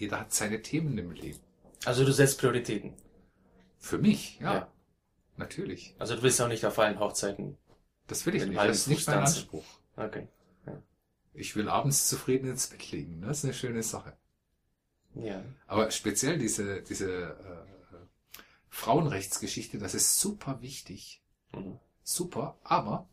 [0.00, 1.40] jeder hat seine Themen im Leben.
[1.84, 2.94] Also du setzt Prioritäten.
[3.78, 4.72] Für mich, ja, Ja.
[5.36, 5.94] natürlich.
[5.98, 7.56] Also du willst auch nicht auf allen Hochzeiten.
[8.06, 8.58] Das will ich nicht.
[8.58, 9.18] Das ist nicht mein.
[9.18, 9.64] Anspruch.
[9.96, 10.26] Okay.
[11.32, 13.20] Ich will abends zufrieden ins Bett liegen.
[13.22, 14.16] Das ist eine schöne Sache.
[15.14, 15.44] Ja.
[15.68, 17.96] Aber speziell diese, diese äh,
[18.68, 21.22] Frauenrechtsgeschichte, das ist super wichtig.
[21.54, 21.78] Mhm.
[22.02, 23.08] Super, aber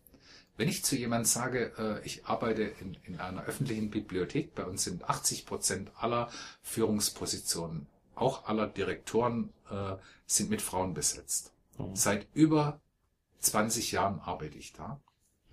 [0.57, 4.83] wenn ich zu jemand sage, äh, ich arbeite in, in einer öffentlichen Bibliothek, bei uns
[4.83, 6.29] sind 80 Prozent aller
[6.63, 11.53] Führungspositionen, auch aller Direktoren, äh, sind mit Frauen besetzt.
[11.77, 11.95] Mhm.
[11.95, 12.81] Seit über
[13.39, 14.99] 20 Jahren arbeite ich da.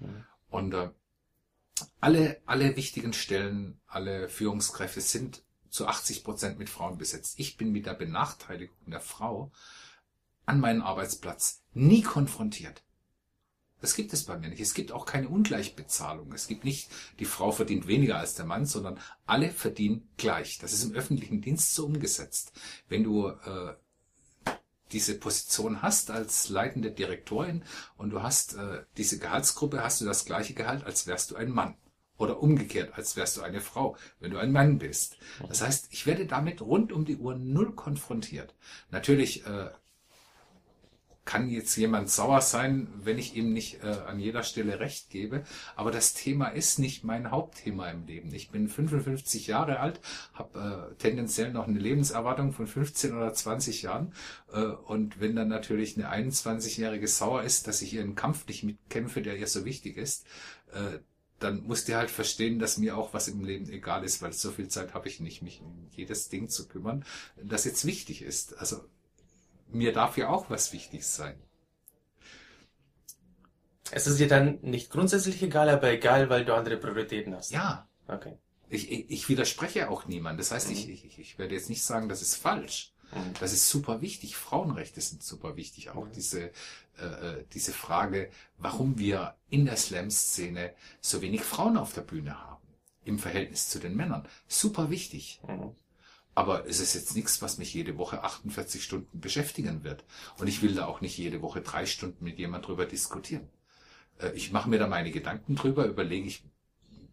[0.01, 0.25] Mhm.
[0.49, 0.91] Und äh,
[2.01, 7.39] alle, alle wichtigen Stellen, alle Führungskräfte sind zu 80 Prozent mit Frauen besetzt.
[7.39, 9.51] Ich bin mit der Benachteiligung der Frau
[10.47, 12.84] an meinen Arbeitsplatz nie konfrontiert.
[13.85, 14.63] Das gibt es bei mir nicht.
[14.63, 16.33] Es gibt auch keine Ungleichbezahlung.
[16.33, 16.89] Es gibt nicht,
[17.19, 20.57] die Frau verdient weniger als der Mann, sondern alle verdienen gleich.
[20.59, 22.55] Das ist im öffentlichen Dienst so umgesetzt.
[22.89, 23.75] Wenn du äh,
[24.93, 27.63] diese Position hast als leitende Direktorin
[27.99, 31.51] und du hast äh, diese Gehaltsgruppe, hast du das gleiche Gehalt, als wärst du ein
[31.51, 31.77] Mann.
[32.17, 35.19] Oder umgekehrt, als wärst du eine Frau, wenn du ein Mann bist.
[35.47, 38.55] Das heißt, ich werde damit rund um die Uhr null konfrontiert.
[38.91, 39.69] Natürlich äh,
[41.25, 45.45] kann jetzt jemand sauer sein, wenn ich ihm nicht äh, an jeder Stelle recht gebe.
[45.75, 48.35] Aber das Thema ist nicht mein Hauptthema im Leben.
[48.35, 50.01] Ich bin 55 Jahre alt,
[50.35, 54.13] habe äh, tendenziell noch eine Lebenserwartung von 15 oder 20 Jahren.
[54.53, 59.23] Äh, und wenn dann natürlich eine 21-Jährige sauer ist, dass ich ihren Kampf nicht mitkämpfe,
[59.23, 60.27] der ihr so wichtig ist,
[60.73, 60.99] äh,
[61.41, 64.51] dann muss die halt verstehen, dass mir auch was im Leben egal ist, weil so
[64.51, 67.05] viel Zeit habe ich nicht, mich um jedes Ding zu kümmern,
[67.43, 68.57] das jetzt wichtig ist.
[68.59, 68.85] Also
[69.69, 71.41] mir darf ja auch was wichtig sein.
[73.91, 77.51] Es ist dir dann nicht grundsätzlich egal, aber egal, weil du andere Prioritäten hast.
[77.51, 78.37] Ja, Okay.
[78.69, 80.39] ich, ich, ich widerspreche auch niemand.
[80.41, 82.93] Das heißt, ich, ich, ich werde jetzt nicht sagen, das ist falsch.
[83.13, 83.35] Mhm.
[83.41, 84.37] Das ist super wichtig.
[84.37, 85.91] Frauenrechte sind super wichtig.
[85.91, 86.13] Auch Mhm.
[86.13, 86.51] diese,
[86.99, 92.41] äh, äh, diese Frage, warum wir in der Slam-Szene so wenig Frauen auf der Bühne
[92.43, 92.63] haben.
[93.05, 94.27] Im Verhältnis zu den Männern.
[94.49, 95.41] Super wichtig.
[95.47, 95.75] Mhm.
[96.35, 100.05] Aber es ist jetzt nichts, was mich jede Woche 48 Stunden beschäftigen wird.
[100.39, 103.49] Und ich will da auch nicht jede Woche drei Stunden mit jemand drüber diskutieren.
[104.19, 106.45] Äh, Ich mache mir da meine Gedanken drüber, überlege ich,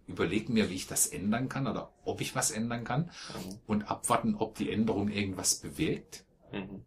[0.07, 3.60] überlege mir, wie ich das ändern kann oder ob ich was ändern kann Mhm.
[3.68, 6.26] und abwarten, ob die Änderung irgendwas bewegt.
[6.52, 6.84] Mhm.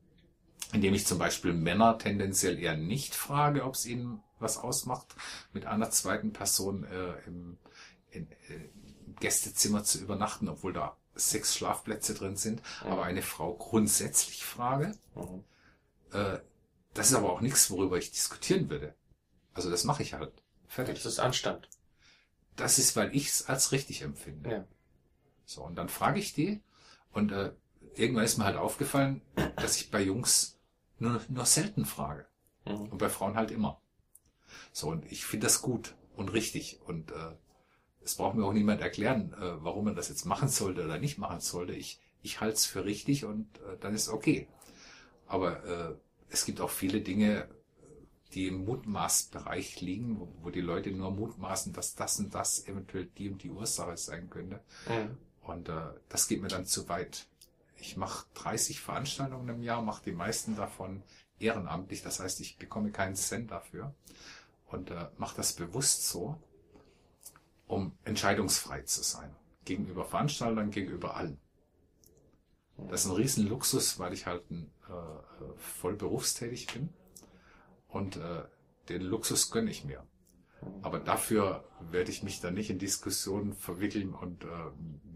[0.72, 5.14] Indem ich zum Beispiel Männer tendenziell eher nicht frage, ob es ihnen was ausmacht,
[5.52, 7.58] mit einer zweiten Person äh, im,
[8.10, 8.54] in, äh,
[9.06, 12.90] im Gästezimmer zu übernachten, obwohl da sechs Schlafplätze drin sind, Mhm.
[12.92, 14.94] aber eine Frau grundsätzlich frage.
[15.14, 15.44] Mhm.
[16.12, 16.38] Äh,
[16.94, 18.94] das ist aber auch nichts, worüber ich diskutieren würde.
[19.52, 20.32] Also das mache ich halt.
[20.68, 20.96] Fertig.
[21.02, 21.68] Das ist Anstand.
[22.56, 24.50] das ist, weil ich es als richtig empfinde.
[24.50, 24.64] Ja.
[25.44, 26.62] So, und dann frage ich die
[27.12, 27.52] und äh,
[27.96, 29.22] irgendwann ist mir halt aufgefallen,
[29.56, 30.56] dass ich bei Jungs
[30.98, 32.26] nur, nur selten frage.
[32.64, 32.90] Mhm.
[32.92, 33.80] Und bei Frauen halt immer.
[34.72, 36.80] So, und ich finde das gut und richtig.
[36.86, 37.32] Und äh,
[38.04, 41.18] es braucht mir auch niemand erklären, äh, warum man das jetzt machen sollte oder nicht
[41.18, 41.72] machen sollte.
[41.72, 44.48] Ich, ich halte es für richtig und äh, dann ist okay.
[45.26, 45.94] Aber äh,
[46.28, 47.48] es gibt auch viele Dinge,
[48.34, 53.06] die im Mutmaßbereich liegen, wo, wo die Leute nur mutmaßen, dass das und das eventuell
[53.06, 54.60] die und die Ursache sein könnte.
[54.88, 55.16] Mhm.
[55.42, 57.26] Und äh, das geht mir dann zu weit.
[57.76, 61.02] Ich mache 30 Veranstaltungen im Jahr, mache die meisten davon
[61.38, 62.02] ehrenamtlich.
[62.02, 63.94] Das heißt, ich bekomme keinen Cent dafür
[64.66, 66.38] und äh, mache das bewusst so,
[67.66, 69.34] um entscheidungsfrei zu sein.
[69.64, 71.40] Gegenüber Veranstaltern, gegenüber allen.
[72.76, 76.88] Das ist ein riesen Luxus, weil ich halt ein, äh, äh, voll berufstätig bin.
[77.88, 78.42] Und äh,
[78.88, 80.04] den Luxus gönne ich mir.
[80.82, 84.48] Aber dafür werde ich mich dann nicht in Diskussionen verwickeln und äh,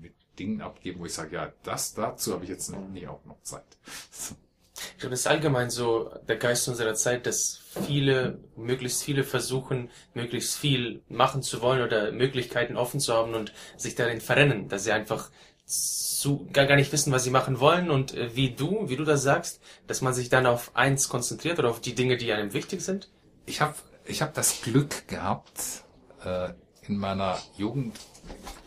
[0.00, 3.42] mit Dingen abgeben, wo ich sage, ja, das dazu habe ich jetzt nie auch noch
[3.42, 3.78] Zeit.
[4.92, 9.90] Ich glaube, das ist allgemein so der Geist unserer Zeit, dass viele, möglichst viele versuchen,
[10.14, 14.84] möglichst viel machen zu wollen oder Möglichkeiten offen zu haben und sich darin verrennen, dass
[14.84, 15.30] sie einfach
[15.66, 19.04] zu, gar, gar nicht wissen, was sie machen wollen und äh, wie du, wie du
[19.04, 22.52] das sagst, dass man sich dann auf eins konzentriert oder auf die Dinge, die einem
[22.54, 23.10] wichtig sind.
[23.46, 23.74] Ich habe
[24.04, 25.84] ich hab das Glück gehabt,
[26.24, 26.50] äh,
[26.82, 27.98] in meiner Jugend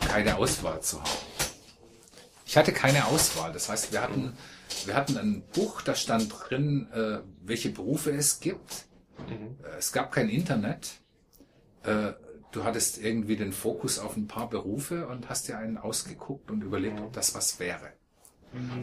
[0.08, 1.10] keine Auswahl zu haben.
[2.46, 3.52] Ich hatte keine Auswahl.
[3.54, 4.38] Das heißt, wir hatten,
[4.88, 8.86] wir hatten ein Buch, da stand drin, äh, welche Berufe es gibt.
[9.30, 10.91] Äh, Es gab kein Internet.
[11.84, 12.14] Äh,
[12.52, 16.62] du hattest irgendwie den Fokus auf ein paar Berufe und hast dir einen ausgeguckt und
[16.64, 17.94] überlegt, ob das was wäre.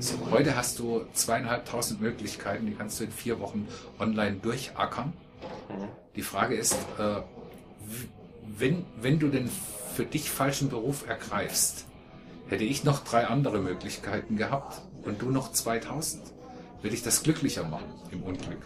[0.00, 3.68] So, heute hast du zweieinhalbtausend Möglichkeiten, die kannst du in vier Wochen
[3.98, 5.12] online durchackern.
[6.16, 7.20] Die Frage ist, äh,
[8.46, 9.50] wenn, wenn du den
[9.94, 11.84] für dich falschen Beruf ergreifst,
[12.48, 16.22] hätte ich noch drei andere Möglichkeiten gehabt und du noch 2000,
[16.82, 18.62] will ich das glücklicher machen im Unglück.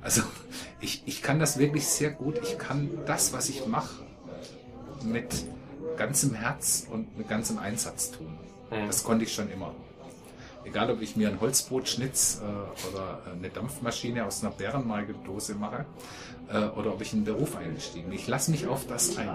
[0.00, 0.22] Also
[0.80, 2.38] ich, ich kann das wirklich sehr gut.
[2.42, 4.04] Ich kann das, was ich mache,
[5.02, 5.44] mit
[5.96, 8.38] ganzem Herz und mit ganzem Einsatz tun.
[8.70, 9.74] Das konnte ich schon immer.
[10.64, 15.84] Egal, ob ich mir ein Holzbrot schnitz äh, oder eine Dampfmaschine aus einer Bärenmalgedose mache
[16.48, 18.18] äh, oder ob ich in den Beruf eingestiegen bin.
[18.18, 19.28] Ich lasse mich auf das ein.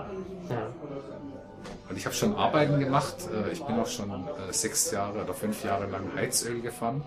[1.90, 3.16] Und ich habe schon Arbeiten gemacht.
[3.34, 7.04] Äh, ich bin auch schon äh, sechs Jahre oder fünf Jahre lang Heizöl gefahren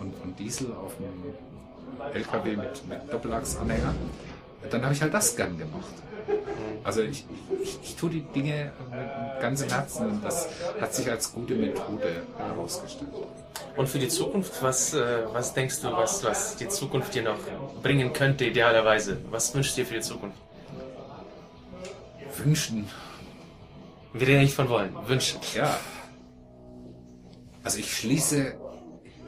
[0.00, 3.94] und, und Diesel auf einem LKW mit, mit Doppelachsanhänger.
[4.70, 5.92] Dann habe ich halt das gern gemacht.
[6.84, 7.24] Also ich,
[7.62, 10.48] ich, ich tue die Dinge mit ganzem Herzen und das
[10.80, 13.10] hat sich als gute Methode herausgestellt.
[13.76, 17.38] Und für die Zukunft, was, äh, was denkst du, was, was die Zukunft dir noch
[17.82, 19.18] bringen könnte, idealerweise?
[19.30, 20.36] Was wünschst du dir für die Zukunft?
[22.36, 22.88] Wünschen,
[24.12, 25.40] Wir reden nicht von wollen, wünschen.
[25.54, 25.78] ja.
[27.64, 28.54] Also ich schließe,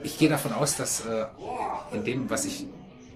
[0.03, 1.27] ich gehe davon aus, dass äh,
[1.93, 2.67] in dem, was ich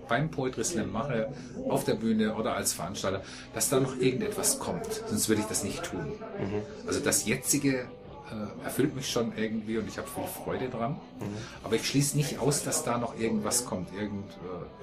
[0.08, 1.28] beim Poetry Slam mache,
[1.68, 3.22] auf der Bühne oder als Veranstalter,
[3.52, 4.86] dass da noch irgendetwas kommt.
[5.08, 6.12] Sonst würde ich das nicht tun.
[6.86, 7.86] Also das jetzige
[8.30, 10.96] äh, erfüllt mich schon irgendwie und ich habe viel Freude dran.
[11.64, 14.30] Aber ich schließe nicht aus, dass da noch irgendwas kommt, irgend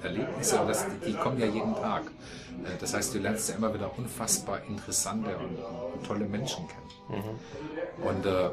[0.02, 2.02] äh, Erlebnisse, aber das, die, die kommen ja jeden Tag.
[2.02, 5.58] Äh, das heißt, du lernst ja immer wieder unfassbar interessante und,
[5.94, 6.86] und tolle Menschen kennen.
[8.02, 8.50] Und äh,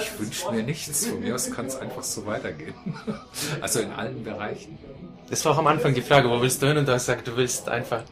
[0.00, 1.06] ich wünsche mir nichts.
[1.06, 2.74] Von mir aus kann es einfach so weitergehen.
[3.60, 4.78] Also in allen Bereichen.
[5.28, 6.78] Das war auch am Anfang die Frage, wo willst du hin?
[6.78, 8.02] Und du hast gesagt, du willst einfach,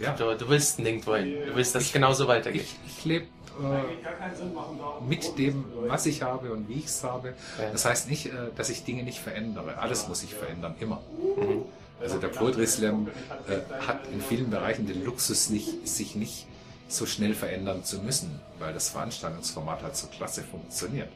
[0.00, 0.14] Ja.
[0.14, 1.34] du, du willst nirgendwo hin.
[1.46, 2.62] Du willst, dass es genauso weitergeht.
[2.62, 3.26] Ich, ich lebe
[3.60, 7.34] äh, mit dem, was ich habe und wie ich es habe.
[7.58, 7.70] Ja.
[7.70, 9.78] Das heißt nicht, äh, dass ich Dinge nicht verändere.
[9.78, 11.02] Alles muss sich verändern, immer.
[12.00, 13.08] Also der Poetry Slam
[13.46, 16.46] äh, hat in vielen Bereichen den Luxus, nicht, sich nicht
[16.88, 21.08] so schnell verändern zu müssen, weil das Veranstaltungsformat halt so klasse funktioniert.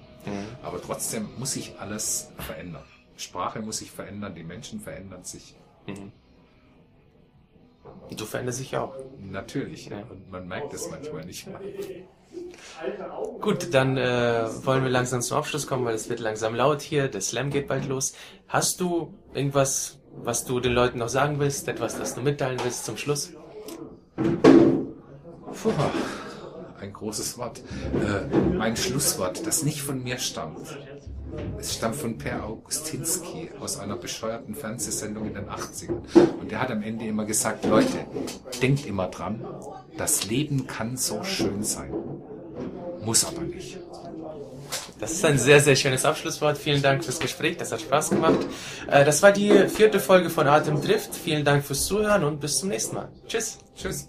[0.62, 2.84] Aber trotzdem muss sich alles verändern.
[3.16, 5.54] Sprache muss sich verändern, die Menschen verändern sich.
[8.10, 8.94] Und du veränderst dich auch.
[9.18, 9.90] Natürlich.
[9.90, 11.60] Und man merkt es manchmal nicht mal.
[13.40, 17.08] Gut, dann äh, wollen wir langsam zum Abschluss kommen, weil es wird langsam laut hier.
[17.08, 18.14] Der Slam geht bald los.
[18.48, 21.68] Hast du irgendwas, was du den Leuten noch sagen willst?
[21.68, 23.32] Etwas, das du mitteilen willst zum Schluss?
[24.16, 25.72] Puh,
[26.80, 27.62] ein großes Wort.
[27.94, 30.76] Äh, ein Schlusswort, das nicht von mir stammt.
[31.58, 36.02] Es stammt von Per Augustinski aus einer bescheuerten Fernsehsendung in den 80ern.
[36.40, 38.06] Und der hat am Ende immer gesagt, Leute,
[38.60, 39.44] denkt immer dran,
[39.96, 41.92] das Leben kann so schön sein.
[43.02, 43.78] Muss aber nicht.
[45.00, 46.56] Das ist ein sehr, sehr schönes Abschlusswort.
[46.56, 47.56] Vielen Dank fürs Gespräch.
[47.56, 48.38] Das hat Spaß gemacht.
[48.90, 51.14] Äh, das war die vierte Folge von Atem trifft.
[51.14, 53.08] Vielen Dank fürs Zuhören und bis zum nächsten Mal.
[53.26, 53.58] Tschüss.
[53.76, 54.08] Tschüss.